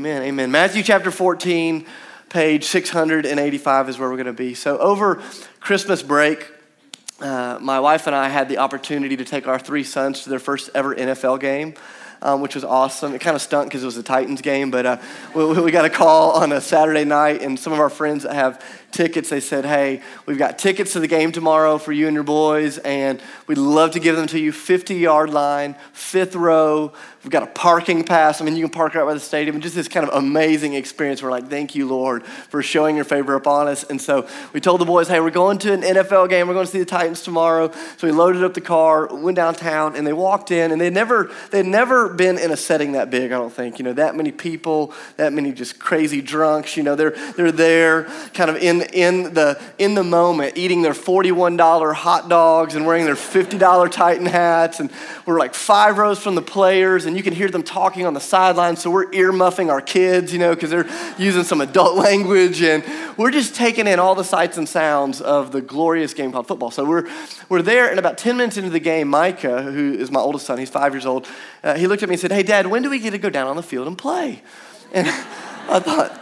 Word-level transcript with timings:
Amen. 0.00 0.22
Amen. 0.22 0.50
Matthew 0.50 0.82
chapter 0.82 1.10
14, 1.10 1.84
page 2.30 2.64
685 2.64 3.90
is 3.90 3.98
where 3.98 4.08
we're 4.08 4.16
going 4.16 4.24
to 4.28 4.32
be. 4.32 4.54
So, 4.54 4.78
over 4.78 5.22
Christmas 5.60 6.02
break, 6.02 6.50
uh, 7.20 7.58
my 7.60 7.80
wife 7.80 8.06
and 8.06 8.16
I 8.16 8.30
had 8.30 8.48
the 8.48 8.56
opportunity 8.56 9.18
to 9.18 9.26
take 9.26 9.46
our 9.46 9.58
three 9.58 9.84
sons 9.84 10.22
to 10.22 10.30
their 10.30 10.38
first 10.38 10.70
ever 10.74 10.94
NFL 10.94 11.38
game. 11.40 11.74
Um, 12.22 12.42
which 12.42 12.54
was 12.54 12.64
awesome. 12.64 13.14
It 13.14 13.22
kind 13.22 13.34
of 13.34 13.40
stunk 13.40 13.70
because 13.70 13.82
it 13.82 13.86
was 13.86 13.96
a 13.96 14.02
Titans 14.02 14.42
game, 14.42 14.70
but 14.70 14.84
uh, 14.84 14.98
we, 15.34 15.58
we, 15.62 15.70
got 15.70 15.86
a 15.86 15.90
call 15.90 16.32
on 16.32 16.52
a 16.52 16.60
Saturday 16.60 17.06
night, 17.06 17.40
and 17.40 17.58
some 17.58 17.72
of 17.72 17.80
our 17.80 17.88
friends 17.88 18.24
that 18.24 18.34
have 18.34 18.62
tickets, 18.90 19.30
they 19.30 19.40
said, 19.40 19.64
Hey, 19.64 20.02
we've 20.26 20.36
got 20.36 20.58
tickets 20.58 20.92
to 20.92 21.00
the 21.00 21.08
game 21.08 21.32
tomorrow 21.32 21.78
for 21.78 21.92
you 21.92 22.08
and 22.08 22.14
your 22.14 22.22
boys, 22.22 22.76
and 22.76 23.22
we'd 23.46 23.56
love 23.56 23.92
to 23.92 24.00
give 24.00 24.16
them 24.16 24.26
to 24.26 24.38
you 24.38 24.52
50 24.52 24.96
yard 24.96 25.30
line, 25.30 25.76
fifth 25.94 26.34
row. 26.34 26.92
We've 27.22 27.30
got 27.30 27.42
a 27.42 27.48
parking 27.48 28.02
pass. 28.04 28.40
I 28.40 28.46
mean, 28.46 28.56
you 28.56 28.64
can 28.64 28.72
park 28.72 28.94
right 28.94 29.04
by 29.04 29.12
the 29.12 29.20
stadium. 29.20 29.60
Just 29.60 29.74
this 29.74 29.88
kind 29.88 30.08
of 30.08 30.14
amazing 30.14 30.72
experience. 30.72 31.22
We're 31.22 31.30
like, 31.30 31.48
Thank 31.48 31.74
you, 31.74 31.86
Lord, 31.86 32.24
for 32.24 32.62
showing 32.62 32.96
your 32.96 33.04
favor 33.04 33.34
upon 33.34 33.68
us. 33.68 33.84
And 33.84 34.00
so 34.00 34.26
we 34.54 34.60
told 34.60 34.80
the 34.80 34.86
boys, 34.86 35.06
Hey, 35.08 35.20
we're 35.20 35.28
going 35.28 35.58
to 35.58 35.72
an 35.74 35.82
NFL 35.82 36.30
game. 36.30 36.48
We're 36.48 36.54
going 36.54 36.64
to 36.64 36.72
see 36.72 36.78
the 36.78 36.86
Titans 36.86 37.22
tomorrow. 37.22 37.70
So 37.98 38.06
we 38.06 38.12
loaded 38.12 38.42
up 38.42 38.54
the 38.54 38.62
car, 38.62 39.06
went 39.14 39.36
downtown, 39.36 39.96
and 39.96 40.06
they 40.06 40.14
walked 40.14 40.50
in, 40.50 40.72
and 40.72 40.80
they'd 40.80 40.94
never, 40.94 41.30
they'd 41.50 41.66
never 41.66 42.08
been 42.08 42.38
in 42.38 42.52
a 42.52 42.56
setting 42.56 42.92
that 42.92 43.10
big, 43.10 43.32
I 43.32 43.36
don't 43.36 43.52
think. 43.52 43.78
You 43.78 43.84
know, 43.84 43.92
that 43.92 44.16
many 44.16 44.32
people, 44.32 44.94
that 45.18 45.34
many 45.34 45.52
just 45.52 45.78
crazy 45.78 46.22
drunks. 46.22 46.74
You 46.74 46.84
know, 46.84 46.94
they're, 46.94 47.10
they're 47.36 47.52
there 47.52 48.04
kind 48.32 48.48
of 48.48 48.56
in 48.56 48.80
in, 48.94 49.34
the, 49.34 49.60
in 49.76 49.94
the 49.94 50.04
moment, 50.04 50.56
eating 50.56 50.80
their 50.80 50.94
$41 50.94 51.94
hot 51.94 52.30
dogs 52.30 52.76
and 52.76 52.86
wearing 52.86 53.04
their 53.04 53.14
$50 53.14 53.90
Titan 53.90 54.24
hats. 54.24 54.80
And 54.80 54.90
we're 55.26 55.38
like 55.38 55.52
five 55.52 55.98
rows 55.98 56.18
from 56.18 56.34
the 56.34 56.42
players, 56.42 57.09
and 57.10 57.16
you 57.16 57.24
can 57.24 57.34
hear 57.34 57.48
them 57.48 57.64
talking 57.64 58.06
on 58.06 58.14
the 58.14 58.20
sidelines. 58.20 58.80
So 58.80 58.90
we're 58.90 59.12
ear 59.12 59.32
muffing 59.32 59.68
our 59.68 59.80
kids, 59.80 60.32
you 60.32 60.38
know, 60.38 60.54
because 60.54 60.70
they're 60.70 60.88
using 61.18 61.42
some 61.42 61.60
adult 61.60 61.96
language. 62.04 62.62
And 62.62 62.84
we're 63.16 63.32
just 63.32 63.56
taking 63.56 63.88
in 63.88 63.98
all 63.98 64.14
the 64.14 64.22
sights 64.22 64.56
and 64.56 64.68
sounds 64.68 65.20
of 65.20 65.50
the 65.50 65.60
glorious 65.60 66.14
game 66.14 66.30
called 66.30 66.46
football. 66.46 66.70
So 66.70 66.84
we're, 66.84 67.10
we're 67.48 67.62
there, 67.62 67.90
and 67.90 67.98
about 67.98 68.16
10 68.16 68.36
minutes 68.36 68.56
into 68.56 68.70
the 68.70 68.78
game, 68.78 69.08
Micah, 69.08 69.62
who 69.62 69.92
is 69.94 70.10
my 70.10 70.20
oldest 70.20 70.46
son, 70.46 70.56
he's 70.56 70.70
five 70.70 70.94
years 70.94 71.04
old, 71.04 71.26
uh, 71.64 71.74
he 71.74 71.88
looked 71.88 72.04
at 72.04 72.08
me 72.08 72.14
and 72.14 72.20
said, 72.20 72.30
Hey, 72.30 72.44
Dad, 72.44 72.68
when 72.68 72.82
do 72.82 72.90
we 72.90 73.00
get 73.00 73.10
to 73.10 73.18
go 73.18 73.28
down 73.28 73.48
on 73.48 73.56
the 73.56 73.62
field 73.62 73.86
and 73.86 73.98
play? 73.98 74.42
And 74.92 75.06
I 75.06 75.78
thought, 75.78 76.20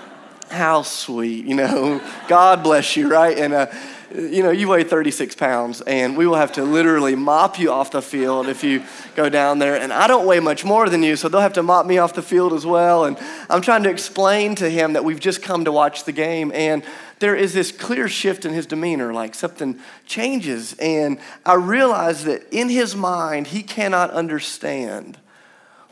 how 0.51 0.83
sweet, 0.83 1.47
you 1.47 1.55
know. 1.55 2.03
God 2.29 2.63
bless 2.63 2.97
you, 2.97 3.09
right? 3.09 3.39
And, 3.39 3.55
uh, 3.55 3.67
you 4.15 4.43
know, 4.43 4.51
you 4.51 4.69
weigh 4.69 4.85
36 4.85 5.35
pounds, 5.35 5.81
and 5.83 6.17
we 6.17 6.27
will 6.27 6.37
have 6.37 6.53
to 6.53 6.65
literally 6.65 7.15
mop 7.15 7.59
you 7.59 7.71
off 7.71 7.91
the 7.91 8.01
field 8.01 8.49
if 8.49 8.65
you 8.65 8.83
go 9.15 9.29
down 9.29 9.59
there. 9.59 9.77
And 9.77 9.93
I 9.93 10.07
don't 10.07 10.27
weigh 10.27 10.41
much 10.41 10.65
more 10.65 10.89
than 10.89 11.03
you, 11.03 11.17
so 11.17 11.29
they'll 11.29 11.41
have 11.43 11.53
to 11.55 11.63
mop 11.63 11.85
me 11.85 11.99
off 11.99 12.15
the 12.15 12.23
field 12.23 12.53
as 12.53 12.65
well. 12.65 13.05
And 13.05 13.19
I'm 13.51 13.61
trying 13.61 13.83
to 13.83 13.91
explain 13.91 14.55
to 14.57 14.71
him 14.71 14.95
that 14.95 15.05
we've 15.05 15.21
just 15.21 15.43
come 15.43 15.65
to 15.67 15.73
watch 15.73 16.05
the 16.05 16.13
game, 16.13 16.51
and 16.55 16.83
there 17.19 17.37
is 17.37 17.53
this 17.53 17.71
clear 17.71 18.09
shift 18.09 18.45
in 18.45 18.53
his 18.53 18.67
demeanor, 18.67 19.13
like 19.13 19.35
something 19.35 19.79
changes. 20.07 20.75
And 20.75 21.19
I 21.45 21.55
realize 21.55 22.25
that 22.25 22.47
in 22.51 22.69
his 22.69 22.97
mind, 22.97 23.49
he 23.49 23.63
cannot 23.63 24.11
understand 24.11 25.19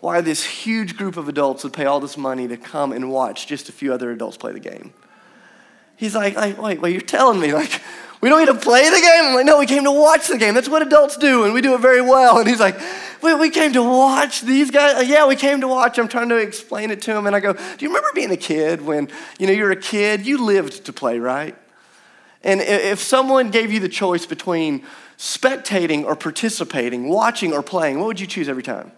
why 0.01 0.21
this 0.21 0.45
huge 0.45 0.97
group 0.97 1.17
of 1.17 1.29
adults 1.29 1.65
would 1.65 1.73
pay 1.73 1.85
all 1.85 2.01
this 2.01 2.17
money 2.17 2.47
to 2.49 2.57
come 2.57 2.93
and 2.93 3.11
watch 3.11 3.47
just 3.47 3.69
a 3.69 3.73
few 3.73 3.93
other 3.93 4.11
adults 4.11 4.37
play 4.37 4.53
the 4.53 4.61
game. 4.61 4.93
He's 5.97 6.15
like, 6.15 6.37
like 6.37 6.61
wait, 6.61 6.81
wait, 6.81 6.93
you're 6.93 7.01
telling 7.01 7.41
me, 7.41 7.53
like, 7.53 7.81
we 8.21 8.29
don't 8.29 8.41
need 8.41 8.53
to 8.53 8.59
play 8.59 8.89
the 8.89 9.01
game? 9.01 9.25
I'm 9.25 9.35
like, 9.35 9.47
no, 9.47 9.59
we 9.59 9.67
came 9.67 9.85
to 9.85 9.93
watch 9.93 10.29
the 10.29 10.39
game. 10.39 10.55
That's 10.55 10.69
what 10.69 10.83
adults 10.83 11.17
do, 11.17 11.45
and 11.45 11.53
we 11.53 11.61
do 11.61 11.75
it 11.75 11.81
very 11.81 12.01
well. 12.01 12.39
And 12.39 12.49
he's 12.49 12.61
like, 12.61 12.79
wait, 13.23 13.35
we 13.39 13.51
came 13.51 13.73
to 13.73 13.83
watch 13.83 14.43
these 14.43 14.71
guys? 14.71 14.97
Uh, 14.97 15.01
yeah, 15.01 15.27
we 15.27 15.37
came 15.37 15.61
to 15.61 15.69
watch. 15.69 15.99
I'm 15.99 16.09
trying 16.09 16.29
to 16.31 16.37
explain 16.37 16.91
it 16.91 17.03
to 17.03 17.17
him. 17.17 17.27
And 17.27 17.35
I 17.35 17.41
go, 17.41 17.53
do 17.53 17.61
you 17.81 17.89
remember 17.89 18.09
being 18.15 18.31
a 18.31 18.37
kid 18.37 18.83
when, 18.83 19.09
you 19.39 19.47
know, 19.47 19.53
you're 19.53 19.71
a 19.71 19.77
kid, 19.77 20.27
you 20.27 20.45
lived 20.45 20.85
to 20.87 20.93
play, 20.93 21.19
right? 21.19 21.57
And 22.43 22.61
if 22.61 23.01
someone 23.01 23.51
gave 23.51 23.73
you 23.73 23.81
the 23.81 23.89
choice 23.89 24.25
between 24.27 24.85
spectating 25.19 26.05
or 26.05 26.15
participating, 26.15 27.09
watching 27.09 27.53
or 27.53 27.63
playing, 27.63 27.99
what 27.99 28.07
would 28.07 28.21
you 28.21 28.27
choose 28.27 28.49
every 28.49 28.63
time? 28.63 28.93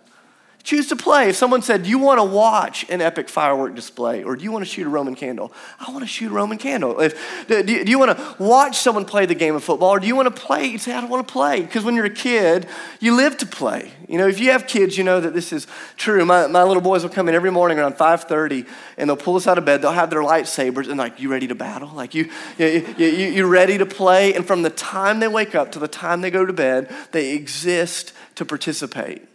Choose 0.68 0.88
to 0.88 0.96
play. 0.96 1.30
If 1.30 1.36
someone 1.36 1.62
said, 1.62 1.84
Do 1.84 1.88
you 1.88 1.98
want 1.98 2.18
to 2.18 2.24
watch 2.24 2.84
an 2.90 3.00
epic 3.00 3.30
firework 3.30 3.74
display 3.74 4.22
or 4.22 4.36
do 4.36 4.44
you 4.44 4.52
want 4.52 4.66
to 4.66 4.70
shoot 4.70 4.86
a 4.86 4.90
Roman 4.90 5.14
candle? 5.14 5.50
I 5.80 5.90
want 5.90 6.02
to 6.02 6.06
shoot 6.06 6.30
a 6.30 6.34
Roman 6.34 6.58
candle. 6.58 7.00
If, 7.00 7.46
do, 7.48 7.62
do 7.62 7.90
you 7.90 7.98
want 7.98 8.16
to 8.18 8.36
watch 8.38 8.76
someone 8.76 9.06
play 9.06 9.24
the 9.24 9.34
game 9.34 9.54
of 9.54 9.64
football 9.64 9.88
or 9.88 9.98
do 9.98 10.06
you 10.06 10.14
want 10.14 10.34
to 10.34 10.42
play? 10.42 10.66
You 10.66 10.76
say, 10.76 10.92
I 10.92 11.00
don't 11.00 11.08
want 11.08 11.26
to 11.26 11.32
play. 11.32 11.62
Because 11.62 11.84
when 11.84 11.94
you're 11.94 12.04
a 12.04 12.10
kid, 12.10 12.66
you 13.00 13.16
live 13.16 13.38
to 13.38 13.46
play. 13.46 13.92
You 14.08 14.18
know, 14.18 14.28
if 14.28 14.38
you 14.40 14.50
have 14.50 14.66
kids, 14.66 14.98
you 14.98 15.04
know 15.04 15.20
that 15.20 15.32
this 15.32 15.54
is 15.54 15.66
true. 15.96 16.26
My, 16.26 16.46
my 16.48 16.64
little 16.64 16.82
boys 16.82 17.02
will 17.02 17.10
come 17.10 17.30
in 17.30 17.34
every 17.34 17.50
morning 17.50 17.78
around 17.78 17.94
5.30 17.94 18.68
and 18.98 19.08
they'll 19.08 19.16
pull 19.16 19.36
us 19.36 19.46
out 19.46 19.56
of 19.56 19.64
bed. 19.64 19.80
They'll 19.80 19.92
have 19.92 20.10
their 20.10 20.22
lightsabers 20.22 20.88
and 20.88 20.98
like, 20.98 21.18
you 21.18 21.30
ready 21.30 21.46
to 21.46 21.54
battle? 21.54 21.90
Like, 21.94 22.14
you, 22.14 22.30
you, 22.58 22.94
you, 22.98 23.06
you 23.06 23.46
ready 23.46 23.78
to 23.78 23.86
play? 23.86 24.34
And 24.34 24.46
from 24.46 24.60
the 24.60 24.70
time 24.70 25.20
they 25.20 25.28
wake 25.28 25.54
up 25.54 25.72
to 25.72 25.78
the 25.78 25.88
time 25.88 26.20
they 26.20 26.30
go 26.30 26.44
to 26.44 26.52
bed, 26.52 26.94
they 27.12 27.34
exist 27.34 28.12
to 28.34 28.44
participate. 28.44 29.27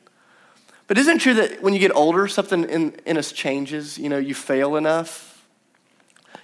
But 0.88 0.98
isn't 0.98 1.18
it 1.18 1.22
true 1.22 1.34
that 1.36 1.62
when 1.62 1.74
you 1.74 1.80
get 1.80 1.96
older, 1.96 2.28
something 2.28 2.66
in, 2.66 2.94
in 3.06 3.18
us 3.18 3.32
changes? 3.32 3.98
You 3.98 4.10
know, 4.10 4.18
you 4.18 4.34
fail 4.34 4.76
enough. 4.76 5.46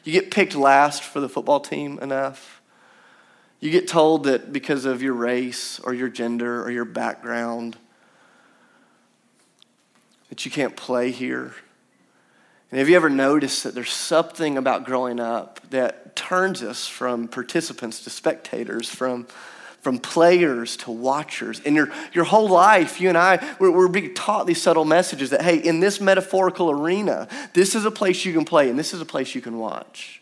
You 0.03 0.13
get 0.13 0.31
picked 0.31 0.55
last 0.55 1.03
for 1.03 1.19
the 1.19 1.29
football 1.29 1.59
team 1.59 1.99
enough. 1.99 2.61
You 3.59 3.71
get 3.71 3.87
told 3.87 4.23
that 4.23 4.53
because 4.53 4.85
of 4.85 5.01
your 5.01 5.13
race 5.13 5.79
or 5.81 5.93
your 5.93 6.07
gender 6.07 6.63
or 6.63 6.71
your 6.71 6.85
background, 6.85 7.77
that 10.29 10.45
you 10.45 10.51
can't 10.51 10.77
play 10.77 11.11
here. 11.11 11.53
And 12.71 12.79
have 12.79 12.87
you 12.87 12.95
ever 12.95 13.09
noticed 13.09 13.63
that 13.63 13.75
there's 13.75 13.91
something 13.91 14.57
about 14.57 14.85
growing 14.85 15.19
up 15.19 15.59
that 15.71 16.15
turns 16.15 16.63
us 16.63 16.87
from 16.87 17.27
participants 17.27 18.03
to 18.03 18.09
spectators, 18.09 18.89
from 18.89 19.27
from 19.81 19.97
players 19.97 20.77
to 20.77 20.91
watchers. 20.91 21.61
And 21.65 21.75
your, 21.75 21.89
your 22.13 22.25
whole 22.25 22.49
life, 22.49 22.99
you 22.99 23.09
and 23.09 23.17
I, 23.17 23.55
we're, 23.59 23.71
we're 23.71 23.87
being 23.87 24.13
taught 24.13 24.45
these 24.45 24.61
subtle 24.61 24.85
messages 24.85 25.29
that, 25.29 25.41
hey, 25.41 25.57
in 25.57 25.79
this 25.79 26.01
metaphorical 26.01 26.69
arena, 26.69 27.27
this 27.53 27.75
is 27.75 27.85
a 27.85 27.91
place 27.91 28.25
you 28.25 28.33
can 28.33 28.45
play 28.45 28.69
and 28.69 28.77
this 28.77 28.93
is 28.93 29.01
a 29.01 29.05
place 29.05 29.33
you 29.35 29.41
can 29.41 29.57
watch. 29.57 30.21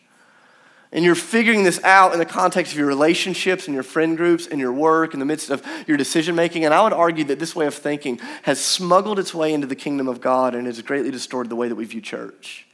And 0.91 1.03
you're 1.03 1.15
figuring 1.15 1.63
this 1.63 1.83
out 1.83 2.13
in 2.13 2.19
the 2.19 2.25
context 2.25 2.71
of 2.71 2.77
your 2.77 2.87
relationships 2.87 3.67
and 3.67 3.73
your 3.73 3.83
friend 3.83 4.15
groups 4.15 4.47
and 4.47 4.59
your 4.59 4.71
work 4.71 5.13
in 5.13 5.19
the 5.19 5.25
midst 5.25 5.49
of 5.49 5.65
your 5.85 5.97
decision 5.97 6.33
making. 6.33 6.63
And 6.63 6.73
I 6.73 6.81
would 6.81 6.93
argue 6.93 7.25
that 7.25 7.39
this 7.39 7.55
way 7.55 7.65
of 7.65 7.75
thinking 7.75 8.19
has 8.43 8.63
smuggled 8.63 9.19
its 9.19 9.33
way 9.33 9.53
into 9.53 9.67
the 9.67 9.75
kingdom 9.75 10.07
of 10.07 10.21
God 10.21 10.55
and 10.55 10.65
has 10.65 10.81
greatly 10.81 11.11
distorted 11.11 11.49
the 11.49 11.57
way 11.57 11.67
that 11.67 11.75
we 11.75 11.83
view 11.83 11.99
church. 11.99 12.66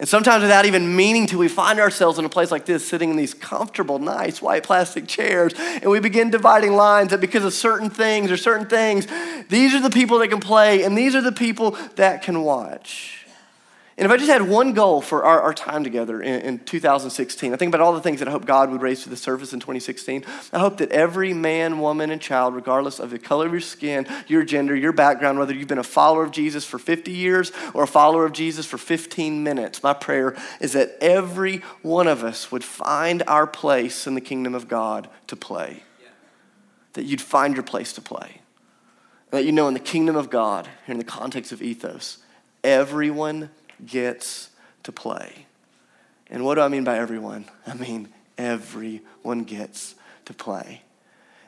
And 0.00 0.08
sometimes, 0.08 0.42
without 0.42 0.64
even 0.64 0.94
meaning 0.94 1.26
to, 1.26 1.38
we 1.38 1.48
find 1.48 1.80
ourselves 1.80 2.20
in 2.20 2.24
a 2.24 2.28
place 2.28 2.52
like 2.52 2.66
this, 2.66 2.86
sitting 2.86 3.10
in 3.10 3.16
these 3.16 3.34
comfortable, 3.34 3.98
nice 3.98 4.40
white 4.40 4.62
plastic 4.62 5.08
chairs, 5.08 5.52
and 5.56 5.90
we 5.90 5.98
begin 5.98 6.30
dividing 6.30 6.74
lines 6.74 7.10
that 7.10 7.20
because 7.20 7.44
of 7.44 7.52
certain 7.52 7.90
things 7.90 8.30
or 8.30 8.36
certain 8.36 8.68
things, 8.68 9.08
these 9.48 9.74
are 9.74 9.80
the 9.80 9.90
people 9.90 10.20
that 10.20 10.28
can 10.28 10.38
play, 10.38 10.84
and 10.84 10.96
these 10.96 11.16
are 11.16 11.20
the 11.20 11.32
people 11.32 11.72
that 11.96 12.22
can 12.22 12.42
watch. 12.42 13.17
And 13.98 14.04
if 14.04 14.12
I 14.12 14.16
just 14.16 14.30
had 14.30 14.42
one 14.42 14.74
goal 14.74 15.00
for 15.00 15.24
our, 15.24 15.42
our 15.42 15.52
time 15.52 15.82
together 15.82 16.22
in, 16.22 16.40
in 16.42 16.58
2016, 16.60 17.52
I 17.52 17.56
think 17.56 17.74
about 17.74 17.84
all 17.84 17.92
the 17.92 18.00
things 18.00 18.20
that 18.20 18.28
I 18.28 18.30
hope 18.30 18.46
God 18.46 18.70
would 18.70 18.80
raise 18.80 19.02
to 19.02 19.08
the 19.08 19.16
surface 19.16 19.52
in 19.52 19.58
2016. 19.58 20.24
I 20.52 20.60
hope 20.60 20.76
that 20.76 20.92
every 20.92 21.34
man, 21.34 21.80
woman, 21.80 22.12
and 22.12 22.20
child, 22.20 22.54
regardless 22.54 23.00
of 23.00 23.10
the 23.10 23.18
color 23.18 23.46
of 23.46 23.52
your 23.52 23.60
skin, 23.60 24.06
your 24.28 24.44
gender, 24.44 24.76
your 24.76 24.92
background, 24.92 25.40
whether 25.40 25.52
you've 25.52 25.66
been 25.66 25.78
a 25.78 25.82
follower 25.82 26.22
of 26.22 26.30
Jesus 26.30 26.64
for 26.64 26.78
50 26.78 27.10
years 27.10 27.50
or 27.74 27.82
a 27.82 27.88
follower 27.88 28.24
of 28.24 28.32
Jesus 28.32 28.66
for 28.66 28.78
15 28.78 29.42
minutes, 29.42 29.82
my 29.82 29.94
prayer 29.94 30.36
is 30.60 30.74
that 30.74 30.96
every 31.00 31.56
one 31.82 32.06
of 32.06 32.22
us 32.22 32.52
would 32.52 32.62
find 32.62 33.24
our 33.26 33.48
place 33.48 34.06
in 34.06 34.14
the 34.14 34.20
kingdom 34.20 34.54
of 34.54 34.68
God 34.68 35.08
to 35.26 35.34
play. 35.34 35.82
That 36.92 37.02
you'd 37.02 37.20
find 37.20 37.56
your 37.56 37.64
place 37.64 37.92
to 37.94 38.00
play. 38.00 38.42
That 39.32 39.44
you 39.44 39.50
know 39.50 39.66
in 39.66 39.74
the 39.74 39.80
kingdom 39.80 40.14
of 40.14 40.30
God, 40.30 40.68
here 40.86 40.92
in 40.92 40.98
the 40.98 41.04
context 41.04 41.50
of 41.50 41.60
ethos, 41.60 42.18
everyone 42.62 43.50
gets 43.84 44.50
to 44.82 44.92
play. 44.92 45.46
And 46.30 46.44
what 46.44 46.56
do 46.56 46.60
I 46.60 46.68
mean 46.68 46.84
by 46.84 46.98
everyone? 46.98 47.46
I 47.66 47.74
mean, 47.74 48.08
everyone 48.36 49.44
gets 49.44 49.94
to 50.26 50.34
play. 50.34 50.82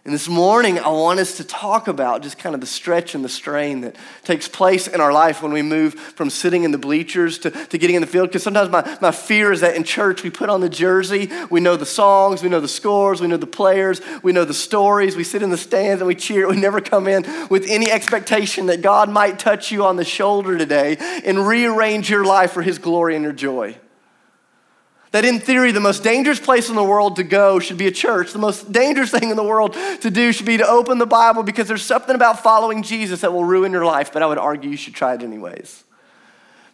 And 0.03 0.15
this 0.15 0.29
morning, 0.29 0.79
I 0.79 0.89
want 0.89 1.21
us 1.21 1.37
to 1.37 1.45
talk 1.45 1.87
about 1.87 2.23
just 2.23 2.39
kind 2.39 2.55
of 2.55 2.63
the 2.63 2.67
stretch 2.67 3.15
and 3.15 3.23
the 3.23 3.29
strain 3.29 3.83
that 3.83 3.97
takes 4.25 4.49
place 4.49 4.87
in 4.89 4.99
our 4.99 5.13
life 5.13 5.43
when 5.43 5.53
we 5.53 5.61
move 5.61 5.93
from 5.93 6.31
sitting 6.31 6.65
in 6.65 6.71
the 6.71 6.79
bleachers 6.79 7.39
to, 7.41 7.51
to 7.51 7.77
getting 7.77 7.97
in 7.97 8.01
the 8.01 8.07
field. 8.07 8.31
Because 8.31 8.43
sometimes 8.43 8.71
my, 8.71 8.99
my 9.03 9.11
fear 9.11 9.53
is 9.53 9.61
that 9.61 9.77
in 9.77 9.85
church, 9.85 10.23
we 10.23 10.31
put 10.31 10.49
on 10.49 10.63
the 10.63 10.71
jersey, 10.71 11.29
we 11.51 11.61
know 11.61 11.77
the 11.77 11.85
songs, 11.85 12.43
we 12.43 12.49
know 12.49 12.61
the 12.61 12.67
scores, 12.67 13.21
we 13.21 13.29
know 13.29 13.37
the 13.37 13.47
players, 13.47 14.01
we 14.23 14.33
know 14.33 14.47
the 14.47 14.55
stories, 14.55 15.17
we 15.17 15.25
sit 15.25 15.43
in 15.43 15.51
the 15.51 15.59
stands 15.59 16.01
and 16.01 16.09
we 16.09 16.15
cheer. 16.15 16.49
We 16.49 16.57
never 16.57 16.81
come 16.81 17.07
in 17.07 17.27
with 17.51 17.67
any 17.69 17.91
expectation 17.91 18.67
that 18.67 18.81
God 18.81 19.11
might 19.11 19.39
touch 19.39 19.71
you 19.71 19.85
on 19.85 19.97
the 19.97 20.05
shoulder 20.07 20.57
today 20.57 20.97
and 21.27 21.47
rearrange 21.47 22.09
your 22.09 22.25
life 22.25 22.53
for 22.53 22.63
His 22.63 22.79
glory 22.79 23.17
and 23.17 23.23
your 23.23 23.35
joy. 23.35 23.77
That 25.13 25.25
in 25.25 25.41
theory, 25.41 25.73
the 25.73 25.81
most 25.81 26.05
dangerous 26.05 26.39
place 26.39 26.69
in 26.69 26.77
the 26.77 26.85
world 26.85 27.17
to 27.17 27.25
go 27.25 27.59
should 27.59 27.79
be 27.79 27.89
a 27.89 27.93
church. 27.93 28.33
The 28.33 28.39
most 28.39 28.71
dangerous 28.71 29.11
thing 29.11 29.31
in 29.31 29.37
the 29.37 29.43
world 29.43 29.75
to 30.03 30.11
do 30.11 30.31
should 30.31 30.47
be 30.47 30.57
to 30.59 30.69
open 30.69 30.99
the 30.99 31.07
Bible 31.07 31.43
because 31.43 31.67
there's 31.67 31.85
something 31.85 32.15
about 32.15 32.43
following 32.43 32.83
Jesus 32.85 33.23
that 33.23 33.33
will 33.33 33.45
ruin 33.45 33.73
your 33.73 33.85
life, 33.85 34.13
but 34.13 34.23
I 34.23 34.27
would 34.27 34.39
argue 34.39 34.71
you 34.71 34.77
should 34.77 34.95
try 34.95 35.15
it 35.15 35.23
anyways. 35.23 35.83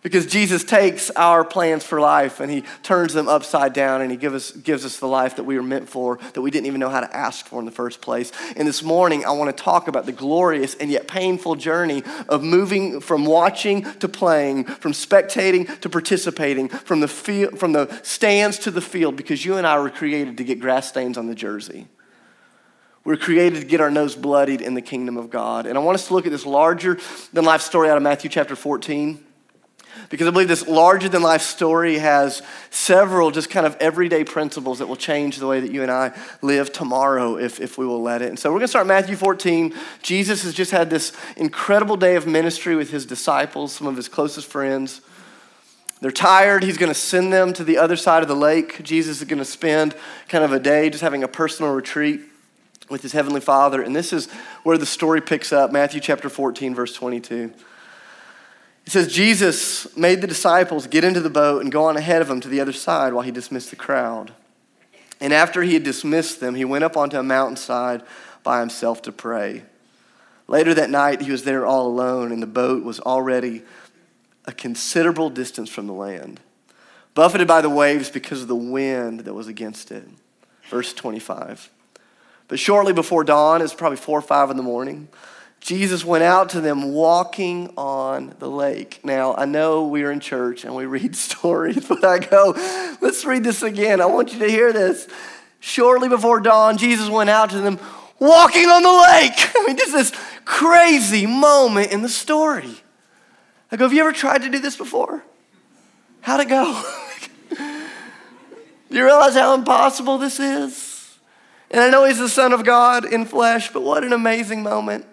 Because 0.07 0.27
Jesus 0.27 0.63
takes 0.63 1.11
our 1.11 1.45
plans 1.45 1.83
for 1.83 2.01
life 2.01 2.39
and 2.39 2.49
he 2.49 2.63
turns 2.85 3.13
them 3.13 3.27
upside 3.27 3.73
down 3.73 4.03
and 4.03 4.11
he 4.13 4.17
give 4.17 4.35
us, 4.35 4.53
gives 4.53 4.85
us 4.85 5.01
the 5.01 5.09
life 5.09 5.35
that 5.35 5.43
we 5.43 5.57
were 5.57 5.65
meant 5.65 5.89
for, 5.89 6.21
that 6.35 6.41
we 6.41 6.53
didn't 6.53 6.67
even 6.67 6.79
know 6.79 6.91
how 6.91 7.01
to 7.01 7.17
ask 7.17 7.45
for 7.47 7.59
in 7.59 7.67
the 7.67 7.73
first 7.73 8.01
place. 8.01 8.31
And 8.55 8.69
this 8.69 8.85
morning, 8.85 9.25
I 9.25 9.33
want 9.33 9.57
to 9.57 9.65
talk 9.65 9.89
about 9.89 10.07
the 10.07 10.13
glorious 10.13 10.77
and 10.77 10.93
yet 10.93 11.09
painful 11.09 11.57
journey 11.57 12.05
of 12.29 12.45
moving 12.45 13.01
from 13.01 13.27
watching 13.27 13.83
to 13.95 14.09
playing, 14.09 14.67
from 14.67 14.93
spectating 14.93 15.81
to 15.81 15.89
participating, 15.89 16.69
from 16.69 17.01
the, 17.01 17.09
from 17.09 17.73
the 17.73 17.93
stands 18.05 18.61
to 18.61 18.71
the 18.71 18.81
field, 18.81 19.17
because 19.17 19.45
you 19.45 19.57
and 19.57 19.67
I 19.67 19.77
were 19.81 19.91
created 19.91 20.37
to 20.37 20.45
get 20.45 20.61
grass 20.61 20.87
stains 20.87 21.19
on 21.19 21.27
the 21.27 21.35
jersey. 21.35 21.89
We're 23.03 23.17
created 23.17 23.59
to 23.59 23.67
get 23.67 23.81
our 23.81 23.91
nose 23.91 24.15
bloodied 24.15 24.61
in 24.61 24.75
the 24.75 24.83
kingdom 24.83 25.17
of 25.17 25.31
God. 25.31 25.67
And 25.67 25.77
I 25.77 25.81
want 25.81 25.97
us 25.97 26.07
to 26.07 26.15
look 26.15 26.27
at 26.27 26.31
this 26.31 26.47
larger 26.47 26.97
than 27.33 27.45
life 27.45 27.63
story 27.63 27.91
out 27.91 27.97
of 27.97 28.05
Matthew 28.05 28.31
chapter 28.31 28.55
14 28.55 29.26
because 30.09 30.27
I 30.27 30.31
believe 30.31 30.49
this 30.49 30.67
larger 30.67 31.09
than 31.09 31.23
life 31.23 31.43
story 31.43 31.99
has 31.99 32.43
several 32.71 33.31
just 33.31 33.51
kind 33.51 33.67
of 33.67 33.77
everyday 33.81 34.25
principles 34.25 34.79
that 34.79 34.87
will 34.87 34.97
change 34.97 35.39
the 35.39 35.47
way 35.47 35.61
that 35.61 35.73
you 35.73 35.83
and 35.83 35.91
I 35.91 36.13
live 36.43 36.73
tomorrow 36.73 37.37
if, 37.37 37.61
if 37.61 37.79
we 37.79 37.87
will 37.87 38.03
let 38.03 38.23
it. 38.23 38.29
And 38.29 38.39
so 38.39 38.51
we're 38.51 38.59
going 38.59 38.65
to 38.65 38.69
start 38.69 38.87
Matthew 38.87 39.17
14. 39.17 39.75
Jesus 40.03 40.43
has 40.45 40.55
just 40.55 40.71
had 40.71 40.91
this 40.91 41.13
incredible 41.37 41.97
day 41.97 42.17
of 42.17 42.27
ministry 42.27 42.77
with 42.77 42.91
his 42.91 43.07
disciples, 43.07 43.73
some 43.73 43.87
of 43.87 43.97
his 43.97 44.09
closest 44.09 44.49
friends. 44.49 45.01
They're 46.01 46.11
tired. 46.11 46.63
He's 46.63 46.77
going 46.77 46.93
to 46.93 46.99
send 46.99 47.33
them 47.33 47.53
to 47.55 47.65
the 47.65 47.79
other 47.79 47.97
side 47.97 48.23
of 48.23 48.29
the 48.29 48.37
lake. 48.37 48.83
Jesus 48.83 49.19
is 49.23 49.25
going 49.25 49.39
to 49.39 49.45
spend 49.45 49.95
kind 50.29 50.45
of 50.45 50.53
a 50.53 50.61
day 50.61 50.91
just 50.91 51.03
having 51.03 51.23
a 51.23 51.29
personal 51.29 51.73
retreat 51.73 52.21
with 52.89 53.03
his 53.03 53.13
heavenly 53.13 53.41
Father. 53.41 53.83
And 53.83 53.97
this 53.97 54.13
is 54.13 54.31
where 54.63 54.79
the 54.79 54.87
story 54.87 55.21
picks 55.21 55.53
up 55.53 55.73
Matthew 55.73 56.01
chapter 56.01 56.29
14, 56.29 56.75
verse 56.75 56.95
22. 56.95 57.53
It 58.87 58.93
says, 58.93 59.13
Jesus 59.13 59.97
made 59.97 60.21
the 60.21 60.29
disciples 60.29 60.87
get 60.87 61.03
into 61.03 61.21
the 61.21 61.29
boat 61.29 61.63
and 61.63 61.73
go 61.73 61.85
on 61.87 61.97
ahead 61.97 62.23
of 62.23 62.31
him 62.31 62.41
to 62.41 62.49
the 62.49 62.61
other 62.61 62.73
side 62.73 63.13
while 63.13 63.25
he 63.25 63.33
dismissed 63.33 63.71
the 63.71 63.77
crowd. 63.77 64.33
And 65.21 65.33
after 65.33 65.63
he 65.63 65.75
had 65.75 65.83
dismissed 65.83 66.39
them, 66.39 66.55
he 66.55 66.65
went 66.65 66.85
up 66.85 66.97
onto 66.97 67.19
a 67.19 67.23
mountainside 67.23 68.03
by 68.45 68.61
himself 68.61 69.03
to 69.03 69.13
pray. 69.13 69.65
Later 70.47 70.73
that 70.75 70.91
night, 70.91 71.23
he 71.23 71.33
was 71.33 71.43
there 71.43 71.67
all 71.67 71.89
alone, 71.89 72.31
and 72.31 72.41
the 72.41 72.47
boat 72.47 72.85
was 72.85 73.01
already 73.01 73.63
a 74.45 74.53
considerable 74.53 75.31
distance 75.31 75.69
from 75.69 75.89
the 75.89 75.93
land, 75.93 76.39
buffeted 77.15 77.49
by 77.49 77.61
the 77.61 77.71
waves 77.71 78.09
because 78.09 78.43
of 78.43 78.49
the 78.49 78.55
wind 78.55 79.21
that 79.21 79.35
was 79.35 79.49
against 79.49 79.91
it. 79.91 80.07
Verse 80.71 80.93
25. 80.93 81.71
But 82.47 82.61
shortly 82.61 82.93
before 82.93 83.25
dawn, 83.25 83.63
it's 83.63 83.75
probably 83.75 83.97
four 83.97 84.19
or 84.19 84.23
five 84.23 84.51
in 84.51 84.57
the 84.57 84.63
morning, 84.63 85.09
Jesus 85.67 86.05
went 86.05 86.23
out 86.23 86.51
to 86.51 86.61
them 86.61 86.93
walking 86.93 87.75
on 87.77 88.33
the 88.39 88.49
lake. 88.49 89.01
Now, 89.03 89.35
I 89.35 89.47
know 89.47 89.89
we 89.89 90.05
are 90.05 90.13
in 90.13 90.21
church 90.21 90.65
and 90.65 90.77
we 90.77 90.87
read 90.87 91.17
stories, 91.17 91.89
but 91.89 92.05
I 92.05 92.21
go, 92.21 92.53
let's 93.01 93.25
read 93.25 93.43
this 93.43 93.65
again. 93.65 94.01
I 94.01 94.07
want 94.07 94.33
you 94.33 94.39
to 94.39 94.49
hear 94.49 94.73
this. 94.73 95.09
Shortly 95.59 96.09
before 96.09 96.39
dawn, 96.39 96.79
Jesus 96.79 97.09
went 97.09 97.31
out 97.31 97.51
to 97.51 97.61
them 97.61 97.81
walking 98.21 98.67
on 98.67 98.85
the 98.85 98.93
lake. 98.93 99.33
I 99.57 99.65
mean, 99.67 99.77
just 99.77 99.91
this 99.91 100.13
crazy 100.45 101.27
moment 101.27 101.91
in 101.91 102.01
the 102.01 102.09
story. 102.09 102.77
I 103.73 103.77
go, 103.77 103.87
have 103.87 103.93
you 103.93 104.03
ever 104.03 104.13
tried 104.13 104.43
to 104.43 104.49
do 104.49 104.61
this 104.61 104.77
before? 104.77 105.25
How'd 106.21 106.43
it 106.43 106.49
go? 106.49 106.81
do 107.51 107.57
you 108.91 109.05
realize 109.05 109.35
how 109.35 109.55
impossible 109.55 110.19
this 110.19 110.39
is? 110.39 111.19
And 111.73 111.81
I 111.81 111.91
know 111.91 112.05
he's 112.05 112.19
the 112.19 112.29
Son 112.29 112.53
of 112.53 112.65
God 112.65 113.05
in 113.05 113.25
flesh, 113.25 113.73
but 113.73 113.83
what 113.83 114.05
an 114.05 114.13
amazing 114.13 114.63
moment. 114.63 115.07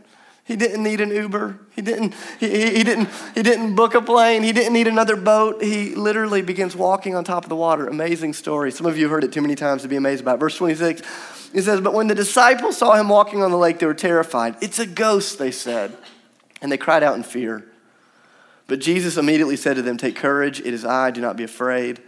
He 0.45 0.57
didn't 0.57 0.83
need 0.83 0.99
an 0.99 1.09
Uber. 1.09 1.57
He 1.73 1.81
didn't, 1.81 2.13
he, 2.37 2.49
he, 2.49 2.83
didn't, 2.83 3.07
he 3.33 3.43
didn't 3.43 3.75
book 3.75 3.95
a 3.95 4.01
plane. 4.01 4.43
He 4.43 4.51
didn't 4.51 4.73
need 4.73 4.87
another 4.87 5.15
boat. 5.15 5.63
He 5.63 5.95
literally 5.95 6.41
begins 6.41 6.75
walking 6.75 7.15
on 7.15 7.23
top 7.23 7.43
of 7.43 7.49
the 7.49 7.55
water. 7.55 7.87
Amazing 7.87 8.33
story. 8.33 8.69
Some 8.71 8.85
of 8.85 8.97
you 8.97 9.07
heard 9.07 9.23
it 9.23 9.31
too 9.31 9.41
many 9.41 9.55
times 9.55 9.83
to 9.83 9.87
be 9.87 9.95
amazed 9.95 10.21
about. 10.21 10.41
Verse 10.41 10.57
26, 10.57 11.01
it 11.53 11.61
says, 11.61 11.79
But 11.79 11.93
when 11.93 12.07
the 12.07 12.15
disciples 12.15 12.77
saw 12.77 12.95
him 12.95 13.07
walking 13.07 13.41
on 13.41 13.51
the 13.51 13.57
lake, 13.57 13.79
they 13.79 13.85
were 13.85 13.93
terrified. 13.93 14.57
It's 14.61 14.79
a 14.79 14.85
ghost, 14.85 15.39
they 15.39 15.51
said. 15.51 15.95
And 16.61 16.69
they 16.69 16.77
cried 16.77 17.03
out 17.03 17.15
in 17.15 17.23
fear. 17.23 17.65
But 18.67 18.79
Jesus 18.79 19.17
immediately 19.17 19.55
said 19.55 19.77
to 19.77 19.81
them, 19.81 19.97
Take 19.97 20.17
courage. 20.17 20.59
It 20.59 20.73
is 20.73 20.83
I. 20.83 21.11
Do 21.11 21.21
not 21.21 21.37
be 21.37 21.43
afraid. 21.43 22.01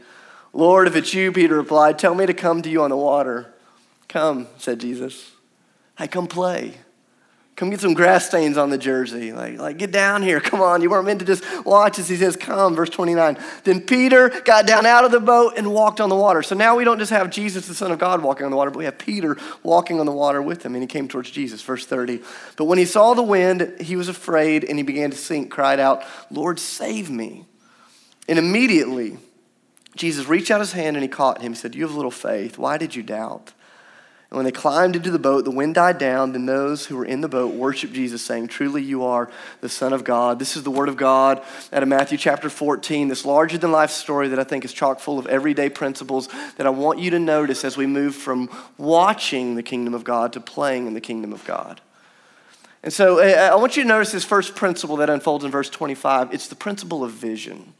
Lord, 0.52 0.88
if 0.88 0.96
it's 0.98 1.14
you, 1.14 1.32
Peter 1.32 1.56
replied, 1.56 2.00
Tell 2.00 2.16
me 2.16 2.26
to 2.26 2.34
come 2.34 2.62
to 2.64 2.70
you 2.70 2.84
on 2.84 2.90
the 2.90 2.98
water. 2.98 3.54
Come, 4.10 4.48
said 4.58 4.80
Jesus. 4.80 5.32
I 5.98 6.08
come 6.08 6.28
play. 6.28 6.76
Come 7.56 7.70
get 7.70 7.80
some 7.80 7.94
grass 7.94 8.28
stains 8.28 8.58
on 8.58 8.70
the 8.70 8.78
jersey. 8.78 9.32
Like, 9.32 9.58
like, 9.58 9.78
get 9.78 9.92
down 9.92 10.22
here. 10.22 10.42
Come 10.46 10.62
on. 10.62 10.82
You 10.82 10.90
weren't 10.90 11.06
meant 11.06 11.20
to 11.22 11.26
just 11.26 11.44
watch 11.66 12.00
as 12.00 12.10
he 12.10 12.18
says, 12.18 12.36
come. 12.36 12.76
Verse 12.76 12.90
29. 12.90 13.38
Then 13.64 13.80
Peter 13.80 14.30
got 14.44 14.68
down 14.68 14.86
out 14.86 15.06
of 15.06 15.12
the 15.12 15.22
boat 15.22 15.54
and 15.56 15.72
walked 15.72 16.02
on 16.02 16.10
the 16.10 16.16
water. 16.16 16.44
So 16.44 16.54
now 16.54 16.76
we 16.76 16.84
don't 16.84 17.00
just 17.00 17.12
have 17.12 17.30
Jesus, 17.30 17.68
the 17.68 17.74
Son 17.74 17.92
of 17.92 18.00
God, 18.00 18.22
walking 18.22 18.44
on 18.44 18.52
the 18.52 18.58
water, 18.58 18.72
but 18.72 18.80
we 18.80 18.86
have 18.86 18.98
Peter 18.98 19.38
walking 19.64 20.02
on 20.02 20.06
the 20.06 20.12
water 20.12 20.42
with 20.42 20.66
him. 20.66 20.76
And 20.76 20.84
he 20.84 20.88
came 20.88 21.08
towards 21.08 21.32
Jesus. 21.32 21.62
Verse 21.62 21.86
30. 21.86 22.22
But 22.58 22.66
when 22.66 22.78
he 22.78 22.86
saw 22.86 23.14
the 23.14 23.24
wind, 23.24 23.76
he 23.80 23.96
was 23.96 24.10
afraid 24.10 24.66
and 24.66 24.78
he 24.78 24.84
began 24.84 25.12
to 25.12 25.18
sink, 25.18 25.50
cried 25.50 25.80
out, 25.80 26.04
Lord, 26.30 26.60
save 26.60 27.10
me. 27.10 27.46
And 28.28 28.38
immediately, 28.38 29.18
Jesus 29.96 30.28
reached 30.28 30.52
out 30.52 30.60
his 30.60 30.74
hand 30.74 30.98
and 30.98 31.04
he 31.04 31.10
caught 31.10 31.42
him. 31.42 31.54
He 31.54 31.58
said, 31.58 31.74
You 31.74 31.84
have 31.84 31.96
little 31.96 32.12
faith. 32.12 32.58
Why 32.58 32.78
did 32.78 32.96
you 32.96 33.04
doubt? 33.04 33.54
And 34.36 34.44
when 34.44 34.52
they 34.52 34.52
climbed 34.52 34.98
into 34.98 35.12
the 35.12 35.18
boat, 35.18 35.46
the 35.46 35.52
wind 35.52 35.76
died 35.76 35.98
down. 35.98 36.34
Then 36.34 36.46
those 36.46 36.88
who 36.88 36.98
were 36.98 37.06
in 37.06 37.22
the 37.22 37.30
boat 37.30 37.54
worshiped 37.54 37.94
Jesus, 37.94 38.22
saying, 38.22 38.50
Truly, 38.50 38.84
you 38.84 39.06
are 39.06 39.32
the 39.62 39.70
Son 39.70 39.94
of 39.94 40.04
God. 40.04 40.40
This 40.40 40.58
is 40.58 40.64
the 40.64 40.72
Word 40.72 40.90
of 40.90 40.98
God 40.98 41.42
out 41.72 41.84
of 41.84 41.88
Matthew 41.88 42.18
chapter 42.18 42.50
14, 42.50 43.08
this 43.08 43.24
larger 43.24 43.58
than 43.58 43.72
life 43.72 43.92
story 43.92 44.28
that 44.28 44.38
I 44.38 44.44
think 44.44 44.66
is 44.66 44.74
chock 44.74 45.00
full 45.00 45.18
of 45.18 45.26
everyday 45.28 45.70
principles 45.70 46.28
that 46.58 46.68
I 46.68 46.70
want 46.70 47.00
you 47.00 47.12
to 47.12 47.18
notice 47.18 47.64
as 47.64 47.78
we 47.78 47.86
move 47.86 48.14
from 48.14 48.50
watching 48.78 49.56
the 49.56 49.64
kingdom 49.64 49.94
of 49.94 50.04
God 50.04 50.34
to 50.34 50.42
playing 50.42 50.86
in 50.86 50.96
the 50.96 51.00
kingdom 51.00 51.32
of 51.32 51.46
God. 51.46 51.80
And 52.84 52.92
so 52.92 53.20
eh, 53.20 53.36
I 53.50 53.56
want 53.56 53.78
you 53.78 53.84
to 53.84 53.88
notice 53.88 54.12
this 54.12 54.26
first 54.26 54.54
principle 54.54 54.98
that 54.98 55.10
unfolds 55.10 55.46
in 55.46 55.52
verse 55.52 55.70
25. 55.70 56.34
It's 56.34 56.50
the 56.50 56.56
principle 56.56 57.06
of 57.06 57.12
vision. 57.14 57.74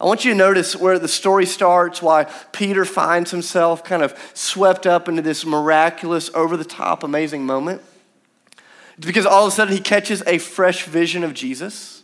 I 0.00 0.06
want 0.06 0.24
you 0.24 0.30
to 0.30 0.36
notice 0.36 0.74
where 0.74 0.98
the 0.98 1.08
story 1.08 1.44
starts, 1.44 2.00
why 2.00 2.24
Peter 2.52 2.86
finds 2.86 3.30
himself 3.30 3.84
kind 3.84 4.02
of 4.02 4.18
swept 4.32 4.86
up 4.86 5.10
into 5.10 5.20
this 5.20 5.44
miraculous, 5.44 6.30
over 6.34 6.56
the 6.56 6.64
top, 6.64 7.02
amazing 7.02 7.44
moment. 7.44 7.82
It's 8.96 9.06
because 9.06 9.26
all 9.26 9.46
of 9.46 9.52
a 9.52 9.54
sudden 9.54 9.74
he 9.74 9.80
catches 9.80 10.22
a 10.26 10.38
fresh 10.38 10.84
vision 10.84 11.22
of 11.22 11.34
Jesus. 11.34 12.02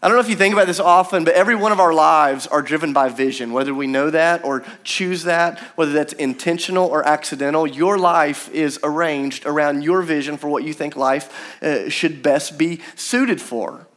I 0.00 0.08
don't 0.08 0.16
know 0.16 0.20
if 0.20 0.28
you 0.28 0.36
think 0.36 0.52
about 0.52 0.68
this 0.68 0.78
often, 0.78 1.24
but 1.24 1.34
every 1.34 1.56
one 1.56 1.72
of 1.72 1.80
our 1.80 1.92
lives 1.92 2.46
are 2.46 2.62
driven 2.62 2.92
by 2.92 3.08
vision, 3.08 3.52
whether 3.52 3.74
we 3.74 3.88
know 3.88 4.10
that 4.10 4.44
or 4.44 4.64
choose 4.84 5.24
that, 5.24 5.58
whether 5.76 5.92
that's 5.92 6.12
intentional 6.14 6.86
or 6.86 7.06
accidental. 7.06 7.66
Your 7.66 7.98
life 7.98 8.48
is 8.50 8.78
arranged 8.84 9.44
around 9.44 9.82
your 9.82 10.02
vision 10.02 10.36
for 10.38 10.48
what 10.48 10.62
you 10.62 10.72
think 10.72 10.94
life 10.94 11.62
uh, 11.62 11.88
should 11.88 12.22
best 12.22 12.58
be 12.58 12.80
suited 12.94 13.40
for. 13.40 13.88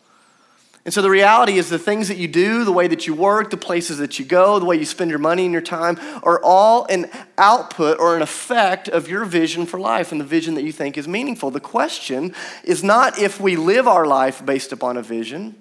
And 0.86 0.94
so 0.94 1.02
the 1.02 1.10
reality 1.10 1.58
is 1.58 1.70
the 1.70 1.80
things 1.80 2.10
that 2.10 2.18
you 2.18 2.28
do, 2.28 2.64
the 2.64 2.72
way 2.72 2.88
that 2.88 3.08
you 3.08 3.16
work, 3.16 3.50
the 3.50 3.58
places 3.58 3.98
that 3.98 4.20
you 4.20 4.26
go, 4.26 4.60
the 4.60 4.66
way 4.66 4.76
you 4.76 4.86
spend 4.86 5.10
your 5.10 5.20
money 5.20 5.44
and 5.44 5.52
your 5.52 5.62
time 5.64 6.00
are 6.22 6.40
all 6.44 6.86
an 6.86 7.10
output 7.40 8.00
or 8.00 8.16
an 8.16 8.22
effect 8.22 8.88
of 8.88 9.10
your 9.10 9.26
vision 9.26 9.66
for 9.66 9.80
life 9.80 10.12
and 10.12 10.22
the 10.22 10.26
vision 10.26 10.54
that 10.54 10.64
you 10.64 10.72
think 10.72 10.96
is 10.96 11.08
meaningful. 11.08 11.50
The 11.50 11.60
question 11.60 12.36
is 12.64 12.84
not 12.84 13.18
if 13.18 13.40
we 13.40 13.56
live 13.56 13.88
our 13.88 14.06
life 14.06 14.46
based 14.46 14.72
upon 14.72 14.96
a 14.96 15.02
vision. 15.02 15.56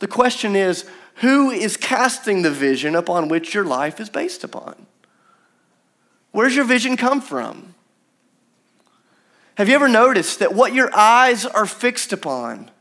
The 0.00 0.08
question 0.08 0.56
is 0.56 0.84
who 1.16 1.50
is 1.50 1.76
casting 1.76 2.42
the 2.42 2.50
vision 2.50 2.96
upon 2.96 3.28
which 3.28 3.54
your 3.54 3.64
life 3.64 4.00
is 4.00 4.10
based 4.10 4.42
upon? 4.42 4.86
Where's 6.32 6.56
your 6.56 6.64
vision 6.64 6.96
come 6.96 7.20
from? 7.20 7.76
Have 9.54 9.68
you 9.68 9.76
ever 9.76 9.86
noticed 9.86 10.40
that 10.40 10.52
what 10.52 10.74
your 10.74 10.92
eyes 10.92 11.46
are 11.46 11.66
fixed 11.66 12.12
upon 12.12 12.72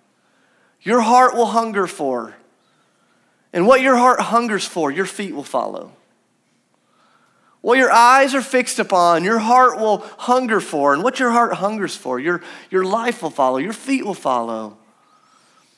your 0.84 1.02
heart 1.02 1.34
will 1.34 1.48
hunger 1.48 1.88
for. 1.88 2.36
And 3.52 3.68
what 3.68 3.82
your 3.82 3.98
heart 3.98 4.20
hungers 4.20 4.66
for, 4.66 4.92
your 4.92 5.06
feet 5.06 5.34
will 5.34 5.44
follow. 5.44 5.92
What 7.62 7.78
your 7.78 7.92
eyes 7.92 8.36
are 8.36 8.42
fixed 8.42 8.78
upon, 8.78 9.24
your 9.24 9.40
heart 9.40 9.80
will 9.80 10.00
hunger 10.18 10.60
for. 10.60 10.94
And 10.94 11.02
what 11.02 11.20
your 11.20 11.32
heart 11.32 11.54
hungers 11.54 11.96
for, 11.96 12.20
your, 12.20 12.42
your 12.70 12.84
life 12.84 13.24
will 13.24 13.30
follow, 13.30 13.58
your 13.58 13.74
feet 13.74 14.06
will 14.06 14.14
follow. 14.14 14.78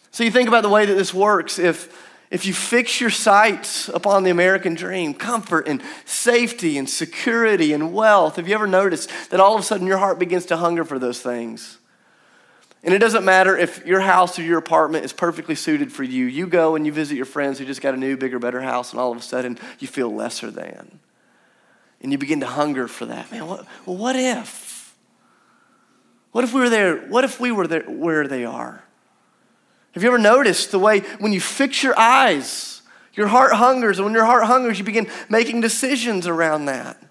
So 0.09 0.23
you 0.23 0.31
think 0.31 0.47
about 0.47 0.63
the 0.63 0.69
way 0.69 0.85
that 0.85 0.95
this 0.95 1.13
works. 1.13 1.59
If, 1.59 1.93
if 2.31 2.45
you 2.45 2.53
fix 2.53 2.99
your 2.99 3.09
sights 3.11 3.89
upon 3.89 4.23
the 4.23 4.31
American 4.31 4.73
dream, 4.73 5.13
comfort 5.13 5.67
and 5.67 5.81
safety 6.05 6.77
and 6.77 6.89
security 6.89 7.71
and 7.73 7.93
wealth, 7.93 8.37
have 8.37 8.47
you 8.47 8.55
ever 8.55 8.65
noticed 8.65 9.11
that 9.29 9.39
all 9.39 9.53
of 9.53 9.61
a 9.61 9.63
sudden 9.63 9.85
your 9.85 9.99
heart 9.99 10.17
begins 10.17 10.45
to 10.47 10.57
hunger 10.57 10.85
for 10.85 10.97
those 10.97 11.19
things? 11.19 11.77
And 12.85 12.93
it 12.93 12.99
doesn't 12.99 13.25
matter 13.25 13.57
if 13.57 13.83
your 13.83 13.99
house 13.99 14.37
or 14.37 14.43
your 14.43 14.59
apartment 14.59 15.05
is 15.05 15.11
perfectly 15.11 15.55
suited 15.55 15.91
for 15.91 16.03
you. 16.03 16.27
You 16.27 16.45
go 16.45 16.75
and 16.75 16.85
you 16.85 16.93
visit 16.93 17.15
your 17.15 17.25
friends 17.25 17.57
who 17.57 17.65
just 17.65 17.81
got 17.81 17.95
a 17.95 17.97
new, 17.97 18.15
bigger, 18.15 18.37
better 18.37 18.61
house, 18.61 18.91
and 18.91 18.99
all 18.99 19.11
of 19.11 19.17
a 19.17 19.21
sudden 19.21 19.57
you 19.79 19.87
feel 19.87 20.13
lesser 20.13 20.51
than. 20.51 20.99
And 22.01 22.11
you 22.11 22.19
begin 22.19 22.41
to 22.41 22.45
hunger 22.45 22.87
for 22.87 23.07
that. 23.07 23.31
Man, 23.31 23.47
what, 23.47 23.65
well, 23.87 23.97
what 23.97 24.15
if? 24.15 24.95
What 26.31 26.43
if 26.43 26.53
we 26.53 26.59
were 26.59 26.69
there? 26.69 26.97
What 27.07 27.23
if 27.23 27.39
we 27.39 27.51
were 27.51 27.65
there 27.65 27.81
where 27.83 28.27
they 28.27 28.45
are? 28.45 28.83
Have 29.93 30.03
you 30.03 30.09
ever 30.09 30.19
noticed 30.19 30.69
the 30.69 30.77
way 30.77 30.99
when 31.17 31.33
you 31.33 31.41
fix 31.41 31.81
your 31.81 31.97
eyes, 31.97 32.83
your 33.13 33.27
heart 33.27 33.53
hungers, 33.53 33.97
and 33.97 34.05
when 34.05 34.13
your 34.13 34.25
heart 34.25 34.43
hungers, 34.43 34.77
you 34.77 34.85
begin 34.85 35.09
making 35.27 35.61
decisions 35.61 36.27
around 36.27 36.65
that? 36.65 37.01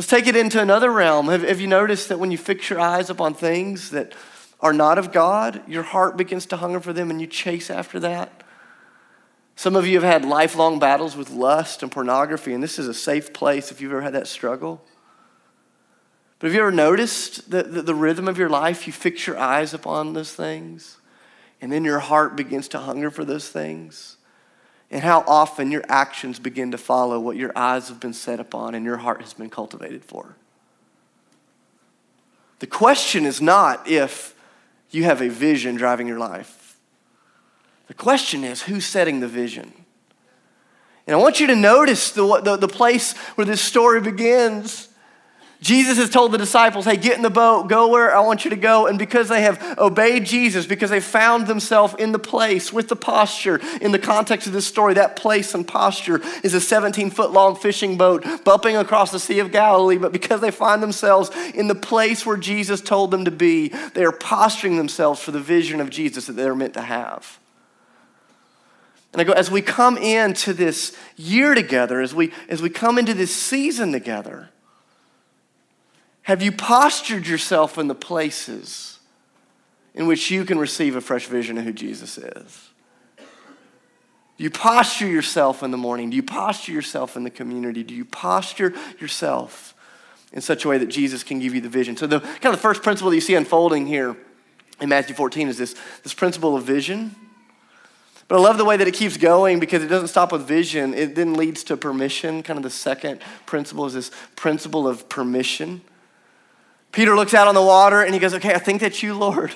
Let's 0.00 0.08
take 0.08 0.26
it 0.28 0.34
into 0.34 0.62
another 0.62 0.90
realm. 0.90 1.28
Have, 1.28 1.42
have 1.42 1.60
you 1.60 1.66
noticed 1.66 2.08
that 2.08 2.18
when 2.18 2.30
you 2.30 2.38
fix 2.38 2.70
your 2.70 2.80
eyes 2.80 3.10
upon 3.10 3.34
things 3.34 3.90
that 3.90 4.14
are 4.60 4.72
not 4.72 4.96
of 4.96 5.12
God, 5.12 5.60
your 5.68 5.82
heart 5.82 6.16
begins 6.16 6.46
to 6.46 6.56
hunger 6.56 6.80
for 6.80 6.94
them 6.94 7.10
and 7.10 7.20
you 7.20 7.26
chase 7.26 7.68
after 7.68 8.00
that? 8.00 8.42
Some 9.56 9.76
of 9.76 9.86
you 9.86 10.00
have 10.00 10.10
had 10.10 10.24
lifelong 10.24 10.78
battles 10.78 11.16
with 11.16 11.28
lust 11.28 11.82
and 11.82 11.92
pornography, 11.92 12.54
and 12.54 12.62
this 12.62 12.78
is 12.78 12.88
a 12.88 12.94
safe 12.94 13.34
place 13.34 13.70
if 13.70 13.82
you've 13.82 13.92
ever 13.92 14.00
had 14.00 14.14
that 14.14 14.26
struggle. 14.26 14.82
But 16.38 16.46
have 16.46 16.54
you 16.54 16.62
ever 16.62 16.72
noticed 16.72 17.50
that 17.50 17.74
the, 17.74 17.82
the 17.82 17.94
rhythm 17.94 18.26
of 18.26 18.38
your 18.38 18.48
life? 18.48 18.86
You 18.86 18.94
fix 18.94 19.26
your 19.26 19.36
eyes 19.36 19.74
upon 19.74 20.14
those 20.14 20.32
things, 20.32 20.96
and 21.60 21.70
then 21.70 21.84
your 21.84 21.98
heart 21.98 22.36
begins 22.36 22.68
to 22.68 22.78
hunger 22.78 23.10
for 23.10 23.26
those 23.26 23.50
things. 23.50 24.16
And 24.90 25.02
how 25.02 25.22
often 25.26 25.70
your 25.70 25.84
actions 25.88 26.38
begin 26.38 26.72
to 26.72 26.78
follow 26.78 27.20
what 27.20 27.36
your 27.36 27.52
eyes 27.56 27.88
have 27.88 28.00
been 28.00 28.12
set 28.12 28.40
upon 28.40 28.74
and 28.74 28.84
your 28.84 28.96
heart 28.96 29.20
has 29.20 29.32
been 29.32 29.50
cultivated 29.50 30.04
for. 30.04 30.36
The 32.58 32.66
question 32.66 33.24
is 33.24 33.40
not 33.40 33.88
if 33.88 34.34
you 34.90 35.04
have 35.04 35.22
a 35.22 35.28
vision 35.28 35.76
driving 35.76 36.08
your 36.08 36.18
life. 36.18 36.76
The 37.86 37.94
question 37.94 38.44
is 38.44 38.62
who's 38.62 38.84
setting 38.84 39.20
the 39.20 39.28
vision? 39.28 39.72
And 41.06 41.14
I 41.16 41.18
want 41.18 41.40
you 41.40 41.46
to 41.48 41.56
notice 41.56 42.12
the, 42.12 42.40
the, 42.40 42.56
the 42.56 42.68
place 42.68 43.16
where 43.34 43.44
this 43.44 43.60
story 43.60 44.00
begins. 44.00 44.89
Jesus 45.60 45.98
has 45.98 46.08
told 46.08 46.32
the 46.32 46.38
disciples, 46.38 46.86
hey, 46.86 46.96
get 46.96 47.16
in 47.16 47.22
the 47.22 47.28
boat, 47.28 47.68
go 47.68 47.88
where 47.88 48.16
I 48.16 48.20
want 48.20 48.44
you 48.44 48.50
to 48.50 48.56
go. 48.56 48.86
And 48.86 48.98
because 48.98 49.28
they 49.28 49.42
have 49.42 49.78
obeyed 49.78 50.24
Jesus, 50.24 50.64
because 50.64 50.88
they 50.88 51.00
found 51.00 51.46
themselves 51.46 51.94
in 51.98 52.12
the 52.12 52.18
place 52.18 52.72
with 52.72 52.88
the 52.88 52.96
posture, 52.96 53.60
in 53.82 53.92
the 53.92 53.98
context 53.98 54.46
of 54.46 54.54
this 54.54 54.66
story, 54.66 54.94
that 54.94 55.16
place 55.16 55.54
and 55.54 55.68
posture 55.68 56.22
is 56.42 56.54
a 56.54 56.60
17 56.62 57.10
foot 57.10 57.32
long 57.32 57.56
fishing 57.56 57.98
boat 57.98 58.24
bumping 58.42 58.76
across 58.76 59.10
the 59.10 59.20
Sea 59.20 59.40
of 59.40 59.52
Galilee. 59.52 59.98
But 59.98 60.12
because 60.12 60.40
they 60.40 60.50
find 60.50 60.82
themselves 60.82 61.30
in 61.54 61.68
the 61.68 61.74
place 61.74 62.24
where 62.24 62.38
Jesus 62.38 62.80
told 62.80 63.10
them 63.10 63.26
to 63.26 63.30
be, 63.30 63.68
they 63.92 64.04
are 64.04 64.12
posturing 64.12 64.78
themselves 64.78 65.20
for 65.20 65.30
the 65.30 65.40
vision 65.40 65.78
of 65.80 65.90
Jesus 65.90 66.26
that 66.26 66.36
they're 66.36 66.54
meant 66.54 66.74
to 66.74 66.82
have. 66.82 67.38
And 69.12 69.20
I 69.20 69.24
go, 69.24 69.32
as 69.32 69.50
we 69.50 69.60
come 69.60 69.98
into 69.98 70.54
this 70.54 70.96
year 71.16 71.54
together, 71.54 72.00
as 72.00 72.14
we, 72.14 72.32
as 72.48 72.62
we 72.62 72.70
come 72.70 72.96
into 72.96 73.12
this 73.12 73.34
season 73.34 73.92
together, 73.92 74.48
have 76.22 76.42
you 76.42 76.52
postured 76.52 77.26
yourself 77.26 77.78
in 77.78 77.88
the 77.88 77.94
places 77.94 78.98
in 79.94 80.06
which 80.06 80.30
you 80.30 80.44
can 80.44 80.58
receive 80.58 80.96
a 80.96 81.00
fresh 81.00 81.26
vision 81.26 81.58
of 81.58 81.64
who 81.64 81.72
Jesus 81.72 82.18
is? 82.18 82.70
Do 83.18 84.44
you 84.44 84.50
posture 84.50 85.06
yourself 85.06 85.62
in 85.62 85.70
the 85.70 85.76
morning? 85.76 86.08
Do 86.08 86.16
you 86.16 86.22
posture 86.22 86.72
yourself 86.72 87.16
in 87.16 87.24
the 87.24 87.30
community? 87.30 87.82
Do 87.82 87.94
you 87.94 88.06
posture 88.06 88.72
yourself 88.98 89.74
in 90.32 90.40
such 90.40 90.64
a 90.64 90.68
way 90.68 90.78
that 90.78 90.86
Jesus 90.86 91.22
can 91.22 91.40
give 91.40 91.54
you 91.54 91.60
the 91.60 91.68
vision? 91.68 91.96
So, 91.96 92.06
the 92.06 92.20
kind 92.20 92.46
of 92.46 92.52
the 92.52 92.58
first 92.58 92.82
principle 92.82 93.10
that 93.10 93.16
you 93.16 93.20
see 93.20 93.34
unfolding 93.34 93.86
here 93.86 94.16
in 94.80 94.88
Matthew 94.88 95.14
14 95.14 95.48
is 95.48 95.58
this, 95.58 95.74
this 96.02 96.14
principle 96.14 96.56
of 96.56 96.64
vision. 96.64 97.14
But 98.28 98.36
I 98.36 98.42
love 98.42 98.58
the 98.58 98.64
way 98.64 98.76
that 98.76 98.86
it 98.86 98.94
keeps 98.94 99.16
going 99.16 99.58
because 99.58 99.82
it 99.82 99.88
doesn't 99.88 100.08
stop 100.08 100.32
with 100.32 100.46
vision. 100.46 100.94
It 100.94 101.16
then 101.16 101.34
leads 101.34 101.64
to 101.64 101.76
permission. 101.76 102.42
Kind 102.42 102.58
of 102.58 102.62
the 102.62 102.70
second 102.70 103.20
principle 103.44 103.86
is 103.86 103.94
this 103.94 104.10
principle 104.36 104.86
of 104.86 105.08
permission. 105.08 105.82
Peter 106.92 107.14
looks 107.14 107.34
out 107.34 107.48
on 107.48 107.54
the 107.54 107.62
water 107.62 108.02
and 108.02 108.14
he 108.14 108.20
goes, 108.20 108.34
Okay, 108.34 108.54
I 108.54 108.58
think 108.58 108.80
that's 108.80 109.02
you, 109.02 109.14
Lord. 109.14 109.52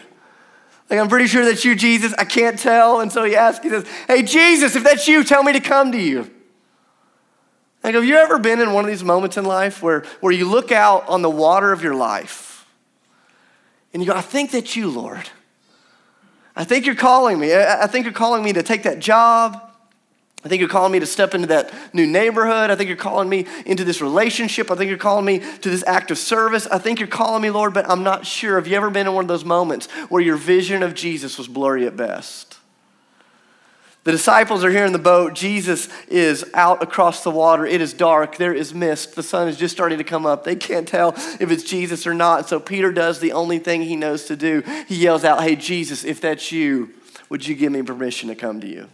Like, 0.91 1.01
I'm 1.01 1.09
pretty 1.09 1.27
sure 1.27 1.45
that's 1.45 1.65
you, 1.65 1.75
Jesus. 1.75 2.13
I 2.19 2.25
can't 2.25 2.59
tell. 2.59 3.01
And 3.01 3.11
so 3.11 3.25
he 3.25 3.35
asks, 3.35 3.63
he 3.63 3.71
says, 3.71 3.87
Hey, 4.07 4.23
Jesus, 4.23 4.77
if 4.77 4.85
that's 4.85 5.09
you, 5.09 5.25
tell 5.25 5.43
me 5.43 5.53
to 5.53 5.61
come 5.61 5.93
to 5.93 6.01
you. 6.01 6.31
Like, 7.83 7.95
have 7.95 8.05
you 8.05 8.17
ever 8.17 8.39
been 8.39 8.61
in 8.61 8.73
one 8.73 8.85
of 8.85 8.89
these 8.89 9.05
moments 9.05 9.37
in 9.37 9.45
life 9.45 9.83
where, 9.83 10.05
where 10.21 10.33
you 10.33 10.49
look 10.49 10.73
out 10.73 11.07
on 11.09 11.23
the 11.23 11.31
water 11.31 11.73
of 11.73 11.83
your 11.83 11.95
life 11.95 12.67
and 13.93 14.03
you 14.03 14.09
go, 14.09 14.17
I 14.17 14.23
think 14.23 14.51
that's 14.51 14.75
you, 14.75 14.89
Lord. 14.91 15.29
I 16.57 16.65
think 16.65 16.87
you're 16.87 16.95
calling 16.95 17.39
me. 17.39 17.55
I 17.55 17.87
think 17.87 18.05
you're 18.05 18.15
calling 18.15 18.43
me 18.43 18.53
to 18.53 18.63
take 18.63 18.85
that 18.85 19.01
job. 19.01 19.61
I 20.45 20.49
think 20.49 20.61
you're 20.61 20.69
calling 20.69 20.93
me 20.93 21.01
to 21.01 21.07
step 21.07 21.35
into 21.35 21.47
that 21.49 21.73
new 21.95 22.07
neighborhood. 22.07 22.71
I 22.71 22.77
think 22.77 22.89
you're 22.89 22.99
calling 22.99 23.31
me 23.31 23.47
into 23.65 23.83
this 23.83 24.03
relationship. 24.03 24.71
I 24.71 24.75
think 24.75 24.91
you're 24.91 24.99
calling 24.99 25.25
me 25.25 25.39
to 25.39 25.71
this 25.71 25.83
act 25.87 26.11
of 26.11 26.19
service. 26.19 26.67
I 26.67 26.79
think 26.79 26.99
you're 26.99 27.09
calling 27.09 27.41
me, 27.41 27.49
Lord, 27.49 27.73
but 27.73 27.89
I'm 27.89 28.03
not 28.03 28.27
sure. 28.27 28.57
Have 28.57 28.67
you 28.67 28.77
ever 28.77 28.91
been 28.91 29.07
in 29.07 29.15
one 29.15 29.25
of 29.25 29.29
those 29.29 29.45
moments 29.45 29.91
where 30.11 30.21
your 30.21 30.37
vision 30.37 30.83
of 30.83 30.95
Jesus 30.95 31.39
was 31.39 31.49
blurry 31.49 31.87
at 31.87 31.97
best? 31.97 32.59
The 34.05 34.13
disciples 34.13 34.63
are 34.65 34.71
here 34.71 34.85
in 34.85 34.93
the 34.93 34.99
boat. 34.99 35.33
Jesus 35.33 35.89
is 36.09 36.45
out 36.53 36.83
across 36.83 37.25
the 37.25 37.31
water. 37.31 37.65
It 37.65 37.81
is 37.81 37.95
dark. 37.95 38.37
There 38.37 38.53
is 38.53 38.75
mist. 38.75 39.15
The 39.15 39.23
sun 39.23 39.49
is 39.49 39.57
just 39.57 39.75
starting 39.75 39.97
to 39.97 40.05
come 40.05 40.27
up. 40.27 40.45
They 40.45 40.57
can't 40.57 40.87
tell 40.87 41.15
if 41.41 41.51
it's 41.51 41.63
Jesus 41.63 42.07
or 42.07 42.13
not. 42.13 42.51
So 42.51 42.61
Peter 42.61 42.93
does 42.93 43.19
the 43.19 43.33
only 43.33 43.59
thing 43.59 43.81
he 43.81 43.97
knows 43.97 44.27
to 44.27 44.37
do. 44.37 44.63
He 44.87 44.97
yells 44.97 45.25
out, 45.25 45.43
Hey, 45.43 45.57
Jesus, 45.57 46.05
if 46.05 46.21
that's 46.21 46.53
you, 46.53 46.93
would 47.31 47.47
you 47.47 47.55
give 47.55 47.73
me 47.73 47.81
permission 47.81 48.29
to 48.29 48.35
come 48.35 48.61
to 48.61 48.69
you? 48.69 48.91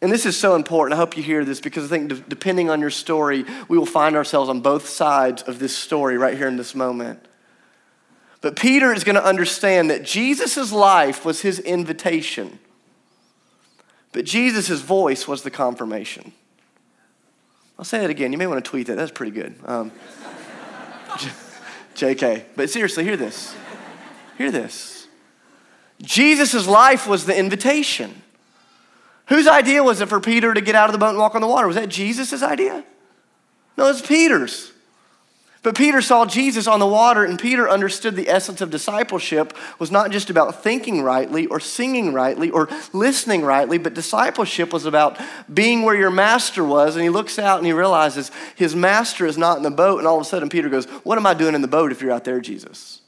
And 0.00 0.12
this 0.12 0.26
is 0.26 0.36
so 0.36 0.54
important. 0.54 0.94
I 0.94 0.96
hope 0.96 1.16
you 1.16 1.22
hear 1.22 1.44
this 1.44 1.60
because 1.60 1.84
I 1.84 1.88
think 1.88 2.28
depending 2.28 2.70
on 2.70 2.80
your 2.80 2.90
story, 2.90 3.44
we 3.68 3.76
will 3.76 3.86
find 3.86 4.14
ourselves 4.14 4.48
on 4.48 4.60
both 4.60 4.88
sides 4.88 5.42
of 5.42 5.58
this 5.58 5.76
story 5.76 6.16
right 6.16 6.36
here 6.36 6.46
in 6.46 6.56
this 6.56 6.74
moment. 6.74 7.24
But 8.40 8.54
Peter 8.54 8.92
is 8.92 9.02
going 9.02 9.16
to 9.16 9.24
understand 9.24 9.90
that 9.90 10.04
Jesus' 10.04 10.70
life 10.70 11.24
was 11.24 11.40
his 11.40 11.58
invitation, 11.58 12.60
but 14.12 14.24
Jesus' 14.24 14.80
voice 14.80 15.26
was 15.26 15.42
the 15.42 15.50
confirmation. 15.50 16.32
I'll 17.76 17.84
say 17.84 17.98
that 17.98 18.10
again. 18.10 18.32
You 18.32 18.38
may 18.38 18.46
want 18.46 18.64
to 18.64 18.68
tweet 18.68 18.86
that. 18.86 18.96
That's 18.96 19.10
pretty 19.10 19.32
good. 19.32 19.56
Um, 19.64 19.90
JK. 21.94 22.44
But 22.56 22.70
seriously, 22.70 23.04
hear 23.04 23.16
this. 23.16 23.54
Hear 24.36 24.50
this. 24.50 25.06
Jesus' 26.02 26.66
life 26.66 27.08
was 27.08 27.26
the 27.26 27.36
invitation. 27.36 28.22
Whose 29.28 29.46
idea 29.46 29.82
was 29.82 30.00
it 30.00 30.08
for 30.08 30.20
Peter 30.20 30.54
to 30.54 30.60
get 30.60 30.74
out 30.74 30.88
of 30.88 30.92
the 30.92 30.98
boat 30.98 31.10
and 31.10 31.18
walk 31.18 31.34
on 31.34 31.40
the 31.40 31.46
water? 31.46 31.66
Was 31.66 31.76
that 31.76 31.88
Jesus' 31.88 32.42
idea? 32.42 32.84
No, 33.76 33.88
it's 33.88 34.00
Peter's. 34.00 34.72
But 35.62 35.76
Peter 35.76 36.00
saw 36.00 36.24
Jesus 36.24 36.66
on 36.66 36.78
the 36.78 36.86
water, 36.86 37.24
and 37.24 37.38
Peter 37.38 37.68
understood 37.68 38.16
the 38.16 38.28
essence 38.28 38.60
of 38.60 38.70
discipleship 38.70 39.54
was 39.78 39.90
not 39.90 40.10
just 40.12 40.30
about 40.30 40.62
thinking 40.62 41.02
rightly 41.02 41.46
or 41.46 41.60
singing 41.60 42.14
rightly 42.14 42.48
or 42.48 42.68
listening 42.92 43.42
rightly, 43.42 43.76
but 43.76 43.92
discipleship 43.92 44.72
was 44.72 44.86
about 44.86 45.18
being 45.52 45.82
where 45.82 45.96
your 45.96 46.10
master 46.10 46.64
was. 46.64 46.94
And 46.94 47.02
he 47.02 47.10
looks 47.10 47.38
out 47.38 47.58
and 47.58 47.66
he 47.66 47.72
realizes 47.72 48.30
his 48.54 48.74
master 48.74 49.26
is 49.26 49.36
not 49.36 49.56
in 49.56 49.62
the 49.62 49.70
boat. 49.70 49.98
And 49.98 50.06
all 50.06 50.16
of 50.16 50.22
a 50.22 50.24
sudden, 50.24 50.48
Peter 50.48 50.68
goes, 50.68 50.86
What 51.04 51.18
am 51.18 51.26
I 51.26 51.34
doing 51.34 51.54
in 51.54 51.60
the 51.60 51.68
boat 51.68 51.92
if 51.92 52.00
you're 52.00 52.12
out 52.12 52.24
there, 52.24 52.40
Jesus? 52.40 53.02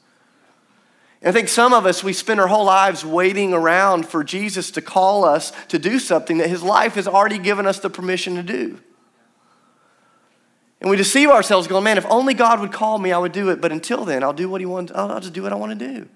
And 1.21 1.29
I 1.29 1.31
think 1.31 1.49
some 1.49 1.73
of 1.73 1.85
us, 1.85 2.03
we 2.03 2.13
spend 2.13 2.39
our 2.39 2.47
whole 2.47 2.65
lives 2.65 3.05
waiting 3.05 3.53
around 3.53 4.07
for 4.07 4.23
Jesus 4.23 4.71
to 4.71 4.81
call 4.81 5.23
us 5.23 5.51
to 5.67 5.77
do 5.77 5.99
something 5.99 6.39
that 6.39 6.49
his 6.49 6.63
life 6.63 6.95
has 6.95 7.07
already 7.07 7.37
given 7.37 7.67
us 7.67 7.79
the 7.79 7.89
permission 7.89 8.35
to 8.35 8.43
do. 8.43 8.79
And 10.79 10.89
we 10.89 10.97
deceive 10.97 11.29
ourselves 11.29 11.67
going, 11.67 11.83
man, 11.83 11.99
if 11.99 12.07
only 12.09 12.33
God 12.33 12.59
would 12.59 12.71
call 12.71 12.97
me, 12.97 13.11
I 13.11 13.19
would 13.19 13.33
do 13.33 13.49
it. 13.49 13.61
But 13.61 13.71
until 13.71 14.03
then, 14.03 14.23
I'll 14.23 14.33
do 14.33 14.49
what 14.49 14.61
he 14.61 14.65
wants, 14.65 14.91
I'll, 14.95 15.11
I'll 15.11 15.19
just 15.19 15.33
do 15.33 15.43
what 15.43 15.51
I 15.51 15.55
want 15.55 15.77
to 15.77 15.93
do. 15.93 16.09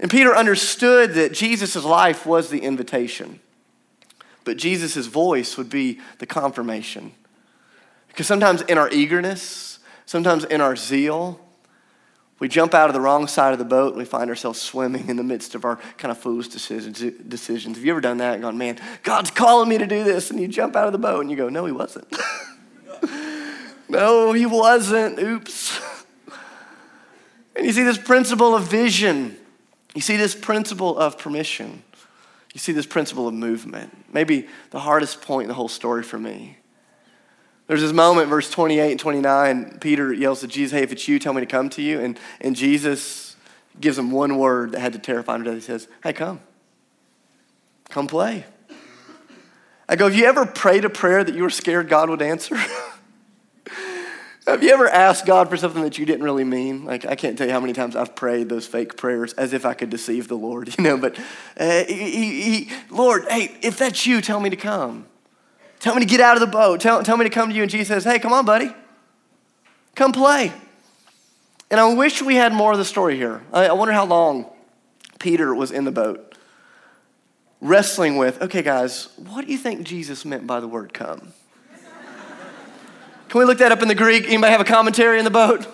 And 0.00 0.10
Peter 0.10 0.34
understood 0.34 1.14
that 1.14 1.32
Jesus' 1.32 1.76
life 1.84 2.26
was 2.26 2.50
the 2.50 2.60
invitation, 2.60 3.38
but 4.44 4.56
Jesus' 4.56 5.06
voice 5.06 5.56
would 5.56 5.70
be 5.70 6.00
the 6.18 6.26
confirmation. 6.26 7.12
Because 8.08 8.26
sometimes 8.26 8.62
in 8.62 8.76
our 8.76 8.90
eagerness, 8.90 9.78
sometimes 10.06 10.44
in 10.44 10.60
our 10.60 10.74
zeal, 10.74 11.40
we 12.38 12.48
jump 12.48 12.72
out 12.72 12.88
of 12.88 12.94
the 12.94 13.00
wrong 13.00 13.26
side 13.26 13.52
of 13.52 13.58
the 13.58 13.64
boat 13.64 13.88
and 13.88 13.98
we 13.98 14.04
find 14.04 14.30
ourselves 14.30 14.60
swimming 14.60 15.08
in 15.08 15.16
the 15.16 15.24
midst 15.24 15.54
of 15.54 15.64
our 15.64 15.76
kind 15.96 16.12
of 16.12 16.18
foolish 16.18 16.48
decisions. 16.48 17.00
decisions. 17.00 17.76
Have 17.76 17.84
you 17.84 17.90
ever 17.90 18.00
done 18.00 18.18
that 18.18 18.34
and 18.34 18.42
gone, 18.42 18.56
man, 18.56 18.78
God's 19.02 19.30
calling 19.30 19.68
me 19.68 19.78
to 19.78 19.86
do 19.86 20.04
this? 20.04 20.30
And 20.30 20.40
you 20.40 20.46
jump 20.46 20.76
out 20.76 20.86
of 20.86 20.92
the 20.92 20.98
boat 20.98 21.20
and 21.20 21.30
you 21.30 21.36
go, 21.36 21.48
no, 21.48 21.64
he 21.64 21.72
wasn't. 21.72 22.06
no, 23.88 24.32
he 24.32 24.46
wasn't. 24.46 25.18
Oops. 25.18 25.80
And 27.56 27.66
you 27.66 27.72
see 27.72 27.82
this 27.82 27.98
principle 27.98 28.54
of 28.54 28.70
vision. 28.70 29.36
You 29.92 30.00
see 30.00 30.16
this 30.16 30.32
principle 30.32 30.96
of 30.96 31.18
permission. 31.18 31.82
You 32.54 32.60
see 32.60 32.70
this 32.70 32.86
principle 32.86 33.26
of 33.26 33.34
movement. 33.34 33.96
Maybe 34.12 34.46
the 34.70 34.78
hardest 34.78 35.22
point 35.22 35.46
in 35.46 35.48
the 35.48 35.54
whole 35.54 35.68
story 35.68 36.04
for 36.04 36.18
me. 36.20 36.58
There's 37.68 37.82
this 37.82 37.92
moment, 37.92 38.30
verse 38.30 38.50
28 38.50 38.92
and 38.92 38.98
29, 38.98 39.78
Peter 39.78 40.12
yells 40.12 40.40
to 40.40 40.48
Jesus, 40.48 40.76
Hey, 40.76 40.82
if 40.82 40.90
it's 40.90 41.06
you, 41.06 41.18
tell 41.18 41.34
me 41.34 41.40
to 41.40 41.46
come 41.46 41.68
to 41.70 41.82
you. 41.82 42.00
And, 42.00 42.18
and 42.40 42.56
Jesus 42.56 43.36
gives 43.78 43.98
him 43.98 44.10
one 44.10 44.38
word 44.38 44.72
that 44.72 44.80
had 44.80 44.94
to 44.94 44.98
terrify 44.98 45.36
him 45.36 45.44
to 45.44 45.50
death. 45.50 45.60
He 45.60 45.66
says, 45.66 45.86
Hey, 46.02 46.14
come. 46.14 46.40
Come 47.90 48.06
play. 48.06 48.46
I 49.86 49.96
go, 49.96 50.06
Have 50.06 50.16
you 50.16 50.24
ever 50.24 50.46
prayed 50.46 50.86
a 50.86 50.90
prayer 50.90 51.22
that 51.22 51.34
you 51.34 51.42
were 51.42 51.50
scared 51.50 51.90
God 51.90 52.08
would 52.08 52.22
answer? 52.22 52.56
Have 54.46 54.62
you 54.62 54.70
ever 54.70 54.88
asked 54.88 55.26
God 55.26 55.50
for 55.50 55.58
something 55.58 55.82
that 55.82 55.98
you 55.98 56.06
didn't 56.06 56.24
really 56.24 56.44
mean? 56.44 56.86
Like, 56.86 57.04
I 57.04 57.16
can't 57.16 57.36
tell 57.36 57.46
you 57.46 57.52
how 57.52 57.60
many 57.60 57.74
times 57.74 57.94
I've 57.94 58.16
prayed 58.16 58.48
those 58.48 58.66
fake 58.66 58.96
prayers 58.96 59.34
as 59.34 59.52
if 59.52 59.66
I 59.66 59.74
could 59.74 59.90
deceive 59.90 60.26
the 60.26 60.38
Lord, 60.38 60.74
you 60.78 60.84
know. 60.84 60.96
But, 60.96 61.18
uh, 61.58 61.84
he, 61.84 62.42
he, 62.42 62.70
Lord, 62.88 63.26
hey, 63.28 63.58
if 63.60 63.76
that's 63.76 64.06
you, 64.06 64.22
tell 64.22 64.40
me 64.40 64.48
to 64.48 64.56
come. 64.56 65.04
Tell 65.80 65.94
me 65.94 66.00
to 66.00 66.06
get 66.06 66.20
out 66.20 66.36
of 66.36 66.40
the 66.40 66.46
boat. 66.46 66.80
Tell, 66.80 67.02
tell 67.02 67.16
me 67.16 67.24
to 67.24 67.30
come 67.30 67.50
to 67.50 67.54
you. 67.54 67.62
And 67.62 67.70
Jesus 67.70 67.88
says, 67.88 68.04
hey, 68.04 68.18
come 68.18 68.32
on, 68.32 68.44
buddy. 68.44 68.70
Come 69.94 70.12
play. 70.12 70.52
And 71.70 71.78
I 71.78 71.92
wish 71.94 72.22
we 72.22 72.36
had 72.36 72.52
more 72.52 72.72
of 72.72 72.78
the 72.78 72.84
story 72.84 73.16
here. 73.16 73.42
I, 73.52 73.66
I 73.66 73.72
wonder 73.72 73.92
how 73.92 74.06
long 74.06 74.46
Peter 75.18 75.54
was 75.54 75.70
in 75.70 75.84
the 75.84 75.92
boat 75.92 76.24
wrestling 77.60 78.16
with, 78.16 78.40
okay, 78.40 78.62
guys, 78.62 79.08
what 79.16 79.44
do 79.44 79.52
you 79.52 79.58
think 79.58 79.84
Jesus 79.84 80.24
meant 80.24 80.46
by 80.46 80.60
the 80.60 80.68
word 80.68 80.92
come? 80.92 81.32
Can 83.28 83.40
we 83.40 83.44
look 83.44 83.58
that 83.58 83.72
up 83.72 83.82
in 83.82 83.88
the 83.88 83.94
Greek? 83.94 84.24
Anybody 84.24 84.52
have 84.52 84.60
a 84.60 84.64
commentary 84.64 85.18
in 85.18 85.24
the 85.24 85.30
boat? 85.30 85.66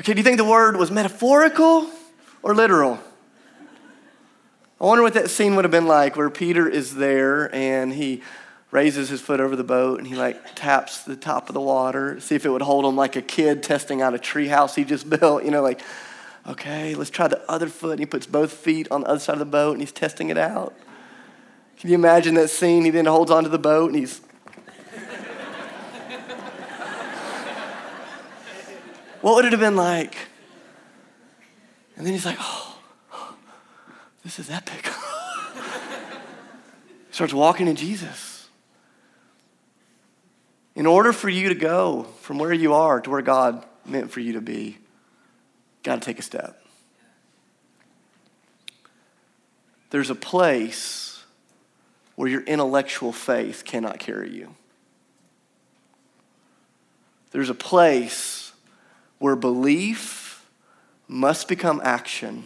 Okay, 0.00 0.14
do 0.14 0.18
you 0.18 0.24
think 0.24 0.38
the 0.38 0.44
word 0.44 0.76
was 0.76 0.90
metaphorical 0.90 1.90
or 2.42 2.54
literal? 2.54 2.98
I 4.80 4.86
wonder 4.86 5.04
what 5.04 5.14
that 5.14 5.30
scene 5.30 5.54
would 5.54 5.64
have 5.64 5.70
been 5.70 5.86
like 5.86 6.16
where 6.16 6.28
Peter 6.30 6.68
is 6.68 6.96
there 6.96 7.54
and 7.54 7.92
he 7.92 8.22
raises 8.72 9.08
his 9.08 9.20
foot 9.20 9.38
over 9.38 9.54
the 9.54 9.62
boat 9.62 10.00
and 10.00 10.08
he 10.08 10.16
like 10.16 10.56
taps 10.56 11.04
the 11.04 11.14
top 11.14 11.48
of 11.48 11.54
the 11.54 11.60
water, 11.60 12.18
see 12.18 12.34
if 12.34 12.44
it 12.44 12.50
would 12.50 12.60
hold 12.60 12.84
him 12.84 12.96
like 12.96 13.14
a 13.14 13.22
kid 13.22 13.62
testing 13.62 14.02
out 14.02 14.14
a 14.14 14.18
treehouse 14.18 14.74
he 14.74 14.84
just 14.84 15.08
built, 15.20 15.44
you 15.44 15.52
know, 15.52 15.62
like, 15.62 15.80
okay, 16.48 16.96
let's 16.96 17.10
try 17.10 17.28
the 17.28 17.40
other 17.48 17.68
foot. 17.68 17.92
And 17.92 18.00
he 18.00 18.06
puts 18.06 18.26
both 18.26 18.52
feet 18.52 18.88
on 18.90 19.02
the 19.02 19.06
other 19.06 19.20
side 19.20 19.34
of 19.34 19.38
the 19.38 19.44
boat 19.44 19.74
and 19.74 19.80
he's 19.80 19.92
testing 19.92 20.28
it 20.28 20.36
out. 20.36 20.74
Can 21.78 21.90
you 21.90 21.94
imagine 21.94 22.34
that 22.34 22.50
scene? 22.50 22.84
He 22.84 22.90
then 22.90 23.06
holds 23.06 23.30
onto 23.30 23.50
the 23.50 23.60
boat 23.60 23.92
and 23.92 24.00
he's 24.00 24.20
What 29.20 29.36
would 29.36 29.44
it 29.44 29.52
have 29.52 29.60
been 29.60 29.76
like? 29.76 30.16
And 31.96 32.04
then 32.04 32.12
he's 32.12 32.26
like, 32.26 32.38
oh, 32.40 32.73
this 34.24 34.38
is 34.38 34.50
epic. 34.50 34.90
starts 37.14 37.32
walking 37.32 37.68
in 37.68 37.76
Jesus. 37.76 38.48
In 40.74 40.86
order 40.86 41.12
for 41.12 41.28
you 41.28 41.50
to 41.50 41.54
go 41.54 42.04
from 42.22 42.38
where 42.38 42.52
you 42.52 42.74
are 42.74 43.00
to 43.00 43.10
where 43.10 43.22
God 43.22 43.64
meant 43.86 44.10
for 44.10 44.18
you 44.18 44.32
to 44.32 44.40
be, 44.40 44.78
got 45.84 46.00
to 46.00 46.00
take 46.00 46.18
a 46.18 46.22
step. 46.22 46.60
There's 49.90 50.10
a 50.10 50.16
place 50.16 51.22
where 52.16 52.28
your 52.28 52.42
intellectual 52.42 53.12
faith 53.12 53.64
cannot 53.64 54.00
carry 54.00 54.34
you. 54.34 54.56
There's 57.30 57.50
a 57.50 57.54
place 57.54 58.52
where 59.18 59.36
belief 59.36 60.44
must 61.06 61.46
become 61.46 61.80
action 61.84 62.44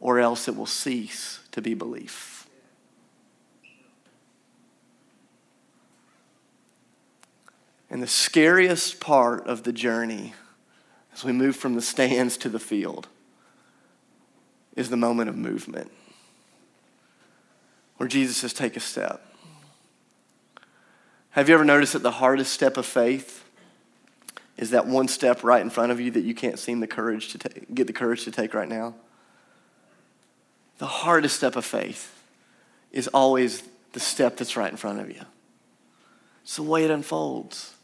or 0.00 0.18
else 0.18 0.48
it 0.48 0.56
will 0.56 0.66
cease 0.66 1.40
to 1.52 1.62
be 1.62 1.74
belief. 1.74 2.46
And 7.88 8.02
the 8.02 8.06
scariest 8.06 9.00
part 9.00 9.46
of 9.46 9.62
the 9.62 9.72
journey 9.72 10.34
as 11.14 11.24
we 11.24 11.32
move 11.32 11.56
from 11.56 11.74
the 11.74 11.82
stands 11.82 12.36
to 12.38 12.48
the 12.48 12.58
field 12.58 13.08
is 14.74 14.90
the 14.90 14.96
moment 14.96 15.30
of 15.30 15.36
movement 15.36 15.90
where 17.96 18.08
Jesus 18.08 18.36
says, 18.38 18.52
Take 18.52 18.76
a 18.76 18.80
step. 18.80 19.22
Have 21.30 21.48
you 21.48 21.54
ever 21.54 21.64
noticed 21.64 21.92
that 21.92 22.02
the 22.02 22.12
hardest 22.12 22.52
step 22.52 22.76
of 22.76 22.86
faith 22.86 23.44
is 24.56 24.70
that 24.70 24.86
one 24.86 25.06
step 25.06 25.44
right 25.44 25.60
in 25.60 25.68
front 25.68 25.92
of 25.92 26.00
you 26.00 26.10
that 26.12 26.22
you 26.22 26.34
can't 26.34 26.58
seem 26.58 26.80
the 26.80 26.86
courage 26.86 27.32
to 27.32 27.38
get 27.74 27.86
the 27.86 27.92
courage 27.92 28.24
to 28.24 28.30
take 28.30 28.54
right 28.54 28.68
now? 28.68 28.94
The 30.78 30.86
hardest 30.86 31.36
step 31.36 31.56
of 31.56 31.64
faith 31.64 32.12
is 32.92 33.08
always 33.08 33.62
the 33.92 34.00
step 34.00 34.36
that's 34.36 34.56
right 34.56 34.70
in 34.70 34.76
front 34.76 35.00
of 35.00 35.08
you. 35.08 35.22
It's 36.42 36.56
the 36.56 36.62
way 36.62 36.84
it 36.84 36.90
unfolds. 36.90 37.74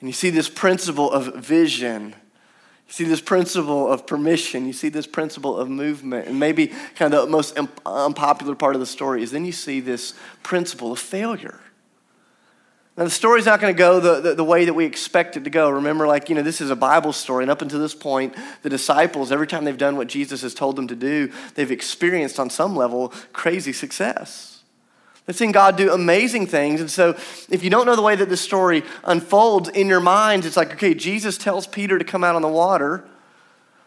And 0.00 0.08
you 0.08 0.12
see 0.12 0.30
this 0.30 0.48
principle 0.48 1.10
of 1.10 1.36
vision. 1.36 2.14
You 2.86 2.92
see 2.92 3.04
this 3.04 3.20
principle 3.20 3.90
of 3.90 4.06
permission. 4.06 4.66
You 4.66 4.72
see 4.72 4.88
this 4.88 5.06
principle 5.06 5.56
of 5.56 5.68
movement. 5.68 6.26
And 6.26 6.40
maybe 6.40 6.72
kind 6.96 7.14
of 7.14 7.26
the 7.26 7.30
most 7.30 7.58
unpopular 7.84 8.54
part 8.54 8.74
of 8.74 8.80
the 8.80 8.86
story 8.86 9.22
is 9.22 9.30
then 9.30 9.44
you 9.44 9.52
see 9.52 9.80
this 9.80 10.14
principle 10.42 10.92
of 10.92 10.98
failure. 10.98 11.60
Now, 12.96 13.04
the 13.04 13.10
story's 13.10 13.44
not 13.44 13.60
going 13.60 13.74
to 13.74 13.78
go 13.78 14.00
the, 14.00 14.20
the, 14.20 14.34
the, 14.36 14.44
way 14.44 14.64
that 14.64 14.72
we 14.72 14.86
expect 14.86 15.36
it 15.36 15.44
to 15.44 15.50
go. 15.50 15.68
Remember, 15.68 16.06
like, 16.06 16.30
you 16.30 16.34
know, 16.34 16.40
this 16.40 16.62
is 16.62 16.70
a 16.70 16.76
Bible 16.76 17.12
story. 17.12 17.44
And 17.44 17.50
up 17.50 17.60
until 17.60 17.78
this 17.78 17.94
point, 17.94 18.34
the 18.62 18.70
disciples, 18.70 19.30
every 19.30 19.46
time 19.46 19.64
they've 19.66 19.76
done 19.76 19.98
what 19.98 20.08
Jesus 20.08 20.40
has 20.40 20.54
told 20.54 20.76
them 20.76 20.88
to 20.88 20.96
do, 20.96 21.30
they've 21.56 21.70
experienced 21.70 22.40
on 22.40 22.48
some 22.48 22.74
level 22.74 23.12
crazy 23.34 23.74
success. 23.74 24.62
They've 25.26 25.36
seen 25.36 25.52
God 25.52 25.76
do 25.76 25.92
amazing 25.92 26.46
things. 26.46 26.80
And 26.80 26.90
so, 26.90 27.10
if 27.50 27.62
you 27.62 27.68
don't 27.68 27.84
know 27.84 27.96
the 27.96 28.02
way 28.02 28.16
that 28.16 28.30
this 28.30 28.40
story 28.40 28.82
unfolds 29.04 29.68
in 29.68 29.88
your 29.88 30.00
mind, 30.00 30.46
it's 30.46 30.56
like, 30.56 30.72
okay, 30.72 30.94
Jesus 30.94 31.36
tells 31.36 31.66
Peter 31.66 31.98
to 31.98 32.04
come 32.04 32.24
out 32.24 32.34
on 32.34 32.42
the 32.42 32.48
water. 32.48 33.04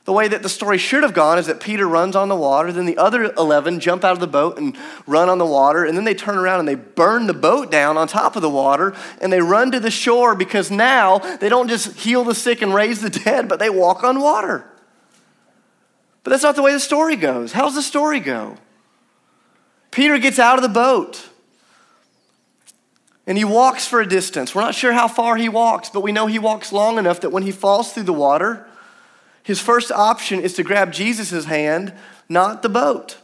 The 0.10 0.13
way 0.13 0.28
that 0.28 0.41
the 0.41 0.50
story 0.50 0.80
should 0.80 1.04
have 1.04 1.13
gone 1.13 1.38
is 1.38 1.45
that 1.45 1.60
Peter 1.60 1.88
runs 1.88 2.15
on 2.15 2.30
the 2.30 2.36
water, 2.36 2.72
then 2.72 2.88
the 2.88 2.98
other 2.98 3.32
11 3.38 3.80
jump 3.80 4.04
out 4.04 4.13
of 4.13 4.19
the 4.19 4.26
boat 4.26 4.58
and 4.58 4.76
run 5.06 5.30
on 5.30 5.38
the 5.38 5.45
water, 5.45 5.86
and 5.86 5.95
then 5.95 6.04
they 6.04 6.15
turn 6.15 6.36
around 6.36 6.58
and 6.58 6.67
they 6.67 6.74
burn 6.74 7.28
the 7.28 7.34
boat 7.36 7.69
down 7.69 7.95
on 7.95 8.08
top 8.08 8.36
of 8.36 8.41
the 8.41 8.50
water, 8.50 8.95
and 9.22 9.32
they 9.32 9.39
run 9.39 9.69
to 9.69 9.80
the 9.80 9.91
shore 9.91 10.34
because 10.34 10.72
now 10.72 11.19
they 11.19 11.48
don't 11.48 11.67
just 11.67 11.95
heal 11.95 12.24
the 12.24 12.34
sick 12.34 12.63
and 12.63 12.74
raise 12.74 13.02
the 13.02 13.12
dead, 13.12 13.48
but 13.48 13.60
they 13.60 13.69
walk 13.69 14.04
on 14.04 14.19
water. 14.19 14.65
But 16.24 16.32
that's 16.32 16.41
not 16.41 16.56
the 16.56 16.63
way 16.63 16.74
the 16.74 16.80
story 16.80 17.15
goes. 17.15 17.52
How's 17.52 17.76
the 17.76 17.84
story 17.84 18.19
go? 18.19 18.58
Peter 19.91 20.17
gets 20.17 20.39
out 20.39 20.58
of 20.58 20.63
the 20.63 20.69
boat 20.69 21.30
and 23.28 23.38
he 23.38 23.43
walks 23.43 23.86
for 23.86 24.02
a 24.02 24.10
distance. 24.10 24.56
We're 24.56 24.62
not 24.62 24.74
sure 24.74 24.93
how 24.93 25.08
far 25.08 25.36
he 25.36 25.50
walks, 25.50 25.91
but 25.91 26.02
we 26.02 26.12
know 26.12 26.26
he 26.26 26.39
walks 26.39 26.74
long 26.74 26.98
enough 26.98 27.22
that 27.22 27.30
when 27.30 27.43
he 27.43 27.52
falls 27.52 27.93
through 27.93 28.06
the 28.06 28.12
water, 28.12 28.65
his 29.49 29.59
first 29.59 29.91
option 29.91 30.41
is 30.41 30.53
to 30.53 30.63
grab 30.63 30.91
Jesus' 30.91 31.45
hand, 31.45 31.91
not 32.29 32.62
the 32.62 32.69
boat. 32.69 33.17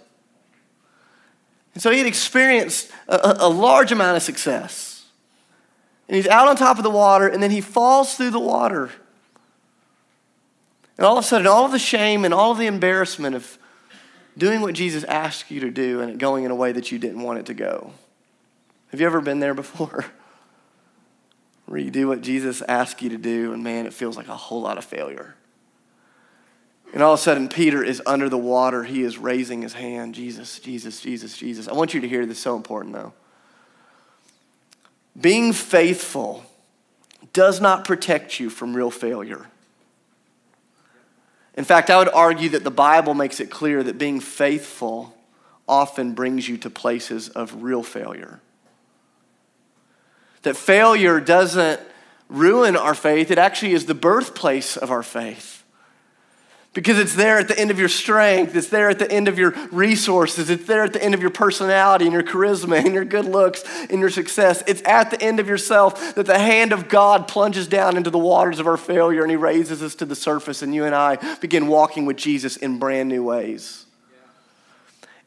And 1.75 1.83
so 1.83 1.91
he 1.91 1.99
had 1.99 2.07
experienced 2.07 2.91
a, 3.07 3.35
a, 3.41 3.47
large 3.47 3.91
amount 3.91 4.17
of 4.17 4.23
success. 4.23 5.05
And 6.09 6.15
he's 6.15 6.25
out 6.25 6.47
on 6.47 6.55
top 6.55 6.77
of 6.77 6.83
the 6.83 6.89
water, 6.89 7.27
and 7.27 7.43
then 7.43 7.51
he 7.51 7.61
falls 7.61 8.15
through 8.15 8.31
the 8.31 8.39
water. 8.39 8.89
And 10.97 11.05
all 11.05 11.15
of 11.15 11.23
a 11.23 11.27
sudden, 11.27 11.45
all 11.45 11.63
of 11.63 11.71
the 11.71 11.77
shame 11.77 12.25
and 12.25 12.33
all 12.33 12.51
of 12.51 12.57
the 12.57 12.65
embarrassment 12.65 13.35
of 13.35 13.59
doing 14.35 14.61
what 14.61 14.73
Jesus 14.73 15.03
asked 15.03 15.51
you 15.51 15.59
to 15.59 15.69
do 15.69 16.01
and 16.01 16.19
going 16.19 16.43
in 16.43 16.49
a 16.49 16.55
way 16.55 16.71
that 16.71 16.91
you 16.91 16.97
didn't 16.97 17.21
want 17.21 17.38
it 17.38 17.45
to 17.45 17.53
go. 17.53 17.93
Have 18.88 18.99
you 18.99 19.05
ever 19.05 19.21
been 19.21 19.41
there 19.41 19.53
before? 19.53 20.05
Where 21.67 21.79
you 21.79 21.91
do 21.91 22.07
what 22.07 22.21
Jesus 22.23 22.63
asked 22.63 23.03
you 23.03 23.09
to 23.09 23.17
do, 23.19 23.53
and 23.53 23.63
man, 23.63 23.85
it 23.85 23.93
feels 23.93 24.17
like 24.17 24.27
a 24.27 24.35
whole 24.35 24.61
lot 24.61 24.79
of 24.79 24.85
failure. 24.85 25.35
And 26.93 27.04
all 27.04 27.13
of 27.13 27.19
a 27.19 27.24
sudden, 27.24 27.50
Peter 27.50 27.84
is 27.84 28.02
under 28.06 28.30
the 28.30 28.38
water. 28.38 28.84
He 28.84 29.04
is 29.04 29.17
raising 29.17 29.62
his 29.62 29.74
hand 29.74 30.15
Jesus, 30.15 30.60
Jesus, 30.60 31.02
Jesus, 31.02 31.38
Jesus. 31.38 31.67
I 31.67 31.74
want 31.74 31.93
you 31.93 32.02
to 32.02 32.08
hear 32.08 32.26
this, 32.26 32.39
so 32.39 32.56
important 32.56 32.93
though. 32.93 33.13
Being 35.19 35.54
faithful 35.54 36.45
does 37.34 37.60
not 37.60 37.86
protect 37.86 38.39
you 38.39 38.50
from 38.50 38.76
real 38.76 38.91
failure. 38.91 39.48
In 41.56 41.63
fact, 41.63 41.89
I 41.89 41.98
would 41.98 42.10
argue 42.10 42.50
that 42.50 42.63
the 42.63 42.71
Bible 42.71 43.13
makes 43.13 43.39
it 43.39 43.50
clear 43.50 43.82
that 43.84 43.98
being 43.98 44.19
faithful 44.19 45.15
often 45.67 46.13
brings 46.13 46.48
you 46.48 46.58
to 46.58 46.69
places 46.69 47.30
of 47.30 47.63
real 47.63 47.82
failure. 47.82 48.39
That 50.43 50.56
failure 50.58 51.19
doesn't 51.19 51.80
ruin 52.28 52.76
our 52.76 52.93
faith, 52.93 53.32
it 53.32 53.38
actually 53.38 53.74
is 53.74 53.86
the 53.86 53.93
birthplace 53.93 54.78
of 54.78 54.91
our 54.91 55.04
faith. 55.04 55.55
Because 56.75 56.99
it's 56.99 57.15
there 57.15 57.39
at 57.39 57.47
the 57.47 57.57
end 57.57 57.71
of 57.71 57.79
your 57.79 57.88
strength, 57.88 58.53
it's 58.53 58.67
there 58.67 58.89
at 58.89 58.99
the 58.99 59.09
end 59.09 59.29
of 59.29 59.39
your 59.39 59.51
resources, 59.71 60.49
it's 60.49 60.65
there 60.65 60.83
at 60.83 60.91
the 60.91 61.01
end 61.01 61.13
of 61.13 61.21
your 61.21 61.29
personality 61.29 62.03
and 62.03 62.13
your 62.13 62.21
charisma 62.21 62.83
and 62.83 62.93
your 62.93 63.05
good 63.05 63.23
looks 63.23 63.63
and 63.89 64.01
your 64.01 64.09
success. 64.09 64.61
It's 64.67 64.81
at 64.83 65.09
the 65.09 65.21
end 65.21 65.39
of 65.39 65.47
yourself 65.47 66.15
that 66.15 66.25
the 66.25 66.38
hand 66.38 66.73
of 66.73 66.89
God 66.89 67.29
plunges 67.29 67.69
down 67.69 67.95
into 67.95 68.09
the 68.09 68.19
waters 68.19 68.59
of 68.59 68.67
our 68.67 68.75
failure 68.75 69.21
and 69.21 69.31
He 69.31 69.38
raises 69.38 69.81
us 69.81 69.95
to 69.95 70.05
the 70.05 70.17
surface, 70.17 70.61
and 70.61 70.75
you 70.75 70.83
and 70.83 70.93
I 70.93 71.15
begin 71.38 71.67
walking 71.67 72.05
with 72.05 72.17
Jesus 72.17 72.57
in 72.57 72.77
brand 72.77 73.07
new 73.07 73.23
ways. 73.23 73.85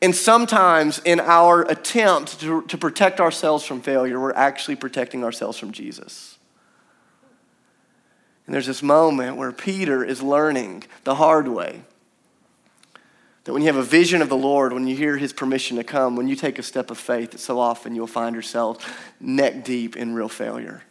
And 0.03 0.15
sometimes, 0.15 1.01
in 1.03 1.19
our 1.19 1.63
attempt 1.63 2.41
to, 2.41 2.63
to 2.67 2.77
protect 2.79 3.21
ourselves 3.21 3.65
from 3.65 3.81
failure, 3.81 4.21
we're 4.21 4.33
actually 4.35 4.77
protecting 4.77 5.25
ourselves 5.25 5.59
from 5.59 5.73
Jesus. 5.73 6.38
And 8.49 8.55
there's 8.55 8.67
this 8.67 8.83
moment 8.83 9.37
where 9.37 9.53
Peter 9.53 10.03
is 10.03 10.23
learning 10.23 10.85
the 11.05 11.17
hard 11.17 11.49
way 11.49 11.83
that 13.45 13.53
when 13.53 13.61
you 13.61 13.67
have 13.67 13.77
a 13.77 13.83
vision 13.83 14.23
of 14.23 14.31
the 14.31 14.39
Lord, 14.39 14.73
when 14.73 14.87
you 14.87 14.97
hear 14.97 15.19
his 15.19 15.35
permission 15.35 15.77
to 15.77 15.85
come, 15.85 16.17
when 16.17 16.29
you 16.29 16.35
take 16.35 16.59
a 16.59 16.63
step 16.63 16.91
of 16.91 16.97
faith, 16.97 17.33
that 17.33 17.41
so 17.41 17.61
often 17.61 17.95
you'll 17.95 18.07
find 18.07 18.35
yourself 18.35 19.13
neck 19.21 19.65
deep 19.65 19.99
in 19.99 20.15
real 20.15 20.31
failure. 20.31 20.83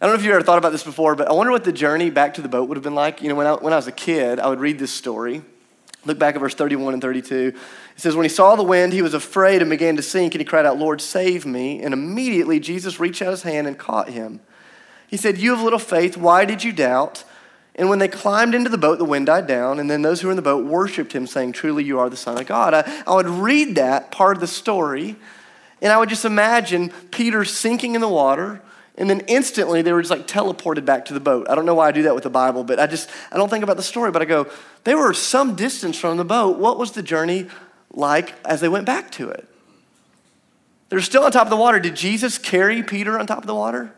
I 0.00 0.06
don't 0.06 0.16
know 0.16 0.18
if 0.18 0.24
you 0.24 0.32
ever 0.32 0.42
thought 0.42 0.58
about 0.58 0.72
this 0.72 0.82
before, 0.82 1.14
but 1.14 1.28
I 1.28 1.34
wonder 1.34 1.52
what 1.52 1.62
the 1.62 1.72
journey 1.72 2.10
back 2.10 2.34
to 2.34 2.42
the 2.42 2.48
boat 2.48 2.68
would 2.68 2.76
have 2.76 2.82
been 2.82 2.96
like. 2.96 3.22
You 3.22 3.28
know, 3.28 3.36
when 3.36 3.46
I, 3.46 3.52
when 3.52 3.72
I 3.72 3.76
was 3.76 3.86
a 3.86 3.92
kid, 3.92 4.40
I 4.40 4.48
would 4.48 4.58
read 4.58 4.80
this 4.80 4.90
story. 4.90 5.42
Look 6.04 6.18
back 6.18 6.34
at 6.34 6.40
verse 6.40 6.56
31 6.56 6.94
and 6.94 7.00
32. 7.00 7.52
It 7.54 7.56
says, 7.94 8.16
When 8.16 8.24
he 8.24 8.28
saw 8.28 8.56
the 8.56 8.64
wind, 8.64 8.92
he 8.92 9.02
was 9.02 9.14
afraid 9.14 9.62
and 9.62 9.70
began 9.70 9.94
to 9.94 10.02
sink, 10.02 10.34
and 10.34 10.40
he 10.40 10.44
cried 10.44 10.66
out, 10.66 10.78
Lord, 10.80 11.00
save 11.00 11.46
me. 11.46 11.80
And 11.80 11.94
immediately 11.94 12.58
Jesus 12.58 12.98
reached 12.98 13.22
out 13.22 13.30
his 13.30 13.42
hand 13.42 13.68
and 13.68 13.78
caught 13.78 14.08
him. 14.08 14.40
He 15.12 15.18
said, 15.18 15.36
You 15.36 15.54
have 15.54 15.62
little 15.62 15.78
faith, 15.78 16.16
why 16.16 16.46
did 16.46 16.64
you 16.64 16.72
doubt? 16.72 17.24
And 17.74 17.90
when 17.90 17.98
they 17.98 18.08
climbed 18.08 18.54
into 18.54 18.70
the 18.70 18.78
boat, 18.78 18.98
the 18.98 19.04
wind 19.04 19.26
died 19.26 19.46
down, 19.46 19.78
and 19.78 19.90
then 19.90 20.00
those 20.00 20.20
who 20.20 20.28
were 20.28 20.32
in 20.32 20.36
the 20.36 20.42
boat 20.42 20.64
worshiped 20.64 21.12
him, 21.12 21.26
saying, 21.26 21.52
Truly, 21.52 21.84
you 21.84 21.98
are 21.98 22.08
the 22.08 22.16
Son 22.16 22.40
of 22.40 22.46
God. 22.46 22.72
I, 22.72 23.02
I 23.06 23.14
would 23.14 23.28
read 23.28 23.74
that 23.74 24.10
part 24.10 24.36
of 24.36 24.40
the 24.40 24.46
story, 24.46 25.16
and 25.82 25.92
I 25.92 25.98
would 25.98 26.08
just 26.08 26.24
imagine 26.24 26.90
Peter 27.10 27.44
sinking 27.44 27.94
in 27.94 28.00
the 28.00 28.08
water 28.08 28.62
and 28.96 29.08
then 29.08 29.20
instantly 29.20 29.82
they 29.82 29.92
were 29.92 30.02
just 30.02 30.10
like 30.10 30.26
teleported 30.26 30.84
back 30.84 31.06
to 31.06 31.14
the 31.14 31.20
boat. 31.20 31.48
I 31.48 31.54
don't 31.54 31.64
know 31.64 31.74
why 31.74 31.88
I 31.88 31.92
do 31.92 32.02
that 32.02 32.14
with 32.14 32.24
the 32.24 32.30
Bible, 32.30 32.62
but 32.62 32.78
I 32.78 32.86
just, 32.86 33.08
I 33.30 33.36
don't 33.36 33.48
think 33.48 33.64
about 33.64 33.76
the 33.76 33.82
story, 33.82 34.10
but 34.10 34.20
I 34.20 34.26
go, 34.26 34.50
they 34.84 34.94
were 34.94 35.14
some 35.14 35.56
distance 35.56 35.98
from 35.98 36.18
the 36.18 36.24
boat. 36.24 36.58
What 36.58 36.78
was 36.78 36.92
the 36.92 37.02
journey 37.02 37.46
like 37.90 38.34
as 38.44 38.60
they 38.60 38.68
went 38.68 38.84
back 38.84 39.10
to 39.12 39.30
it? 39.30 39.48
They're 40.90 41.00
still 41.00 41.24
on 41.24 41.32
top 41.32 41.46
of 41.46 41.50
the 41.50 41.56
water. 41.56 41.80
Did 41.80 41.96
Jesus 41.96 42.36
carry 42.36 42.82
Peter 42.82 43.18
on 43.18 43.26
top 43.26 43.38
of 43.38 43.46
the 43.46 43.54
water? 43.54 43.94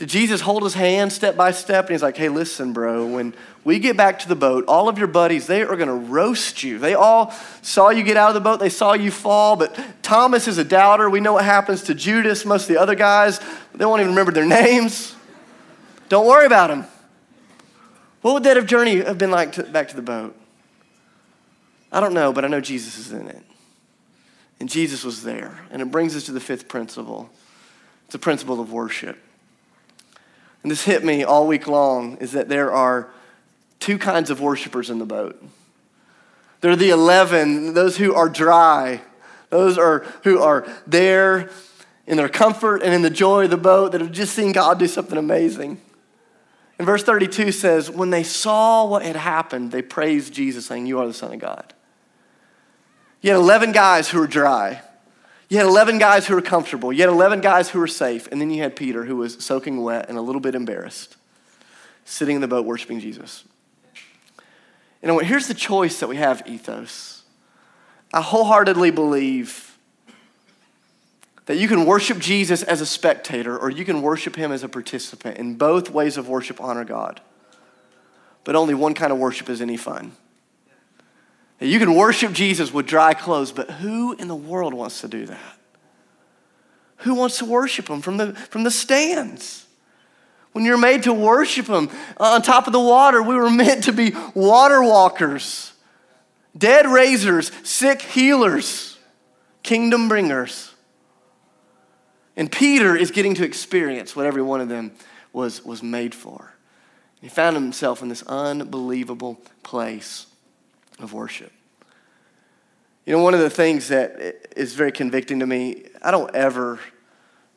Did 0.00 0.08
Jesus 0.08 0.40
hold 0.40 0.62
his 0.62 0.72
hand 0.72 1.12
step 1.12 1.36
by 1.36 1.50
step 1.50 1.84
and 1.84 1.92
he's 1.92 2.00
like, 2.00 2.16
hey, 2.16 2.30
listen, 2.30 2.72
bro, 2.72 3.06
when 3.06 3.34
we 3.64 3.78
get 3.78 3.98
back 3.98 4.20
to 4.20 4.28
the 4.28 4.34
boat, 4.34 4.64
all 4.66 4.88
of 4.88 4.96
your 4.96 5.08
buddies, 5.08 5.46
they 5.46 5.60
are 5.60 5.76
going 5.76 5.90
to 5.90 5.94
roast 5.94 6.62
you. 6.62 6.78
They 6.78 6.94
all 6.94 7.34
saw 7.60 7.90
you 7.90 8.02
get 8.02 8.16
out 8.16 8.28
of 8.28 8.34
the 8.34 8.40
boat, 8.40 8.60
they 8.60 8.70
saw 8.70 8.94
you 8.94 9.10
fall, 9.10 9.56
but 9.56 9.78
Thomas 10.02 10.48
is 10.48 10.56
a 10.56 10.64
doubter. 10.64 11.10
We 11.10 11.20
know 11.20 11.34
what 11.34 11.44
happens 11.44 11.82
to 11.82 11.94
Judas, 11.94 12.46
most 12.46 12.62
of 12.62 12.68
the 12.68 12.80
other 12.80 12.94
guys, 12.94 13.40
they 13.74 13.84
won't 13.84 14.00
even 14.00 14.12
remember 14.12 14.32
their 14.32 14.46
names. 14.46 15.14
Don't 16.08 16.26
worry 16.26 16.46
about 16.46 16.68
them. 16.68 16.86
What 18.22 18.32
would 18.32 18.44
that 18.44 18.56
have 18.56 18.64
journey 18.64 19.02
have 19.02 19.18
been 19.18 19.30
like 19.30 19.52
to, 19.52 19.64
back 19.64 19.88
to 19.88 19.96
the 19.96 20.00
boat? 20.00 20.34
I 21.92 22.00
don't 22.00 22.14
know, 22.14 22.32
but 22.32 22.46
I 22.46 22.48
know 22.48 22.62
Jesus 22.62 22.96
is 22.96 23.12
in 23.12 23.28
it. 23.28 23.42
And 24.60 24.66
Jesus 24.66 25.04
was 25.04 25.24
there. 25.24 25.58
And 25.70 25.82
it 25.82 25.90
brings 25.90 26.16
us 26.16 26.24
to 26.24 26.32
the 26.32 26.40
fifth 26.40 26.68
principle 26.68 27.28
it's 28.06 28.14
a 28.14 28.18
principle 28.18 28.62
of 28.62 28.72
worship 28.72 29.18
and 30.62 30.70
this 30.70 30.84
hit 30.84 31.04
me 31.04 31.24
all 31.24 31.46
week 31.46 31.66
long, 31.66 32.16
is 32.18 32.32
that 32.32 32.48
there 32.48 32.72
are 32.72 33.10
two 33.78 33.98
kinds 33.98 34.30
of 34.30 34.40
worshipers 34.40 34.90
in 34.90 34.98
the 34.98 35.06
boat. 35.06 35.42
There 36.60 36.70
are 36.70 36.76
the 36.76 36.90
11, 36.90 37.74
those 37.74 37.96
who 37.96 38.14
are 38.14 38.28
dry, 38.28 39.00
those 39.48 39.78
are, 39.78 40.00
who 40.24 40.40
are 40.40 40.66
there 40.86 41.50
in 42.06 42.16
their 42.16 42.28
comfort 42.28 42.82
and 42.82 42.92
in 42.92 43.02
the 43.02 43.10
joy 43.10 43.44
of 43.44 43.50
the 43.50 43.56
boat 43.56 43.92
that 43.92 44.00
have 44.00 44.12
just 44.12 44.34
seen 44.34 44.52
God 44.52 44.78
do 44.78 44.86
something 44.86 45.16
amazing. 45.16 45.80
And 46.78 46.86
verse 46.86 47.02
32 47.02 47.52
says, 47.52 47.90
When 47.90 48.10
they 48.10 48.22
saw 48.22 48.86
what 48.86 49.02
had 49.02 49.16
happened, 49.16 49.70
they 49.70 49.82
praised 49.82 50.32
Jesus, 50.32 50.66
saying, 50.66 50.86
You 50.86 50.98
are 50.98 51.06
the 51.06 51.14
Son 51.14 51.32
of 51.32 51.38
God. 51.38 51.74
You 53.20 53.30
had 53.30 53.38
11 53.38 53.72
guys 53.72 54.08
who 54.08 54.18
were 54.18 54.26
dry. 54.26 54.82
You 55.50 55.58
had 55.58 55.66
11 55.66 55.98
guys 55.98 56.28
who 56.28 56.34
were 56.34 56.42
comfortable. 56.42 56.92
You 56.92 57.00
had 57.00 57.10
11 57.10 57.40
guys 57.40 57.68
who 57.68 57.80
were 57.80 57.88
safe. 57.88 58.28
And 58.30 58.40
then 58.40 58.50
you 58.50 58.62
had 58.62 58.76
Peter, 58.76 59.04
who 59.04 59.16
was 59.16 59.44
soaking 59.44 59.82
wet 59.82 60.08
and 60.08 60.16
a 60.16 60.20
little 60.22 60.40
bit 60.40 60.54
embarrassed, 60.54 61.16
sitting 62.04 62.36
in 62.36 62.40
the 62.40 62.48
boat 62.48 62.64
worshiping 62.64 63.00
Jesus. 63.00 63.44
Know 65.02 65.14
what? 65.14 65.26
Here's 65.26 65.48
the 65.48 65.54
choice 65.54 65.98
that 66.00 66.08
we 66.08 66.16
have, 66.16 66.42
ethos. 66.46 67.24
I 68.12 68.20
wholeheartedly 68.20 68.92
believe 68.92 69.76
that 71.46 71.56
you 71.56 71.66
can 71.66 71.84
worship 71.84 72.18
Jesus 72.18 72.62
as 72.62 72.80
a 72.80 72.86
spectator 72.86 73.58
or 73.58 73.70
you 73.70 73.84
can 73.84 74.02
worship 74.02 74.36
him 74.36 74.52
as 74.52 74.62
a 74.62 74.68
participant. 74.68 75.36
In 75.36 75.56
both 75.56 75.90
ways 75.90 76.16
of 76.16 76.28
worship, 76.28 76.60
honor 76.60 76.84
God. 76.84 77.20
But 78.44 78.54
only 78.54 78.74
one 78.74 78.94
kind 78.94 79.12
of 79.12 79.18
worship 79.18 79.48
is 79.48 79.60
any 79.60 79.76
fun. 79.76 80.12
You 81.60 81.78
can 81.78 81.94
worship 81.94 82.32
Jesus 82.32 82.72
with 82.72 82.86
dry 82.86 83.12
clothes, 83.12 83.52
but 83.52 83.70
who 83.70 84.14
in 84.14 84.28
the 84.28 84.36
world 84.36 84.72
wants 84.72 85.02
to 85.02 85.08
do 85.08 85.26
that? 85.26 85.58
Who 86.98 87.14
wants 87.14 87.38
to 87.38 87.44
worship 87.44 87.88
him 87.88 88.00
from 88.00 88.16
the, 88.16 88.32
from 88.34 88.64
the 88.64 88.70
stands? 88.70 89.66
When 90.52 90.64
you're 90.64 90.78
made 90.78 91.02
to 91.04 91.12
worship 91.12 91.66
him 91.66 91.90
uh, 92.18 92.32
on 92.32 92.42
top 92.42 92.66
of 92.66 92.72
the 92.72 92.80
water, 92.80 93.22
we 93.22 93.36
were 93.36 93.50
meant 93.50 93.84
to 93.84 93.92
be 93.92 94.14
water 94.34 94.82
walkers, 94.82 95.72
dead 96.56 96.86
raisers, 96.86 97.52
sick 97.62 98.00
healers, 98.02 98.98
kingdom 99.62 100.08
bringers. 100.08 100.74
And 102.36 102.50
Peter 102.50 102.96
is 102.96 103.10
getting 103.10 103.34
to 103.34 103.44
experience 103.44 104.16
what 104.16 104.24
every 104.24 104.42
one 104.42 104.62
of 104.62 104.70
them 104.70 104.92
was, 105.32 105.62
was 105.62 105.82
made 105.82 106.14
for. 106.14 106.54
He 107.20 107.28
found 107.28 107.54
himself 107.54 108.00
in 108.00 108.08
this 108.08 108.22
unbelievable 108.22 109.42
place 109.62 110.26
of 111.00 111.12
worship. 111.12 111.52
You 113.06 113.16
know, 113.16 113.22
one 113.22 113.34
of 113.34 113.40
the 113.40 113.50
things 113.50 113.88
that 113.88 114.52
is 114.56 114.74
very 114.74 114.92
convicting 114.92 115.40
to 115.40 115.46
me, 115.46 115.86
I 116.02 116.10
don't 116.10 116.34
ever, 116.34 116.78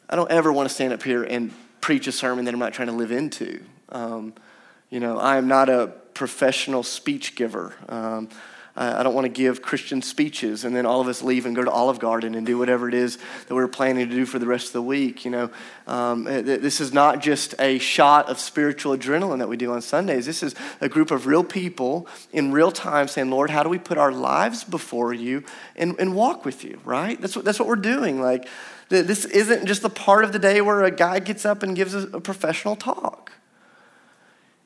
I 0.10 0.16
don't 0.16 0.32
ever 0.32 0.52
want 0.52 0.70
to 0.70 0.74
stand 0.74 0.94
up 0.94 1.04
here 1.04 1.24
and 1.24 1.52
preach 1.82 2.08
a 2.08 2.12
sermon 2.12 2.46
that 2.46 2.54
I'm 2.54 2.60
not 2.60 2.74
trying 2.74 2.88
to 2.88 2.94
live 2.94 3.12
into. 3.12 3.64
Um, 3.90 4.34
you 4.90 5.00
know, 5.00 5.20
I 5.20 5.38
am 5.38 5.48
not 5.48 5.70
a 5.70 5.88
professional 6.14 6.84
speech 6.84 7.36
giver. 7.36 7.76
Um, 7.90 8.30
I 8.76 9.04
don't 9.04 9.14
want 9.14 9.26
to 9.26 9.30
give 9.30 9.62
Christian 9.62 10.02
speeches 10.02 10.66
and 10.66 10.76
then 10.76 10.88
all 10.88 11.00
of 11.00 11.08
us 11.08 11.22
leave 11.22 11.46
and 11.46 11.56
go 11.56 11.64
to 11.64 11.70
Olive 11.70 12.00
Garden 12.00 12.34
and 12.34 12.44
do 12.44 12.58
whatever 12.58 12.88
it 12.88 12.96
is 12.96 13.20
that 13.48 13.54
we're 13.54 13.68
planning 13.68 14.10
to 14.10 14.16
do 14.16 14.26
for 14.26 14.40
the 14.40 14.48
rest 14.48 14.68
of 14.68 14.74
the 14.74 14.82
week. 14.82 15.26
You 15.26 15.32
know, 15.32 15.50
um, 15.86 16.24
this 16.24 16.82
is 16.82 16.92
not 16.92 17.22
just 17.22 17.54
a 17.60 17.78
shot 17.78 18.30
of 18.30 18.40
spiritual 18.40 18.98
adrenaline 18.98 19.38
that 19.40 19.50
we 19.50 19.58
do 19.58 19.74
on 19.74 19.84
Sundays. 19.84 20.26
This 20.26 20.42
is 20.42 20.56
a 20.82 20.90
group 20.90 21.12
of 21.12 21.28
real 21.28 21.44
people 21.44 22.08
in 22.32 22.52
real 22.52 22.72
time 22.72 23.08
saying, 23.08 23.30
Lord, 23.30 23.52
how 23.52 23.62
do 23.62 23.70
we 23.70 23.78
put 23.78 24.00
our 24.00 24.12
lives 24.12 24.64
before 24.64 25.14
you 25.14 25.44
and, 25.76 25.96
and 26.00 26.16
walk 26.16 26.44
with 26.44 26.64
you, 26.64 26.80
right? 26.84 27.22
That's 27.22 27.36
what, 27.36 27.46
that's 27.46 27.60
what 27.60 27.68
we're 27.68 27.76
doing. 27.76 28.22
Like, 28.22 28.48
this 28.90 29.26
isn't 29.26 29.68
just 29.68 29.84
the 29.84 29.90
part 29.90 30.24
of 30.24 30.34
the 30.34 30.40
day 30.40 30.62
where 30.62 30.84
a 30.84 30.92
guy 30.92 31.20
gets 31.20 31.46
up 31.46 31.62
and 31.62 31.76
gives 31.76 31.94
a, 31.94 32.08
a 32.08 32.22
professional 32.22 32.76
talk. 32.76 33.32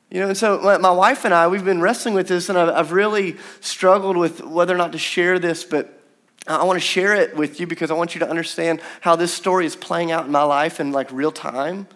You 0.10 0.22
know, 0.22 0.30
and 0.30 0.38
so 0.38 0.60
my, 0.80 0.92
wife 0.92 1.26
and 1.26 1.34
I, 1.34 1.48
we've 1.50 1.66
been 1.66 1.82
wrestling 1.82 2.14
with 2.14 2.30
this, 2.30 2.48
and 2.48 2.58
I've, 2.58 2.94
really 2.94 3.36
struggled 3.60 4.16
with 4.16 4.42
whether 4.42 4.74
or 4.74 4.78
not 4.78 4.94
to 4.94 4.98
share 4.98 5.38
this, 5.38 5.66
but 5.66 6.02
I 6.48 6.64
want 6.64 6.78
to 6.78 6.86
share 6.86 7.14
it 7.14 7.36
with 7.36 7.60
you 7.60 7.68
because 7.68 7.92
I 7.92 7.94
want 7.94 8.16
you 8.16 8.20
to 8.20 8.30
understand 8.30 8.80
how 9.02 9.18
this 9.18 9.34
story 9.34 9.66
is 9.66 9.76
playing 9.76 10.14
out 10.14 10.26
in 10.26 10.32
my 10.32 10.44
life 10.44 10.80
in 10.80 10.94
like 10.94 11.12
real 11.12 11.34
time 11.34 11.88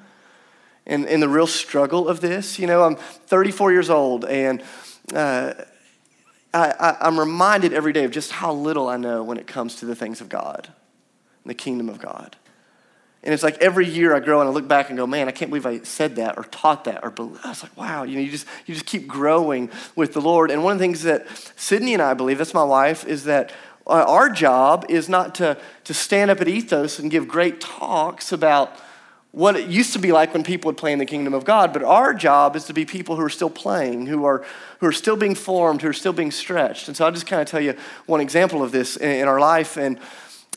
and, 0.85 1.05
in 1.05 1.21
the 1.21 1.29
real 1.29 1.47
struggle 1.47 2.09
of 2.09 2.19
this. 2.19 2.59
You 2.59 2.67
know, 2.67 2.83
I'm 2.83 2.95
34 2.97 3.71
years 3.71 3.89
old, 3.89 4.25
and 4.25 4.61
uh, 5.13 5.53
I, 6.53 6.97
am 6.99 7.17
reminded 7.17 7.71
every 7.71 7.93
day 7.93 8.03
of 8.03 8.11
just 8.11 8.33
how 8.33 8.51
little 8.51 8.89
I 8.89 8.97
know 8.97 9.23
when 9.23 9.37
it 9.37 9.47
comes 9.47 9.77
to 9.77 9.85
the 9.85 9.95
things 9.95 10.19
of 10.19 10.27
God 10.27 10.67
and 11.43 11.49
the 11.49 11.55
kingdom 11.55 11.87
of 11.87 11.99
God. 11.99 12.35
And 13.23 13.33
it's 13.33 13.43
like 13.43 13.57
every 13.59 13.87
year 13.87 14.15
I 14.15 14.19
grow 14.19 14.39
and 14.41 14.49
I 14.49 14.51
look 14.51 14.67
back 14.67 14.89
and 14.89 14.97
go, 14.97 15.05
man, 15.05 15.27
I 15.27 15.31
can't 15.31 15.51
believe 15.51 15.67
I 15.67 15.81
said 15.83 16.15
that 16.15 16.37
or 16.37 16.43
taught 16.45 16.85
that 16.85 17.03
or 17.03 17.13
I 17.43 17.49
was 17.49 17.61
like, 17.61 17.77
wow, 17.77 18.01
you 18.03 18.15
know, 18.15 18.21
you 18.21 18.31
just 18.31 18.47
you 18.65 18.73
just 18.73 18.87
keep 18.87 19.07
growing 19.07 19.69
with 19.95 20.13
the 20.13 20.21
Lord. 20.21 20.49
And 20.49 20.63
one 20.63 20.73
of 20.73 20.79
the 20.79 20.83
things 20.83 21.03
that 21.03 21.27
Sydney 21.55 21.93
and 21.93 22.01
I 22.01 22.15
believe, 22.15 22.39
that's 22.39 22.53
my 22.53 22.63
wife, 22.63 23.05
is 23.05 23.25
that 23.25 23.51
uh, 23.85 24.05
our 24.07 24.29
job 24.29 24.85
is 24.89 25.07
not 25.07 25.35
to, 25.35 25.57
to 25.83 25.93
stand 25.93 26.31
up 26.31 26.41
at 26.41 26.47
Ethos 26.47 26.97
and 26.97 27.11
give 27.11 27.27
great 27.27 27.61
talks 27.61 28.31
about 28.31 28.75
what 29.31 29.55
it 29.55 29.69
used 29.69 29.93
to 29.93 29.99
be 29.99 30.11
like 30.11 30.33
when 30.33 30.43
people 30.43 30.67
would 30.69 30.77
play 30.77 30.91
in 30.91 30.99
the 30.99 31.05
kingdom 31.05 31.33
of 31.33 31.45
God, 31.45 31.71
but 31.71 31.83
our 31.83 32.13
job 32.13 32.55
is 32.55 32.65
to 32.65 32.73
be 32.73 32.83
people 32.83 33.15
who 33.15 33.21
are 33.21 33.29
still 33.29 33.49
playing, 33.49 34.05
who 34.07 34.25
are, 34.25 34.45
who 34.79 34.87
are 34.87 34.91
still 34.91 35.15
being 35.15 35.35
formed, 35.35 35.81
who 35.81 35.87
are 35.87 35.93
still 35.93 36.11
being 36.11 36.31
stretched. 36.31 36.89
And 36.89 36.97
so 36.97 37.05
I'll 37.05 37.13
just 37.13 37.27
kind 37.27 37.41
of 37.41 37.47
tell 37.47 37.61
you 37.61 37.75
one 38.07 38.19
example 38.19 38.61
of 38.61 38.73
this 38.73 38.97
in, 38.97 39.09
in 39.09 39.27
our 39.29 39.39
life. 39.39 39.77
And 39.77 39.99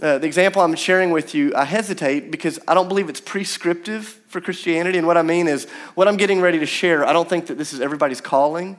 uh, 0.01 0.19
the 0.19 0.27
example 0.27 0.61
I'm 0.61 0.75
sharing 0.75 1.13
with 1.13 1.35
you, 1.35 1.55
I 1.55 1.65
hesitate 1.65 2.31
because 2.31 2.59
I 2.67 2.75
don't 2.75 2.89
believe 2.89 3.09
it's 3.09 3.21
prescriptive 3.21 4.05
for 4.27 4.41
Christianity. 4.41 4.99
And 4.99 5.07
what 5.07 5.17
I 5.17 5.23
mean 5.23 5.47
is, 5.47 5.69
what 5.95 6.09
I'm 6.09 6.17
getting 6.17 6.41
ready 6.41 6.59
to 6.59 6.67
share, 6.67 7.07
I 7.07 7.13
don't 7.13 7.29
think 7.29 7.47
that 7.47 7.59
this 7.59 7.73
is 7.73 7.81
everybody's 7.81 8.21
calling. 8.21 8.77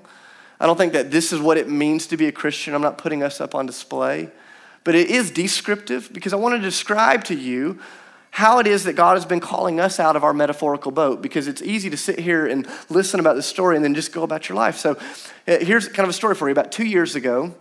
I 0.59 0.65
don't 0.65 0.77
think 0.77 0.93
that 0.93 1.11
this 1.11 1.31
is 1.31 1.39
what 1.39 1.57
it 1.57 1.69
means 1.69 2.07
to 2.07 2.17
be 2.17 2.27
a 2.27 2.31
Christian. 2.31 2.73
I'm 2.73 2.81
not 2.81 2.97
putting 2.97 3.23
us 3.23 3.39
up 3.39 3.55
on 3.55 3.65
display. 3.65 4.29
But 4.83 4.95
it 4.95 5.09
is 5.09 5.31
descriptive 5.31 6.11
because 6.13 6.33
I 6.33 6.35
want 6.35 6.55
to 6.55 6.61
describe 6.61 7.23
to 7.25 7.35
you 7.35 7.79
how 8.31 8.59
it 8.59 8.67
is 8.67 8.83
that 8.83 8.93
God 8.93 9.15
has 9.15 9.25
been 9.25 9.39
calling 9.39 9.79
us 9.79 9.97
out 9.97 10.17
of 10.17 10.23
our 10.25 10.33
metaphorical 10.33 10.91
boat 10.91 11.21
because 11.21 11.47
it's 11.47 11.61
easy 11.61 11.89
to 11.89 11.97
sit 11.97 12.19
here 12.19 12.45
and 12.45 12.67
listen 12.89 13.21
about 13.21 13.37
this 13.37 13.45
story 13.45 13.77
and 13.77 13.85
then 13.85 13.95
just 13.95 14.11
go 14.11 14.23
about 14.23 14.49
your 14.49 14.57
life. 14.57 14.77
So 14.77 14.97
uh, 15.47 15.57
here's 15.59 15.87
kind 15.87 16.03
of 16.05 16.09
a 16.09 16.13
story 16.13 16.35
for 16.35 16.49
you. 16.49 16.51
About 16.51 16.73
two 16.73 16.83
years 16.83 17.15
ago, 17.15 17.55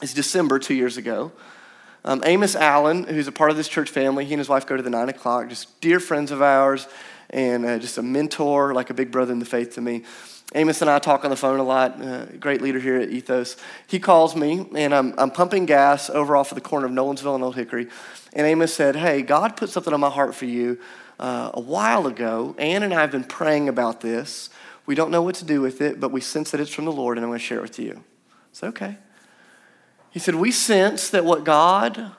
it's 0.00 0.14
December 0.14 0.58
two 0.58 0.74
years 0.74 0.96
ago. 0.96 1.32
Um, 2.06 2.22
Amos 2.26 2.54
Allen, 2.54 3.04
who's 3.04 3.28
a 3.28 3.32
part 3.32 3.50
of 3.50 3.56
this 3.56 3.68
church 3.68 3.88
family, 3.88 4.26
he 4.26 4.34
and 4.34 4.38
his 4.38 4.48
wife 4.48 4.66
go 4.66 4.76
to 4.76 4.82
the 4.82 4.90
nine 4.90 5.08
o'clock, 5.08 5.48
just 5.48 5.80
dear 5.80 6.00
friends 6.00 6.30
of 6.30 6.42
ours, 6.42 6.86
and 7.30 7.64
uh, 7.64 7.78
just 7.78 7.96
a 7.96 8.02
mentor, 8.02 8.74
like 8.74 8.90
a 8.90 8.94
big 8.94 9.10
brother 9.10 9.32
in 9.32 9.38
the 9.38 9.46
faith 9.46 9.74
to 9.74 9.80
me. 9.80 10.02
Amos 10.54 10.82
and 10.82 10.90
I 10.90 10.98
talk 10.98 11.24
on 11.24 11.30
the 11.30 11.36
phone 11.36 11.58
a 11.58 11.64
lot. 11.64 12.00
Uh, 12.00 12.26
great 12.38 12.60
leader 12.60 12.78
here 12.78 12.96
at 12.96 13.08
Ethos. 13.08 13.56
He 13.86 13.98
calls 13.98 14.36
me, 14.36 14.68
and 14.76 14.94
I'm, 14.94 15.14
I'm 15.18 15.30
pumping 15.30 15.64
gas 15.64 16.10
over 16.10 16.36
off 16.36 16.52
of 16.52 16.56
the 16.56 16.60
corner 16.60 16.86
of 16.86 16.92
Nolensville 16.92 17.34
and 17.34 17.42
Old 17.42 17.56
Hickory. 17.56 17.88
And 18.34 18.46
Amos 18.46 18.72
said, 18.72 18.96
Hey, 18.96 19.22
God 19.22 19.56
put 19.56 19.70
something 19.70 19.92
on 19.92 20.00
my 20.00 20.10
heart 20.10 20.34
for 20.34 20.44
you 20.44 20.78
uh, 21.18 21.50
a 21.54 21.60
while 21.60 22.06
ago. 22.06 22.54
Ann 22.58 22.82
and 22.82 22.92
I 22.92 23.00
have 23.00 23.10
been 23.10 23.24
praying 23.24 23.68
about 23.68 24.00
this. 24.00 24.50
We 24.86 24.94
don't 24.94 25.10
know 25.10 25.22
what 25.22 25.36
to 25.36 25.44
do 25.44 25.62
with 25.62 25.80
it, 25.80 25.98
but 25.98 26.12
we 26.12 26.20
sense 26.20 26.50
that 26.50 26.60
it's 26.60 26.72
from 26.72 26.84
the 26.84 26.92
Lord, 26.92 27.16
and 27.16 27.24
I'm 27.24 27.30
going 27.30 27.40
to 27.40 27.44
share 27.44 27.58
it 27.58 27.62
with 27.62 27.78
you. 27.78 28.04
It's 28.50 28.62
okay. 28.62 28.98
He 30.14 30.20
said, 30.20 30.36
We 30.36 30.52
sense 30.52 31.10
that 31.10 31.24
what 31.24 31.42
God 31.42 32.12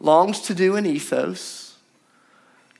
longs 0.00 0.40
to 0.40 0.54
do 0.54 0.76
in 0.76 0.86
Ethos 0.86 1.76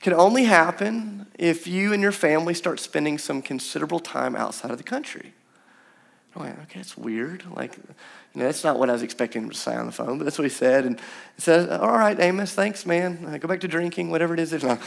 can 0.01 0.11
only 0.11 0.45
happen 0.45 1.27
if 1.37 1.67
you 1.67 1.93
and 1.93 2.01
your 2.01 2.11
family 2.11 2.55
start 2.55 2.79
spending 2.79 3.19
some 3.19 3.43
considerable 3.43 3.99
time 3.99 4.35
outside 4.35 4.71
of 4.71 4.79
the 4.79 4.83
country. 4.83 5.33
I 6.35 6.39
went, 6.39 6.59
okay, 6.63 6.79
that's 6.79 6.97
weird. 6.97 7.43
Like, 7.55 7.77
you 7.77 7.83
know, 8.39 8.45
that's 8.45 8.63
not 8.63 8.79
what 8.79 8.89
I 8.89 8.93
was 8.93 9.03
expecting 9.03 9.43
him 9.43 9.49
to 9.51 9.55
say 9.55 9.75
on 9.75 9.85
the 9.85 9.91
phone, 9.91 10.17
but 10.17 10.23
that's 10.23 10.37
what 10.37 10.45
he 10.45 10.49
said. 10.49 10.85
And 10.85 10.99
he 10.99 11.41
said, 11.41 11.69
all 11.69 11.97
right, 11.97 12.19
Amos, 12.19 12.53
thanks, 12.53 12.87
man. 12.87 13.23
Uh, 13.25 13.37
go 13.37 13.47
back 13.47 13.61
to 13.61 13.67
drinking, 13.67 14.09
whatever 14.09 14.33
it 14.33 14.39
is. 14.39 14.63
Um, 14.63 14.79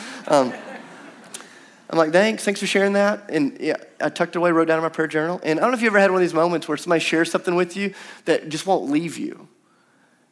I'm 1.91 1.97
like, 1.97 2.11
thanks, 2.11 2.45
thanks 2.45 2.59
for 2.61 2.67
sharing 2.67 2.95
that. 2.95 3.31
And 3.31 3.57
yeah, 3.61 3.77
I 4.01 4.09
tucked 4.11 4.35
it 4.35 4.39
away, 4.39 4.51
wrote 4.51 4.69
down 4.69 4.79
in 4.79 4.83
my 4.83 4.89
prayer 4.89 5.09
journal. 5.09 5.41
And 5.43 5.59
I 5.59 5.63
don't 5.63 5.71
know 5.71 5.77
if 5.77 5.83
you 5.83 5.89
ever 5.89 6.01
had 6.01 6.11
one 6.11 6.21
of 6.21 6.27
these 6.27 6.35
moments 6.35 6.67
where 6.67 6.77
somebody 6.77 7.01
shares 7.01 7.31
something 7.31 7.55
with 7.55 7.77
you 7.77 7.95
that 8.25 8.49
just 8.49 8.67
won't 8.67 8.91
leave 8.91 9.17
you. 9.17 9.49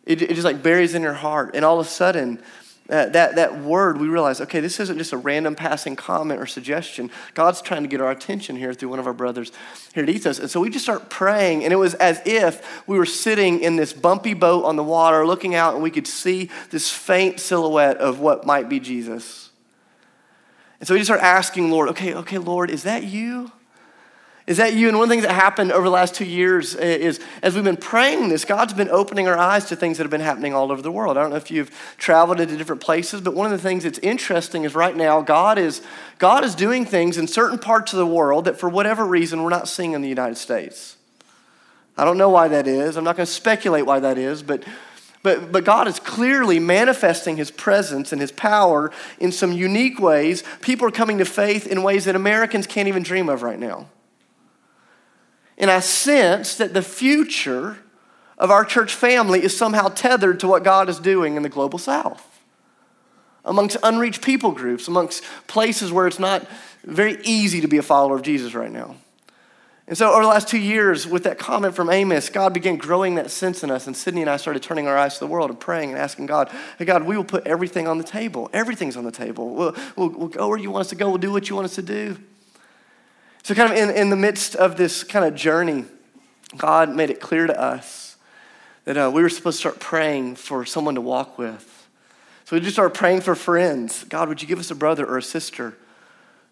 It, 0.07 0.23
it 0.23 0.31
just 0.31 0.45
like 0.45 0.63
buries 0.63 0.95
in 0.95 1.03
your 1.03 1.15
heart. 1.15 1.51
And 1.55 1.65
all 1.65 1.79
of 1.81 1.87
a 1.87 1.91
sudden, 1.91 2.41
uh, 2.89 3.07
that, 3.07 3.35
that 3.35 3.61
word, 3.63 3.99
we 3.99 4.07
realize, 4.07 4.41
okay, 4.41 4.61
this 4.61 4.79
isn't 4.79 4.97
just 4.97 5.13
a 5.13 5.17
random 5.17 5.57
passing 5.57 5.97
comment 5.97 6.41
or 6.41 6.47
suggestion. 6.47 7.11
God's 7.35 7.61
trying 7.61 7.83
to 7.83 7.89
get 7.89 8.01
our 8.01 8.13
attention 8.13 8.55
here 8.55 8.73
through 8.73 8.91
one 8.91 9.01
of 9.01 9.09
our 9.09 9.13
brothers 9.13 9.51
here 9.93 10.05
at 10.05 10.09
Ethos. 10.09 10.39
And 10.39 10.49
so 10.49 10.61
we 10.61 10.71
just 10.71 10.85
start 10.85 11.11
praying, 11.11 11.65
and 11.65 11.73
it 11.73 11.77
was 11.77 11.95
as 11.95 12.23
if 12.25 12.87
we 12.87 12.97
were 12.97 13.07
sitting 13.07 13.61
in 13.61 13.75
this 13.75 13.93
bumpy 13.93 14.35
boat 14.35 14.65
on 14.65 14.77
the 14.77 14.85
water, 14.85 15.27
looking 15.27 15.57
out, 15.57 15.75
and 15.75 15.83
we 15.83 15.91
could 15.91 16.07
see 16.07 16.49
this 16.71 16.89
faint 16.89 17.41
silhouette 17.41 17.97
of 17.97 18.21
what 18.21 18.47
might 18.47 18.69
be 18.69 18.79
Jesus. 18.79 19.51
And 20.79 20.87
so 20.87 20.95
we 20.95 21.01
just 21.01 21.09
start 21.09 21.23
asking, 21.23 21.73
Lord, 21.73 21.89
okay, 21.89 22.15
okay, 22.15 22.39
Lord, 22.39 22.71
is 22.71 22.85
that 22.85 23.03
you? 23.03 23.51
Is 24.47 24.59
that 24.59 24.75
you? 24.75 24.87
And 24.89 24.97
one 24.97 25.05
of 25.05 25.09
the 25.09 25.15
things 25.15 25.25
that 25.25 25.35
happened 25.35 25.73
over 25.73 25.85
the 25.85 25.91
last 25.91 26.15
two 26.15 26.25
years 26.25 26.77
is 26.77 27.19
as 27.43 27.57
we've 27.57 27.65
been 27.65 27.77
praying 27.77 28.29
this, 28.29 28.45
God's 28.45 28.73
been 28.73 28.89
opening 28.89 29.27
our 29.27 29.37
eyes 29.37 29.65
to 29.67 29.77
things 29.77 29.99
that 29.99 30.05
have 30.05 30.11
been 30.11 30.21
happening 30.21 30.55
all 30.55 30.71
over 30.71 30.81
the 30.81 30.93
world. 30.93 31.17
I 31.17 31.23
don't 31.23 31.31
know 31.31 31.37
if 31.37 31.51
you've 31.51 31.71
traveled 31.99 32.39
into 32.39 32.57
different 32.57 32.81
places, 32.81 33.21
but 33.21 33.35
one 33.35 33.47
of 33.47 33.53
the 33.53 33.59
things 33.59 33.83
that's 33.83 33.99
interesting 33.99 34.63
is 34.63 34.77
right 34.77 34.97
now 34.97 35.21
God 35.21 35.59
is, 35.59 35.83
God 36.19 36.45
is 36.45 36.55
doing 36.55 36.85
things 36.85 37.19
in 37.19 37.27
certain 37.27 37.59
parts 37.59 37.93
of 37.93 37.99
the 37.99 38.07
world 38.07 38.45
that 38.45 38.57
for 38.57 38.69
whatever 38.69 39.05
reason 39.05 39.43
we're 39.43 39.51
not 39.51 39.67
seeing 39.67 39.95
in 39.95 40.01
the 40.01 40.09
United 40.09 40.37
States. 40.37 40.97
I 41.99 42.05
don't 42.05 42.19
know 42.19 42.31
why 42.31 42.47
that 42.47 42.69
is. 42.69 42.97
I'm 42.97 43.05
not 43.05 43.17
going 43.17 43.27
to 43.27 43.33
speculate 43.33 43.85
why 43.85 43.99
that 44.01 44.17
is, 44.17 44.43
but 44.43 44.63
but, 45.23 45.51
but 45.51 45.65
God 45.65 45.89
is 45.89 45.99
clearly 45.99 46.61
manifesting 46.61 47.37
his 47.37 47.51
presence 47.51 48.13
and 48.13 48.21
his 48.21 48.31
power 48.31 48.93
in 49.19 49.33
some 49.33 49.51
unique 49.51 49.99
ways. 49.99 50.45
People 50.61 50.87
are 50.87 50.93
coming 50.93 51.19
to 51.19 51.25
faith 51.25 51.67
in 51.67 51.83
ways 51.83 52.05
that 52.05 52.15
Americans 52.15 52.69
can't 52.69 52.87
even 52.87 53.03
dream 53.03 53.29
of 53.29 53.43
right 53.43 53.59
now. 53.59 53.89
And 55.59 55.71
I 55.71 55.81
sense 55.81 56.57
that 56.57 56.75
the 56.75 56.83
future 56.83 57.79
of 58.39 58.51
our 58.51 58.65
church 58.65 58.95
family 58.95 59.43
is 59.43 59.57
somehow 59.57 59.89
tethered 59.89 60.41
to 60.41 60.49
what 60.49 60.63
God 60.63 60.89
is 60.89 60.99
doing 60.99 61.37
in 61.37 61.43
the 61.43 61.49
global 61.49 61.79
south. 61.79 62.41
Amongst 63.45 63.77
unreached 63.83 64.23
people 64.23 64.51
groups, 64.51 64.89
amongst 64.89 65.25
places 65.47 65.93
where 65.93 66.07
it's 66.07 66.19
not 66.19 66.47
very 66.85 67.19
easy 67.23 67.61
to 67.61 67.69
be 67.69 67.79
a 67.79 67.83
follower 67.83 68.17
of 68.17 68.23
Jesus 68.23 68.55
right 68.55 68.71
now. 68.71 68.97
And 69.89 69.97
so, 69.97 70.11
over 70.13 70.23
the 70.23 70.29
last 70.29 70.49
two 70.49 70.59
years, 70.59 71.07
with 71.07 71.23
that 71.23 71.39
comment 71.39 71.77
from 71.77 71.91
Amos, 71.91 72.29
God 72.29 72.53
began 72.53 72.77
growing 72.77 73.15
that 73.15 73.31
sense 73.31 73.63
in 73.63 73.71
us. 73.71 73.87
And 73.87 73.97
Sydney 73.97 74.21
and 74.21 74.29
I 74.29 74.37
started 74.37 74.61
turning 74.61 74.89
our 74.89 74.99
eyes 74.99 75.15
to 75.15 75.21
the 75.21 75.29
world 75.29 75.49
and 75.49 75.61
praying 75.61 75.91
and 75.91 75.99
asking 75.99 76.27
God, 76.27 76.51
hey, 76.77 76.85
God, 76.85 77.05
we 77.05 77.17
will 77.17 77.25
put 77.25 77.47
everything 77.47 77.87
on 77.87 77.99
the 77.99 78.05
table. 78.05 78.51
Everything's 78.53 78.97
on 78.97 79.05
the 79.05 79.13
table. 79.13 79.55
We'll, 79.55 79.77
we'll, 79.95 80.09
we'll 80.09 80.29
go 80.29 80.49
where 80.49 80.59
you 80.59 80.73
want 80.73 80.83
us 80.83 80.89
to 80.89 80.97
go. 80.97 81.09
We'll 81.09 81.19
do 81.19 81.31
what 81.31 81.49
you 81.49 81.55
want 81.55 81.67
us 81.67 81.77
to 81.77 81.83
do. 81.83 82.17
So, 83.47 83.55
kind 83.55 83.71
of 83.71 83.79
in, 83.79 83.91
in 83.91 84.11
the 84.11 84.17
midst 84.17 84.57
of 84.57 84.77
this 84.77 85.05
kind 85.05 85.25
of 85.25 85.37
journey, 85.37 85.85
God 86.57 86.93
made 86.93 87.11
it 87.11 87.21
clear 87.21 87.47
to 87.47 87.57
us 87.57 88.17
that 88.87 88.97
uh, 88.97 89.09
we 89.15 89.23
were 89.23 89.29
supposed 89.29 89.59
to 89.59 89.61
start 89.61 89.79
praying 89.79 90.35
for 90.35 90.65
someone 90.65 90.97
to 90.97 91.01
walk 91.01 91.39
with. 91.39 91.87
So, 92.45 92.57
we 92.57 92.61
just 92.61 92.73
started 92.73 92.99
praying 92.99 93.21
for 93.21 93.37
friends. 93.37 94.03
God, 94.03 94.29
would 94.29 94.43
you 94.43 94.49
give 94.49 94.59
us 94.59 94.73
a 94.73 94.75
brother 94.75 95.07
or 95.07 95.17
a 95.17 95.23
sister 95.23 95.77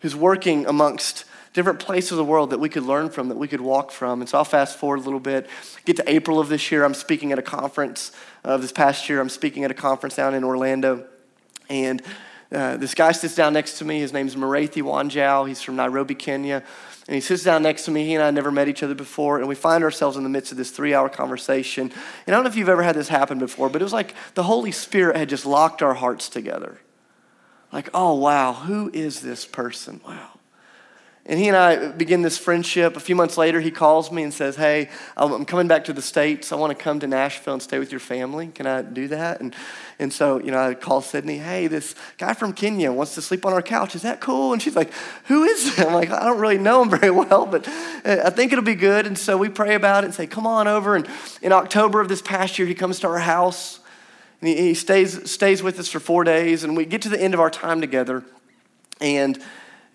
who's 0.03 0.15
working 0.15 0.67
amongst 0.67 1.25
different 1.53 1.81
places 1.81 2.13
of 2.13 2.19
the 2.19 2.25
world 2.25 2.51
that 2.51 2.61
we 2.61 2.69
could 2.69 2.85
learn 2.85 3.11
from, 3.11 3.29
that 3.29 3.39
we 3.39 3.49
could 3.49 3.61
walk 3.61 3.91
from. 3.91 4.21
And 4.21 4.31
so 4.31 4.39
I'll 4.39 4.45
fast 4.45 4.79
forward 4.79 5.01
a 5.01 5.03
little 5.03 5.19
bit. 5.19 5.49
Get 5.85 5.97
to 5.97 6.09
April 6.09 6.39
of 6.39 6.49
this 6.49 6.71
year. 6.71 6.85
I'm 6.85 6.95
speaking 6.95 7.33
at 7.33 7.41
a 7.41 7.43
conference 7.43 8.13
of 8.45 8.63
this 8.63 8.71
past 8.71 9.09
year. 9.09 9.21
I'm 9.21 9.29
speaking 9.29 9.65
at 9.65 9.73
a 9.73 9.75
conference 9.75 10.15
down 10.15 10.33
in 10.33 10.45
Orlando. 10.45 11.09
And 11.69 12.01
uh, 12.53 12.77
this 12.77 12.95
guy 12.95 13.13
sits 13.13 13.35
down 13.35 13.53
next 13.53 13.79
to 13.79 13.85
me. 13.85 14.01
His 14.01 14.13
name's 14.13 14.37
Muriithi 14.37 14.83
Wanjau. 14.83 15.49
He's 15.49 15.63
from 15.63 15.77
Nairobi, 15.77 16.15
Kenya. 16.15 16.63
And 17.07 17.15
he 17.15 17.21
sits 17.21 17.43
down 17.43 17.63
next 17.63 17.85
to 17.85 17.91
me. 17.91 18.07
He 18.07 18.15
and 18.15 18.23
I 18.23 18.31
never 18.31 18.51
met 18.51 18.69
each 18.69 18.83
other 18.83 18.95
before. 18.95 19.39
And 19.39 19.49
we 19.49 19.55
find 19.55 19.85
ourselves 19.85 20.17
in 20.17 20.23
the 20.23 20.29
midst 20.29 20.53
of 20.53 20.59
this 20.59 20.71
three 20.71 20.95
hour 20.95 21.09
conversation. 21.09 21.93
And 22.27 22.35
I 22.35 22.37
don't 22.37 22.45
know 22.45 22.51
if 22.51 22.57
you've 22.57 22.69
ever 22.69 22.83
had 22.83 22.97
this 22.97 23.09
happen 23.09 23.39
before, 23.39 23.69
but 23.69 23.83
it 23.83 23.85
was 23.85 23.93
like 23.93 24.15
the 24.35 24.45
Holy 24.45 24.73
Spirit 24.73 25.17
had 25.17 25.29
just 25.29 25.45
locked 25.45 25.83
our 25.83 25.95
hearts 25.95 26.29
together. 26.29 26.79
Like, 27.73 27.91
oh, 27.93 28.15
wow, 28.15 28.53
who 28.53 28.91
is 28.95 29.21
this 29.21 29.45
person? 29.45 30.01
Wow. 30.07 30.34
And 31.27 31.41
he 31.41 31.49
and 31.49 31.57
I 31.57 31.89
begin 31.89 32.21
this 32.21 32.37
friendship. 32.37 32.99
A 32.99 33.01
few 33.01 33.17
months 33.17 33.39
later, 33.39 33.59
he 33.59 33.71
calls 33.71 34.13
me 34.13 34.25
and 34.25 34.35
says, 34.35 34.57
Hey, 34.57 34.91
I'm 35.17 35.47
coming 35.47 35.67
back 35.67 35.85
to 35.85 35.95
the 35.95 36.03
States. 36.03 36.53
I 36.53 36.57
want 36.57 36.77
to 36.77 36.83
come 36.83 37.01
to 37.01 37.07
Nashville 37.07 37.55
and 37.55 37.63
stay 37.63 37.79
with 37.79 37.91
your 37.91 38.01
family. 38.01 38.49
Can 38.49 38.67
I 38.67 38.83
do 38.83 39.09
that? 39.09 39.41
And, 39.41 39.55
and 39.99 40.13
so, 40.13 40.39
you 40.39 40.51
know, 40.51 40.59
I 40.59 40.75
call 40.75 41.01
Sydney, 41.01 41.39
Hey, 41.39 41.67
this 41.67 41.95
guy 42.19 42.35
from 42.35 42.53
Kenya 42.53 42.93
wants 42.93 43.15
to 43.15 43.23
sleep 43.23 43.47
on 43.47 43.55
our 43.55 43.63
couch. 43.63 43.95
Is 43.95 44.03
that 44.03 44.21
cool? 44.21 44.53
And 44.53 44.61
she's 44.61 44.77
like, 44.77 44.93
Who 45.25 45.45
is 45.45 45.77
that? 45.77 45.87
I'm 45.87 45.95
like, 45.95 46.11
I 46.11 46.25
don't 46.25 46.39
really 46.39 46.59
know 46.59 46.83
him 46.83 46.91
very 47.01 47.11
well, 47.11 47.47
but 47.47 47.67
uh, 48.05 48.21
I 48.27 48.29
think 48.29 48.53
it'll 48.53 48.63
be 48.63 48.75
good. 48.75 49.07
And 49.07 49.17
so 49.17 49.39
we 49.39 49.49
pray 49.49 49.77
about 49.77 50.05
it 50.05 50.09
and 50.09 50.15
say, 50.15 50.27
Come 50.27 50.47
on 50.47 50.69
over. 50.69 50.95
And 50.95 51.09
in 51.41 51.53
October 51.53 52.03
of 52.03 52.09
this 52.09 52.21
past 52.21 52.59
year, 52.59 52.69
he 52.69 52.75
comes 52.75 53.01
to 53.01 53.09
our 53.09 53.21
house. 53.21 53.81
And 54.43 54.49
he, 54.49 54.57
he 54.57 54.75
stays, 54.75 55.31
stays 55.31 55.63
with 55.63 55.79
us 55.79 55.89
for 55.89 56.01
four 56.01 56.23
days. 56.23 56.65
And 56.65 56.77
we 56.77 56.85
get 56.85 57.01
to 57.01 57.09
the 57.09 57.21
end 57.21 57.33
of 57.33 57.41
our 57.41 57.51
time 57.51 57.81
together. 57.81 58.25
And 59.01 59.43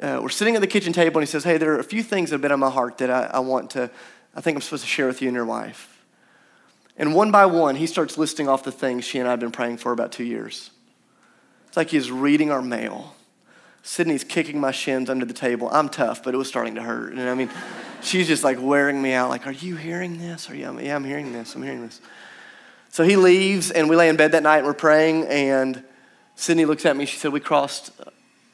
uh, 0.01 0.19
we're 0.21 0.29
sitting 0.29 0.55
at 0.55 0.61
the 0.61 0.67
kitchen 0.67 0.93
table 0.93 1.19
and 1.19 1.27
he 1.27 1.31
says, 1.31 1.43
Hey, 1.43 1.57
there 1.57 1.73
are 1.73 1.79
a 1.79 1.83
few 1.83 2.03
things 2.03 2.29
that 2.29 2.35
have 2.35 2.41
been 2.41 2.51
on 2.51 2.59
my 2.59 2.69
heart 2.69 2.97
that 2.99 3.09
I, 3.09 3.25
I 3.25 3.39
want 3.39 3.71
to, 3.71 3.89
I 4.35 4.41
think 4.41 4.55
I'm 4.55 4.61
supposed 4.61 4.83
to 4.83 4.89
share 4.89 5.07
with 5.07 5.21
you 5.21 5.27
and 5.27 5.35
your 5.35 5.45
wife. 5.45 6.03
And 6.97 7.13
one 7.13 7.31
by 7.31 7.45
one, 7.45 7.75
he 7.75 7.87
starts 7.87 8.17
listing 8.17 8.47
off 8.47 8.63
the 8.63 8.71
things 8.71 9.05
she 9.05 9.19
and 9.19 9.27
I 9.27 9.31
have 9.31 9.39
been 9.39 9.51
praying 9.51 9.77
for 9.77 9.91
about 9.91 10.11
two 10.11 10.23
years. 10.23 10.71
It's 11.67 11.77
like 11.77 11.89
he's 11.89 12.11
reading 12.11 12.51
our 12.51 12.61
mail. 12.61 13.15
Sydney's 13.83 14.23
kicking 14.23 14.59
my 14.59 14.71
shins 14.71 15.09
under 15.09 15.25
the 15.25 15.33
table. 15.33 15.69
I'm 15.71 15.87
tough, 15.87 16.23
but 16.23 16.33
it 16.33 16.37
was 16.37 16.47
starting 16.47 16.75
to 16.75 16.81
hurt. 16.81 17.13
And 17.13 17.21
I 17.21 17.35
mean, 17.35 17.49
she's 18.01 18.27
just 18.27 18.43
like 18.43 18.57
wearing 18.59 19.01
me 19.01 19.13
out. 19.13 19.29
Like, 19.29 19.47
are 19.47 19.51
you 19.51 19.75
hearing 19.75 20.19
this? 20.19 20.49
Are 20.49 20.55
you? 20.55 20.79
Yeah, 20.79 20.95
I'm 20.95 21.05
hearing 21.05 21.31
this. 21.31 21.55
I'm 21.55 21.63
hearing 21.63 21.81
this. 21.81 22.01
So 22.89 23.03
he 23.03 23.15
leaves, 23.15 23.71
and 23.71 23.87
we 23.87 23.95
lay 23.95 24.09
in 24.09 24.17
bed 24.17 24.31
that 24.31 24.43
night 24.43 24.57
and 24.57 24.67
we're 24.67 24.73
praying. 24.73 25.27
And 25.27 25.83
Sydney 26.35 26.65
looks 26.65 26.85
at 26.85 26.97
me. 26.97 27.05
She 27.05 27.17
said, 27.17 27.31
We 27.31 27.39
crossed 27.39 27.91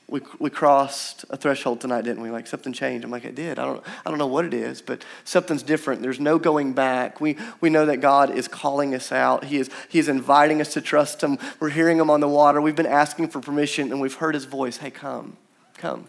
we, 0.08 0.22
we 0.38 0.52
crossed 0.52 1.26
a 1.32 1.38
threshold 1.38 1.82
tonight, 1.82 2.04
didn't 2.04 2.22
we? 2.22 2.30
Like 2.30 2.46
something 2.46 2.74
changed. 2.74 3.04
I'm 3.04 3.10
like, 3.10 3.26
it 3.26 3.34
did. 3.34 3.58
I 3.58 3.66
don't, 3.66 3.84
I 4.06 4.10
don't 4.10 4.20
know 4.20 4.28
what 4.28 4.46
it 4.46 4.54
is, 4.54 4.82
but 4.82 5.04
something's 5.24 5.64
different. 5.64 6.04
There's 6.04 6.20
no 6.20 6.38
going 6.38 6.74
back. 6.74 7.20
We, 7.20 7.38
we 7.60 7.72
know 7.72 7.88
that 7.88 8.02
God 8.02 8.30
is 8.30 8.48
calling 8.48 8.94
us 8.94 9.12
out. 9.12 9.46
He 9.46 9.58
is, 9.58 9.70
he 9.90 9.98
is 9.98 10.08
inviting 10.08 10.62
us 10.62 10.74
to 10.74 10.82
trust 10.82 11.22
Him. 11.22 11.40
We're 11.60 11.70
hearing 11.70 11.98
Him 11.98 12.12
on 12.12 12.20
the 12.20 12.30
water. 12.30 12.62
We've 12.62 12.76
been 12.76 12.86
asking 12.86 13.30
for 13.30 13.40
permission, 13.40 13.92
and 13.92 14.00
we've 14.00 14.14
heard 14.14 14.36
His 14.36 14.46
voice. 14.46 14.78
Hey, 14.78 14.92
come, 14.92 15.38
come. 15.78 16.06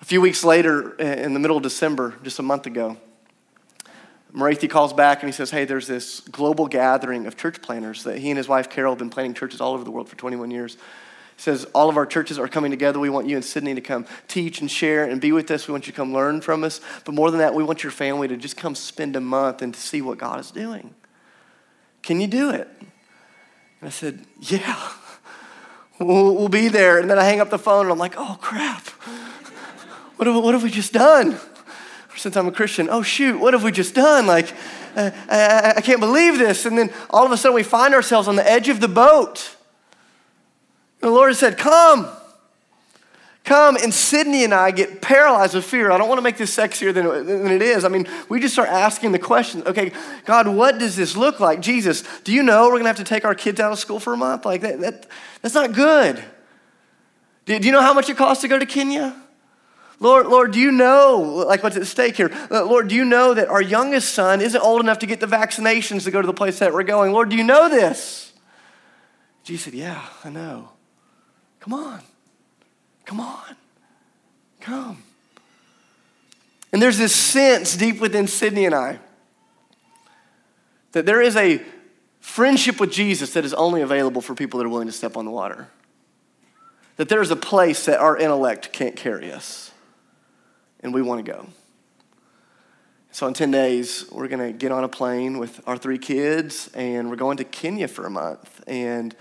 A 0.00 0.04
few 0.04 0.20
weeks 0.20 0.42
later, 0.42 0.94
in 0.96 1.34
the 1.34 1.40
middle 1.40 1.56
of 1.56 1.62
December, 1.62 2.16
just 2.24 2.40
a 2.40 2.42
month 2.42 2.66
ago, 2.66 2.96
Muriithi 4.34 4.68
calls 4.70 4.92
back 4.92 5.22
and 5.22 5.28
he 5.28 5.32
says, 5.32 5.50
Hey, 5.50 5.64
there's 5.64 5.86
this 5.86 6.20
global 6.20 6.68
gathering 6.68 7.26
of 7.26 7.36
church 7.36 7.60
planters 7.60 8.04
that 8.04 8.18
he 8.18 8.30
and 8.30 8.38
his 8.38 8.48
wife 8.48 8.70
Carol 8.70 8.92
have 8.92 8.98
been 8.98 9.10
planning 9.10 9.34
churches 9.34 9.60
all 9.60 9.74
over 9.74 9.82
the 9.82 9.90
world 9.90 10.08
for 10.08 10.16
21 10.16 10.52
years 10.52 10.76
says 11.40 11.64
all 11.74 11.88
of 11.88 11.96
our 11.96 12.04
churches 12.04 12.38
are 12.38 12.48
coming 12.48 12.70
together. 12.70 12.98
We 12.98 13.08
want 13.08 13.26
you 13.26 13.34
and 13.34 13.44
Sydney 13.44 13.74
to 13.74 13.80
come 13.80 14.04
teach 14.28 14.60
and 14.60 14.70
share 14.70 15.04
and 15.04 15.20
be 15.20 15.32
with 15.32 15.50
us. 15.50 15.66
We 15.66 15.72
want 15.72 15.86
you 15.86 15.92
to 15.92 15.96
come 15.96 16.12
learn 16.12 16.42
from 16.42 16.64
us. 16.64 16.82
But 17.04 17.14
more 17.14 17.30
than 17.30 17.38
that, 17.40 17.54
we 17.54 17.64
want 17.64 17.82
your 17.82 17.92
family 17.92 18.28
to 18.28 18.36
just 18.36 18.58
come 18.58 18.74
spend 18.74 19.16
a 19.16 19.20
month 19.20 19.62
and 19.62 19.72
to 19.72 19.80
see 19.80 20.02
what 20.02 20.18
God 20.18 20.38
is 20.38 20.50
doing. 20.50 20.94
Can 22.02 22.20
you 22.20 22.26
do 22.26 22.50
it? 22.50 22.68
And 22.78 23.88
I 23.88 23.88
said, 23.88 24.26
Yeah, 24.38 24.92
we'll, 25.98 26.36
we'll 26.36 26.48
be 26.48 26.68
there. 26.68 26.98
And 26.98 27.10
then 27.10 27.18
I 27.18 27.24
hang 27.24 27.40
up 27.40 27.48
the 27.48 27.58
phone 27.58 27.86
and 27.86 27.92
I'm 27.92 27.98
like, 27.98 28.14
Oh, 28.18 28.36
crap. 28.40 28.86
What 30.16 30.26
have, 30.26 30.36
what 30.44 30.52
have 30.52 30.62
we 30.62 30.70
just 30.70 30.92
done? 30.92 31.38
Since 32.16 32.36
I'm 32.36 32.48
a 32.48 32.52
Christian, 32.52 32.88
oh, 32.90 33.00
shoot, 33.00 33.40
what 33.40 33.54
have 33.54 33.64
we 33.64 33.72
just 33.72 33.94
done? 33.94 34.26
Like, 34.26 34.52
uh, 34.94 35.10
I, 35.30 35.74
I 35.78 35.80
can't 35.80 36.00
believe 36.00 36.36
this. 36.36 36.66
And 36.66 36.76
then 36.76 36.92
all 37.08 37.24
of 37.24 37.32
a 37.32 37.38
sudden 37.38 37.54
we 37.54 37.62
find 37.62 37.94
ourselves 37.94 38.28
on 38.28 38.36
the 38.36 38.46
edge 38.46 38.68
of 38.68 38.80
the 38.80 38.88
boat 38.88 39.56
the 41.00 41.10
Lord 41.10 41.34
said, 41.34 41.58
Come, 41.58 42.08
come 43.44 43.76
and 43.76 43.92
Sydney 43.92 44.44
and 44.44 44.54
I 44.54 44.70
get 44.70 45.02
paralyzed 45.02 45.54
with 45.54 45.64
fear. 45.64 45.90
I 45.90 45.98
don't 45.98 46.08
want 46.08 46.18
to 46.18 46.22
make 46.22 46.36
this 46.36 46.54
sexier 46.54 46.94
than, 46.94 47.26
than 47.26 47.50
it 47.50 47.62
is. 47.62 47.84
I 47.84 47.88
mean, 47.88 48.06
we 48.28 48.40
just 48.40 48.54
start 48.54 48.68
asking 48.68 49.12
the 49.12 49.18
question 49.18 49.62
okay, 49.66 49.92
God, 50.24 50.46
what 50.48 50.78
does 50.78 50.96
this 50.96 51.16
look 51.16 51.40
like? 51.40 51.60
Jesus, 51.60 52.04
do 52.22 52.32
you 52.32 52.42
know 52.42 52.64
we're 52.64 52.72
going 52.72 52.84
to 52.84 52.88
have 52.88 52.96
to 52.96 53.04
take 53.04 53.24
our 53.24 53.34
kids 53.34 53.60
out 53.60 53.72
of 53.72 53.78
school 53.78 53.98
for 53.98 54.12
a 54.12 54.16
month? 54.16 54.44
Like, 54.44 54.60
that, 54.60 54.80
that 54.80 55.06
that's 55.42 55.54
not 55.54 55.72
good. 55.72 56.22
Do, 57.46 57.58
do 57.58 57.66
you 57.66 57.72
know 57.72 57.82
how 57.82 57.94
much 57.94 58.08
it 58.08 58.16
costs 58.16 58.42
to 58.42 58.48
go 58.48 58.58
to 58.58 58.66
Kenya? 58.66 59.16
Lord, 60.02 60.28
Lord, 60.28 60.52
do 60.52 60.60
you 60.60 60.72
know, 60.72 61.44
like 61.46 61.62
what's 61.62 61.76
at 61.76 61.86
stake 61.86 62.16
here? 62.16 62.30
Uh, 62.50 62.64
Lord, 62.64 62.88
do 62.88 62.94
you 62.94 63.04
know 63.04 63.34
that 63.34 63.48
our 63.48 63.60
youngest 63.60 64.14
son 64.14 64.40
isn't 64.40 64.60
old 64.60 64.80
enough 64.80 65.00
to 65.00 65.06
get 65.06 65.20
the 65.20 65.26
vaccinations 65.26 66.04
to 66.04 66.10
go 66.10 66.22
to 66.22 66.26
the 66.26 66.32
place 66.32 66.58
that 66.60 66.72
we're 66.72 66.84
going? 66.84 67.12
Lord, 67.12 67.28
do 67.28 67.36
you 67.36 67.44
know 67.44 67.68
this? 67.68 68.32
Jesus 69.44 69.64
said, 69.64 69.74
Yeah, 69.74 70.02
I 70.24 70.30
know. 70.30 70.70
Come 71.70 71.84
on. 71.84 72.00
Come 73.04 73.20
on. 73.20 73.56
Come. 74.60 75.04
And 76.72 76.82
there's 76.82 76.98
this 76.98 77.14
sense 77.14 77.76
deep 77.76 78.00
within 78.00 78.26
Sydney 78.26 78.64
and 78.64 78.74
I 78.74 78.98
that 80.90 81.06
there 81.06 81.22
is 81.22 81.36
a 81.36 81.62
friendship 82.18 82.80
with 82.80 82.90
Jesus 82.90 83.34
that 83.34 83.44
is 83.44 83.54
only 83.54 83.82
available 83.82 84.20
for 84.20 84.34
people 84.34 84.58
that 84.58 84.66
are 84.66 84.68
willing 84.68 84.88
to 84.88 84.92
step 84.92 85.16
on 85.16 85.24
the 85.24 85.30
water. 85.30 85.68
That 86.96 87.08
there's 87.08 87.30
a 87.30 87.36
place 87.36 87.84
that 87.84 88.00
our 88.00 88.16
intellect 88.16 88.72
can't 88.72 88.96
carry 88.96 89.30
us 89.30 89.70
and 90.80 90.92
we 90.92 91.02
want 91.02 91.24
to 91.24 91.32
go. 91.32 91.46
So, 93.12 93.28
in 93.28 93.34
10 93.34 93.52
days, 93.52 94.06
we're 94.10 94.26
going 94.26 94.44
to 94.44 94.52
get 94.52 94.72
on 94.72 94.82
a 94.82 94.88
plane 94.88 95.38
with 95.38 95.60
our 95.66 95.76
three 95.76 95.98
kids, 95.98 96.68
and 96.74 97.10
we're 97.10 97.16
going 97.16 97.36
to 97.38 97.44
Kenya 97.44 97.86
for 97.86 98.06
a 98.06 98.10
month 98.10 98.62
and 98.66 99.14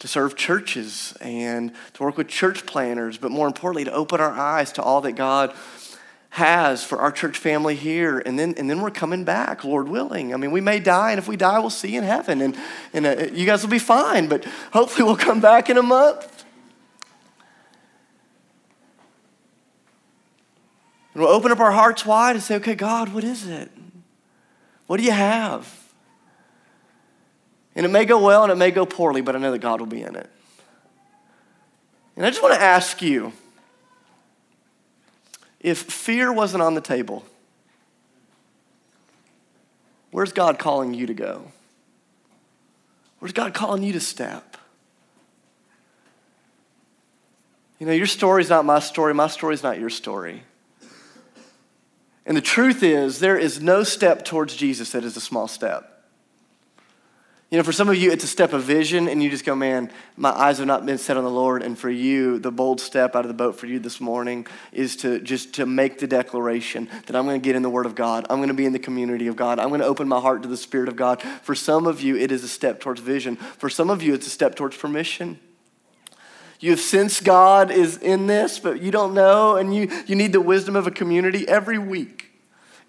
to 0.00 0.08
serve 0.08 0.36
churches 0.36 1.16
and 1.20 1.72
to 1.94 2.02
work 2.02 2.16
with 2.16 2.28
church 2.28 2.66
planters, 2.66 3.16
but 3.16 3.30
more 3.30 3.46
importantly, 3.46 3.84
to 3.84 3.92
open 3.92 4.20
our 4.20 4.32
eyes 4.32 4.72
to 4.72 4.82
all 4.82 5.00
that 5.02 5.12
God 5.12 5.54
has 6.30 6.84
for 6.84 6.98
our 6.98 7.10
church 7.10 7.38
family 7.38 7.74
here. 7.74 8.18
And 8.18 8.38
then, 8.38 8.54
and 8.56 8.68
then 8.68 8.80
we're 8.80 8.90
coming 8.90 9.24
back, 9.24 9.64
Lord 9.64 9.88
willing. 9.88 10.34
I 10.34 10.36
mean, 10.36 10.50
we 10.50 10.60
may 10.60 10.80
die, 10.80 11.10
and 11.12 11.18
if 11.18 11.28
we 11.28 11.36
die, 11.36 11.58
we'll 11.58 11.70
see 11.70 11.96
in 11.96 12.04
heaven, 12.04 12.42
and, 12.42 12.56
and 12.92 13.06
uh, 13.06 13.26
you 13.32 13.46
guys 13.46 13.62
will 13.62 13.70
be 13.70 13.78
fine, 13.78 14.28
but 14.28 14.44
hopefully, 14.72 15.04
we'll 15.04 15.16
come 15.16 15.40
back 15.40 15.70
in 15.70 15.78
a 15.78 15.82
month 15.82 16.40
And 21.14 21.22
we'll 21.22 21.32
open 21.32 21.50
up 21.50 21.60
our 21.60 21.72
hearts 21.72 22.06
wide 22.06 22.36
and 22.36 22.42
say, 22.42 22.56
okay, 22.56 22.74
God, 22.74 23.12
what 23.12 23.24
is 23.24 23.46
it? 23.46 23.70
What 24.86 24.98
do 24.98 25.02
you 25.02 25.12
have? 25.12 25.79
And 27.80 27.86
it 27.86 27.92
may 27.92 28.04
go 28.04 28.22
well 28.22 28.42
and 28.42 28.52
it 28.52 28.56
may 28.56 28.70
go 28.70 28.84
poorly, 28.84 29.22
but 29.22 29.34
I 29.34 29.38
know 29.38 29.52
that 29.52 29.60
God 29.60 29.80
will 29.80 29.86
be 29.86 30.02
in 30.02 30.14
it. 30.14 30.28
And 32.14 32.26
I 32.26 32.28
just 32.28 32.42
want 32.42 32.52
to 32.54 32.60
ask 32.60 33.00
you 33.00 33.32
if 35.60 35.78
fear 35.78 36.30
wasn't 36.30 36.62
on 36.62 36.74
the 36.74 36.82
table, 36.82 37.24
where's 40.10 40.30
God 40.30 40.58
calling 40.58 40.92
you 40.92 41.06
to 41.06 41.14
go? 41.14 41.52
Where's 43.18 43.32
God 43.32 43.54
calling 43.54 43.82
you 43.82 43.94
to 43.94 44.00
step? 44.00 44.58
You 47.78 47.86
know, 47.86 47.92
your 47.92 48.04
story's 48.04 48.50
not 48.50 48.66
my 48.66 48.80
story, 48.80 49.14
my 49.14 49.28
story's 49.28 49.62
not 49.62 49.78
your 49.78 49.88
story. 49.88 50.42
And 52.26 52.36
the 52.36 52.42
truth 52.42 52.82
is, 52.82 53.20
there 53.20 53.38
is 53.38 53.62
no 53.62 53.84
step 53.84 54.26
towards 54.26 54.54
Jesus 54.54 54.92
that 54.92 55.02
is 55.02 55.16
a 55.16 55.20
small 55.22 55.48
step. 55.48 55.89
You 57.50 57.58
know, 57.58 57.64
for 57.64 57.72
some 57.72 57.88
of 57.88 57.96
you, 57.96 58.12
it's 58.12 58.22
a 58.22 58.28
step 58.28 58.52
of 58.52 58.62
vision, 58.62 59.08
and 59.08 59.20
you 59.20 59.28
just 59.28 59.44
go, 59.44 59.56
man, 59.56 59.90
my 60.16 60.30
eyes 60.30 60.58
have 60.58 60.68
not 60.68 60.86
been 60.86 60.98
set 60.98 61.16
on 61.16 61.24
the 61.24 61.30
Lord. 61.30 61.64
And 61.64 61.76
for 61.76 61.90
you, 61.90 62.38
the 62.38 62.52
bold 62.52 62.80
step 62.80 63.16
out 63.16 63.24
of 63.24 63.28
the 63.28 63.34
boat 63.34 63.56
for 63.56 63.66
you 63.66 63.80
this 63.80 64.00
morning 64.00 64.46
is 64.70 64.94
to 64.98 65.18
just 65.18 65.54
to 65.54 65.66
make 65.66 65.98
the 65.98 66.06
declaration 66.06 66.88
that 67.06 67.16
I'm 67.16 67.24
going 67.24 67.40
to 67.40 67.44
get 67.44 67.56
in 67.56 67.62
the 67.62 67.70
Word 67.70 67.86
of 67.86 67.96
God. 67.96 68.24
I'm 68.30 68.38
going 68.38 68.50
to 68.50 68.54
be 68.54 68.66
in 68.66 68.72
the 68.72 68.78
community 68.78 69.26
of 69.26 69.34
God. 69.34 69.58
I'm 69.58 69.70
going 69.70 69.80
to 69.80 69.86
open 69.86 70.06
my 70.06 70.20
heart 70.20 70.42
to 70.42 70.48
the 70.48 70.56
Spirit 70.56 70.88
of 70.88 70.94
God. 70.94 71.20
For 71.42 71.56
some 71.56 71.88
of 71.88 72.00
you, 72.00 72.16
it 72.16 72.30
is 72.30 72.44
a 72.44 72.48
step 72.48 72.78
towards 72.78 73.00
vision. 73.00 73.34
For 73.34 73.68
some 73.68 73.90
of 73.90 74.00
you, 74.00 74.14
it's 74.14 74.28
a 74.28 74.30
step 74.30 74.54
towards 74.54 74.76
permission. 74.76 75.40
You 76.60 76.70
have 76.70 76.80
sensed 76.80 77.24
God 77.24 77.72
is 77.72 77.96
in 77.96 78.28
this, 78.28 78.60
but 78.60 78.80
you 78.80 78.92
don't 78.92 79.12
know, 79.12 79.56
and 79.56 79.74
you, 79.74 79.90
you 80.06 80.14
need 80.14 80.32
the 80.32 80.40
wisdom 80.40 80.76
of 80.76 80.86
a 80.86 80.92
community 80.92 81.48
every 81.48 81.78
week 81.78 82.29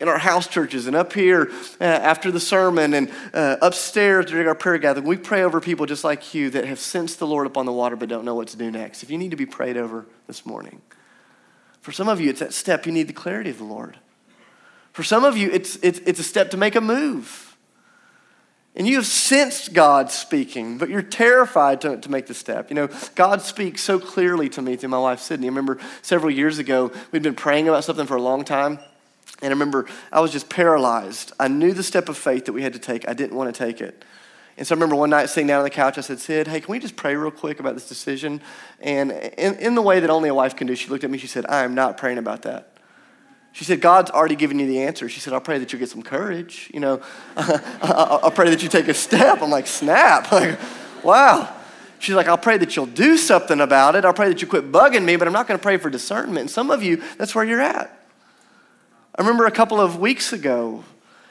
in 0.02 0.10
our 0.10 0.18
house 0.18 0.48
churches 0.48 0.88
and 0.88 0.96
up 0.96 1.14
here 1.14 1.52
uh, 1.80 1.84
after 1.84 2.32
the 2.32 2.40
sermon 2.40 2.96
and 2.96 3.12
uh, 3.36 3.58
upstairs 3.62 4.26
during 4.26 4.48
our 4.48 4.56
prayer 4.56 4.80
gathering. 4.80 5.06
We 5.06 5.16
pray 5.16 5.44
over 5.44 5.62
people 5.62 5.86
just 5.86 6.04
like 6.04 6.34
you 6.34 6.50
that 6.50 6.66
have 6.66 6.80
sensed 6.80 7.20
the 7.20 7.28
Lord 7.28 7.46
upon 7.46 7.68
the 7.68 7.72
water 7.72 7.96
but 7.96 8.10
don't 8.10 8.26
know 8.26 8.34
what 8.34 8.48
to 8.50 8.58
do 8.58 8.72
next. 8.72 9.04
If 9.04 9.12
you 9.12 9.20
need 9.20 9.30
to 9.30 9.38
be 9.38 9.46
prayed 9.46 9.78
over 9.78 10.08
this 10.26 10.44
morning, 10.44 10.82
for 11.82 11.92
some 11.92 12.10
of 12.10 12.20
you, 12.20 12.32
it's 12.32 12.40
that 12.40 12.52
step 12.52 12.88
you 12.88 12.92
need 12.92 13.08
the 13.08 13.14
clarity 13.14 13.52
of 13.52 13.60
the 13.60 13.64
Lord. 13.64 14.00
For 14.92 15.04
some 15.04 15.24
of 15.24 15.38
you, 15.38 15.50
it's, 15.52 15.78
it's, 15.84 16.00
it's 16.00 16.20
a 16.20 16.24
step 16.24 16.50
to 16.52 16.58
make 16.58 16.76
a 16.76 16.82
move. 16.82 17.56
And 18.76 18.88
you 18.88 18.96
have 18.96 19.06
sensed 19.06 19.74
God 19.74 20.12
speaking, 20.12 20.78
but 20.78 20.90
you're 20.90 21.02
terrified 21.02 21.82
to, 21.82 21.98
to 21.98 22.10
make 22.10 22.26
the 22.26 22.34
step. 22.34 22.70
You 22.70 22.76
know, 22.76 22.90
God 23.16 23.42
speaks 23.42 23.82
so 23.84 24.00
clearly 24.00 24.50
to 24.50 24.62
me 24.62 24.78
through 24.78 24.90
my 24.90 25.00
wife, 25.00 25.20
Sydney. 25.20 25.48
I 25.48 25.50
remember 25.50 25.78
several 26.02 26.32
years 26.32 26.58
ago, 26.58 26.92
we'd 27.12 27.22
been 27.22 27.36
praying 27.36 27.68
about 27.68 27.84
something 27.84 28.08
for 28.08 28.16
a 28.16 28.22
long 28.22 28.44
time. 28.44 28.80
And 29.42 29.50
I 29.50 29.54
remember 29.54 29.86
I 30.12 30.20
was 30.20 30.32
just 30.32 30.50
paralyzed. 30.50 31.32
I 31.40 31.48
knew 31.48 31.74
the 31.74 31.84
step 31.84 32.10
of 32.10 32.18
faith 32.18 32.46
that 32.46 32.54
we 32.54 32.62
had 32.62 32.74
to 32.74 32.80
take. 32.80 33.08
I 33.08 33.14
didn't 33.14 33.36
want 33.36 33.54
to 33.54 33.66
take 33.66 33.82
it. 33.82 34.06
And 34.58 34.68
so 34.68 34.74
I 34.74 34.76
remember 34.76 34.96
one 34.96 35.10
night 35.10 35.30
sitting 35.30 35.48
down 35.48 35.60
on 35.60 35.64
the 35.64 35.70
couch, 35.70 35.98
I 35.98 36.02
said, 36.02 36.20
Sid, 36.20 36.48
hey, 36.48 36.62
can 36.62 36.72
we 36.72 36.80
just 36.80 36.96
pray 36.96 37.16
real 37.16 37.32
quick 37.32 37.60
about 37.60 37.74
this 37.74 37.88
decision? 37.88 38.42
And 38.80 39.12
in, 39.12 39.56
in 39.56 39.76
the 39.76 39.82
way 39.82 40.00
that 40.00 40.10
only 40.10 40.30
a 40.30 40.36
wife 40.36 40.56
can 40.56 40.68
do, 40.68 40.76
she 40.76 40.90
looked 40.90 41.04
at 41.04 41.10
me, 41.10 41.18
she 41.18 41.28
said, 41.28 41.46
I 41.48 41.64
am 41.64 41.74
not 41.74 41.98
praying 41.98 42.18
about 42.18 42.44
that. 42.44 42.68
She 43.54 43.66
said, 43.66 43.82
God's 43.82 44.12
already 44.12 44.36
given 44.36 44.60
you 44.60 44.68
the 44.68 44.84
answer. 44.84 45.10
She 45.10 45.20
said, 45.20 45.34
I'll 45.34 45.42
pray 45.42 45.58
that 45.60 45.74
you 45.74 45.80
get 45.80 45.90
some 45.90 46.04
courage. 46.04 46.70
You 46.74 46.80
know, 46.80 47.02
I'll 47.36 48.32
pray 48.32 48.50
that 48.50 48.64
you 48.64 48.70
take 48.70 48.88
a 48.88 48.94
step. 48.94 49.42
I'm 49.42 49.50
like, 49.50 49.68
snap. 49.68 50.32
Like, 50.32 50.60
wow. 51.04 51.54
She's 52.00 52.16
like, 52.16 52.28
I'll 52.28 52.38
pray 52.38 52.58
that 52.58 52.76
you'll 52.76 52.86
do 52.86 53.18
something 53.18 53.60
about 53.60 53.96
it. 53.96 54.06
I'll 54.06 54.14
pray 54.14 54.30
that 54.30 54.42
you 54.42 54.48
quit 54.48 54.72
bugging 54.72 55.04
me, 55.04 55.16
but 55.16 55.28
I'm 55.28 55.34
not 55.34 55.48
going 55.48 55.60
to 55.60 55.62
pray 55.62 55.78
for 55.78 55.90
discernment. 55.90 56.40
And 56.40 56.50
some 56.50 56.72
of 56.72 56.84
you, 56.84 57.02
that's 57.18 57.36
where 57.36 57.44
you're 57.44 57.62
at. 57.62 58.01
I 59.16 59.22
remember 59.22 59.46
a 59.46 59.52
couple 59.52 59.80
of 59.80 60.00
weeks 60.00 60.32
ago, 60.32 60.84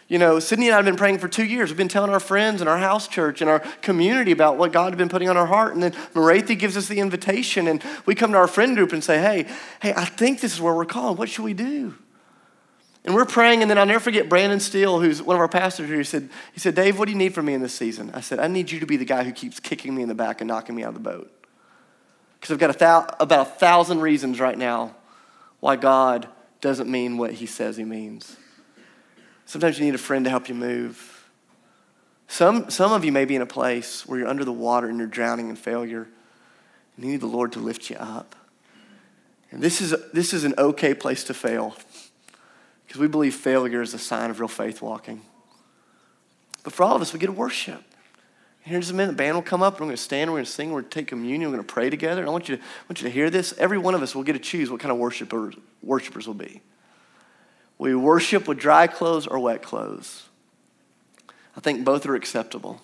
you 0.07 0.19
know, 0.19 0.40
Sydney 0.40 0.66
and 0.66 0.75
I 0.75 0.77
have 0.77 0.85
been 0.85 0.97
praying 0.97 1.19
for 1.19 1.29
two 1.29 1.45
years. 1.45 1.71
We've 1.71 1.79
been 1.79 1.88
telling 1.88 2.11
our 2.11 2.21
friends 2.21 2.61
and 2.61 2.69
our 2.69 2.79
house 2.79 3.07
church 3.07 3.40
and 3.40 3.49
our 3.49 3.61
community 3.81 4.33
about 4.33 4.59
what 4.59 4.73
God 4.73 4.90
had 4.90 4.99
been 4.99 5.09
putting 5.09 5.29
on 5.29 5.37
our 5.37 5.47
heart. 5.47 5.73
And 5.73 5.83
then 5.83 5.93
Marathi 6.12 6.59
gives 6.59 6.77
us 6.77 6.88
the 6.88 6.99
invitation, 6.99 7.69
and 7.69 7.83
we 8.07 8.14
come 8.14 8.33
to 8.33 8.38
our 8.38 8.49
friend 8.49 8.77
group 8.77 8.93
and 8.93 9.05
say, 9.05 9.19
hey, 9.19 9.47
hey, 9.81 9.95
I 9.95 10.05
think 10.05 10.40
this 10.40 10.53
is 10.53 10.61
where 10.61 10.75
we're 10.75 10.85
calling. 10.85 11.16
What 11.16 11.29
should 11.29 11.45
we 11.45 11.55
do? 11.55 11.95
And 13.05 13.14
we're 13.14 13.25
praying, 13.25 13.62
and 13.62 13.71
then 13.71 13.79
I'll 13.79 13.87
never 13.87 14.01
forget 14.01 14.29
Brandon 14.29 14.61
Steele, 14.61 15.01
who's 15.01 15.23
one 15.23 15.37
of 15.37 15.40
our 15.40 15.49
pastors 15.49 15.88
here. 15.88 15.99
He 15.99 16.05
said, 16.05 16.29
he 16.53 16.61
said, 16.61 16.75
Dave, 16.75 16.99
what 16.99 17.07
do 17.07 17.12
you 17.12 17.19
need 17.19 17.33
from 17.33 17.47
me 17.47 17.55
in 17.55 17.62
this 17.62 17.73
season? 17.73 18.11
I 18.12 18.21
said, 18.21 18.40
I 18.40 18.49
need 18.49 18.71
you 18.71 18.81
to 18.81 18.87
be 18.87 18.97
the 18.97 19.07
guy 19.07 19.25
who 19.25 19.33
keeps 19.33 19.59
kicking 19.59 19.95
me 19.95 20.03
in 20.03 20.09
the 20.09 20.14
back 20.14 20.40
and 20.40 20.49
knocking 20.49 20.75
me 20.75 20.83
out 20.83 20.88
of 20.88 20.95
the 20.95 21.01
boat. 21.01 21.33
Because 22.38 22.53
I've 22.53 22.59
got 22.59 22.75
a 22.75 22.79
thou- 22.79 23.14
about 23.21 23.47
a 23.47 23.51
thousand 23.51 24.01
reasons 24.01 24.40
right 24.40 24.59
now 24.59 24.97
why 25.61 25.77
God 25.77 26.29
doesn't 26.61 26.90
mean 26.90 27.18
what 27.18 27.33
he 27.33 27.46
says 27.46 27.77
he 27.77 27.85
means. 27.85 28.37
Sometimes 29.46 29.79
you 29.79 29.85
need 29.85 29.94
a 29.94 29.99
friend 29.99 30.25
to 30.25 30.31
help 30.31 30.49
you 30.49 30.55
move. 30.55 31.29
Some, 32.29 32.70
some 32.70 32.92
of 32.92 33.05
you 33.05 33.11
may 33.11 33.25
be 33.25 33.35
in 33.35 33.42
a 33.42 33.46
place 33.46 34.07
where 34.07 34.18
you're 34.18 34.29
under 34.29 34.44
the 34.44 34.53
water 34.53 34.88
and 34.88 34.99
you're 34.99 35.09
drowning 35.09 35.49
in 35.49 35.57
failure, 35.57 36.09
and 36.96 37.05
you 37.05 37.11
need 37.11 37.20
the 37.20 37.27
Lord 37.27 37.53
to 37.53 37.59
lift 37.59 37.90
you 37.90 37.96
up. 37.96 38.37
And 39.51 39.61
this 39.61 39.81
is, 39.81 39.94
this 40.12 40.33
is 40.33 40.44
an 40.44 40.55
okay 40.57 40.94
place 40.94 41.25
to 41.25 41.35
fail 41.35 41.75
because 42.87 43.01
we 43.01 43.09
believe 43.09 43.35
failure 43.35 43.83
is 43.83 43.94
a 43.94 43.99
sign 43.99 44.31
of 44.31 44.38
real 44.38 44.49
faith 44.49 44.81
walking. 44.81 45.23
But 46.62 46.73
for 46.73 46.85
all 46.85 46.94
of 46.94 47.03
us, 47.03 47.12
we 47.12 47.18
get 47.18 47.27
to 47.27 47.33
worship. 47.33 47.83
Here 48.62 48.75
in 48.75 48.83
just 48.83 48.92
a 48.92 48.94
minute, 48.94 49.12
the 49.12 49.16
band 49.16 49.37
will 49.37 49.42
come 49.42 49.62
up, 49.62 49.75
and 49.75 49.81
we're 49.81 49.87
going 49.88 49.96
to 49.96 50.03
stand, 50.03 50.31
we're 50.31 50.37
going 50.37 50.44
to 50.44 50.51
sing, 50.51 50.70
we're 50.70 50.81
going 50.81 50.90
to 50.90 50.94
take 50.94 51.07
communion, 51.07 51.51
we're 51.51 51.57
going 51.57 51.66
to 51.66 51.73
pray 51.73 51.88
together. 51.90 52.20
And 52.20 52.29
I 52.29 52.33
want 52.33 52.49
you, 52.49 52.57
to, 52.57 52.62
I 52.62 52.66
want 52.88 53.01
you 53.01 53.09
to 53.09 53.14
hear 53.14 53.31
this. 53.31 53.55
Every 53.59 53.79
one 53.79 53.94
of 53.94 54.03
us 54.03 54.14
will 54.14 54.23
get 54.23 54.35
to 54.35 54.38
choose 54.38 54.70
what 54.70 54.81
kind 54.81 54.92
of 54.92 54.99
worshipers, 54.99 55.55
worshipers 55.83 56.27
will 56.27 56.35
be. 56.35 56.61
We 57.79 57.94
worship 57.94 58.46
with 58.46 58.59
dry 58.59 58.87
clothes 58.87 59.27
or 59.27 59.38
wet 59.38 59.62
clothes. 59.62 60.29
I 61.57 61.61
think 61.61 61.85
both 61.85 62.05
are 62.07 62.14
acceptable, 62.14 62.81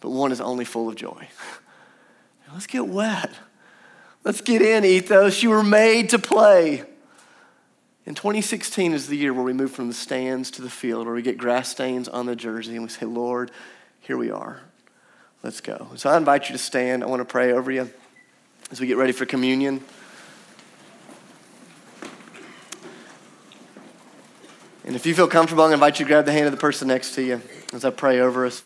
but 0.00 0.10
one 0.10 0.32
is 0.32 0.40
only 0.40 0.64
full 0.64 0.88
of 0.88 0.96
joy. 0.96 1.28
Let's 2.52 2.66
get 2.66 2.86
wet. 2.86 3.32
Let's 4.24 4.40
get 4.40 4.62
in, 4.62 4.84
ethos. 4.84 5.42
You 5.42 5.50
were 5.50 5.62
made 5.62 6.10
to 6.10 6.18
play. 6.18 6.84
And 8.06 8.16
2016 8.16 8.92
is 8.92 9.08
the 9.08 9.16
year 9.16 9.34
where 9.34 9.42
we 9.42 9.52
move 9.52 9.72
from 9.72 9.88
the 9.88 9.94
stands 9.94 10.50
to 10.52 10.62
the 10.62 10.70
field, 10.70 11.06
where 11.06 11.14
we 11.14 11.22
get 11.22 11.38
grass 11.38 11.68
stains 11.68 12.08
on 12.08 12.26
the 12.26 12.36
jersey 12.36 12.74
and 12.74 12.82
we 12.82 12.88
say, 12.88 13.04
Lord, 13.04 13.50
here 14.00 14.16
we 14.16 14.30
are. 14.30 14.60
Let's 15.42 15.60
go. 15.60 15.88
So 15.96 16.10
I 16.10 16.16
invite 16.16 16.48
you 16.48 16.52
to 16.52 16.58
stand. 16.58 17.04
I 17.04 17.06
want 17.06 17.20
to 17.20 17.24
pray 17.24 17.52
over 17.52 17.70
you 17.70 17.90
as 18.70 18.80
we 18.80 18.86
get 18.86 18.96
ready 18.96 19.12
for 19.12 19.26
communion. 19.26 19.82
And 24.84 24.94
if 24.94 25.04
you 25.04 25.14
feel 25.14 25.28
comfortable, 25.28 25.64
I 25.64 25.72
invite 25.72 25.98
you 25.98 26.04
to 26.04 26.08
grab 26.08 26.24
the 26.26 26.32
hand 26.32 26.46
of 26.46 26.52
the 26.52 26.58
person 26.58 26.88
next 26.88 27.14
to 27.16 27.22
you 27.22 27.42
as 27.72 27.84
I 27.84 27.90
pray 27.90 28.20
over 28.20 28.46
us. 28.46 28.62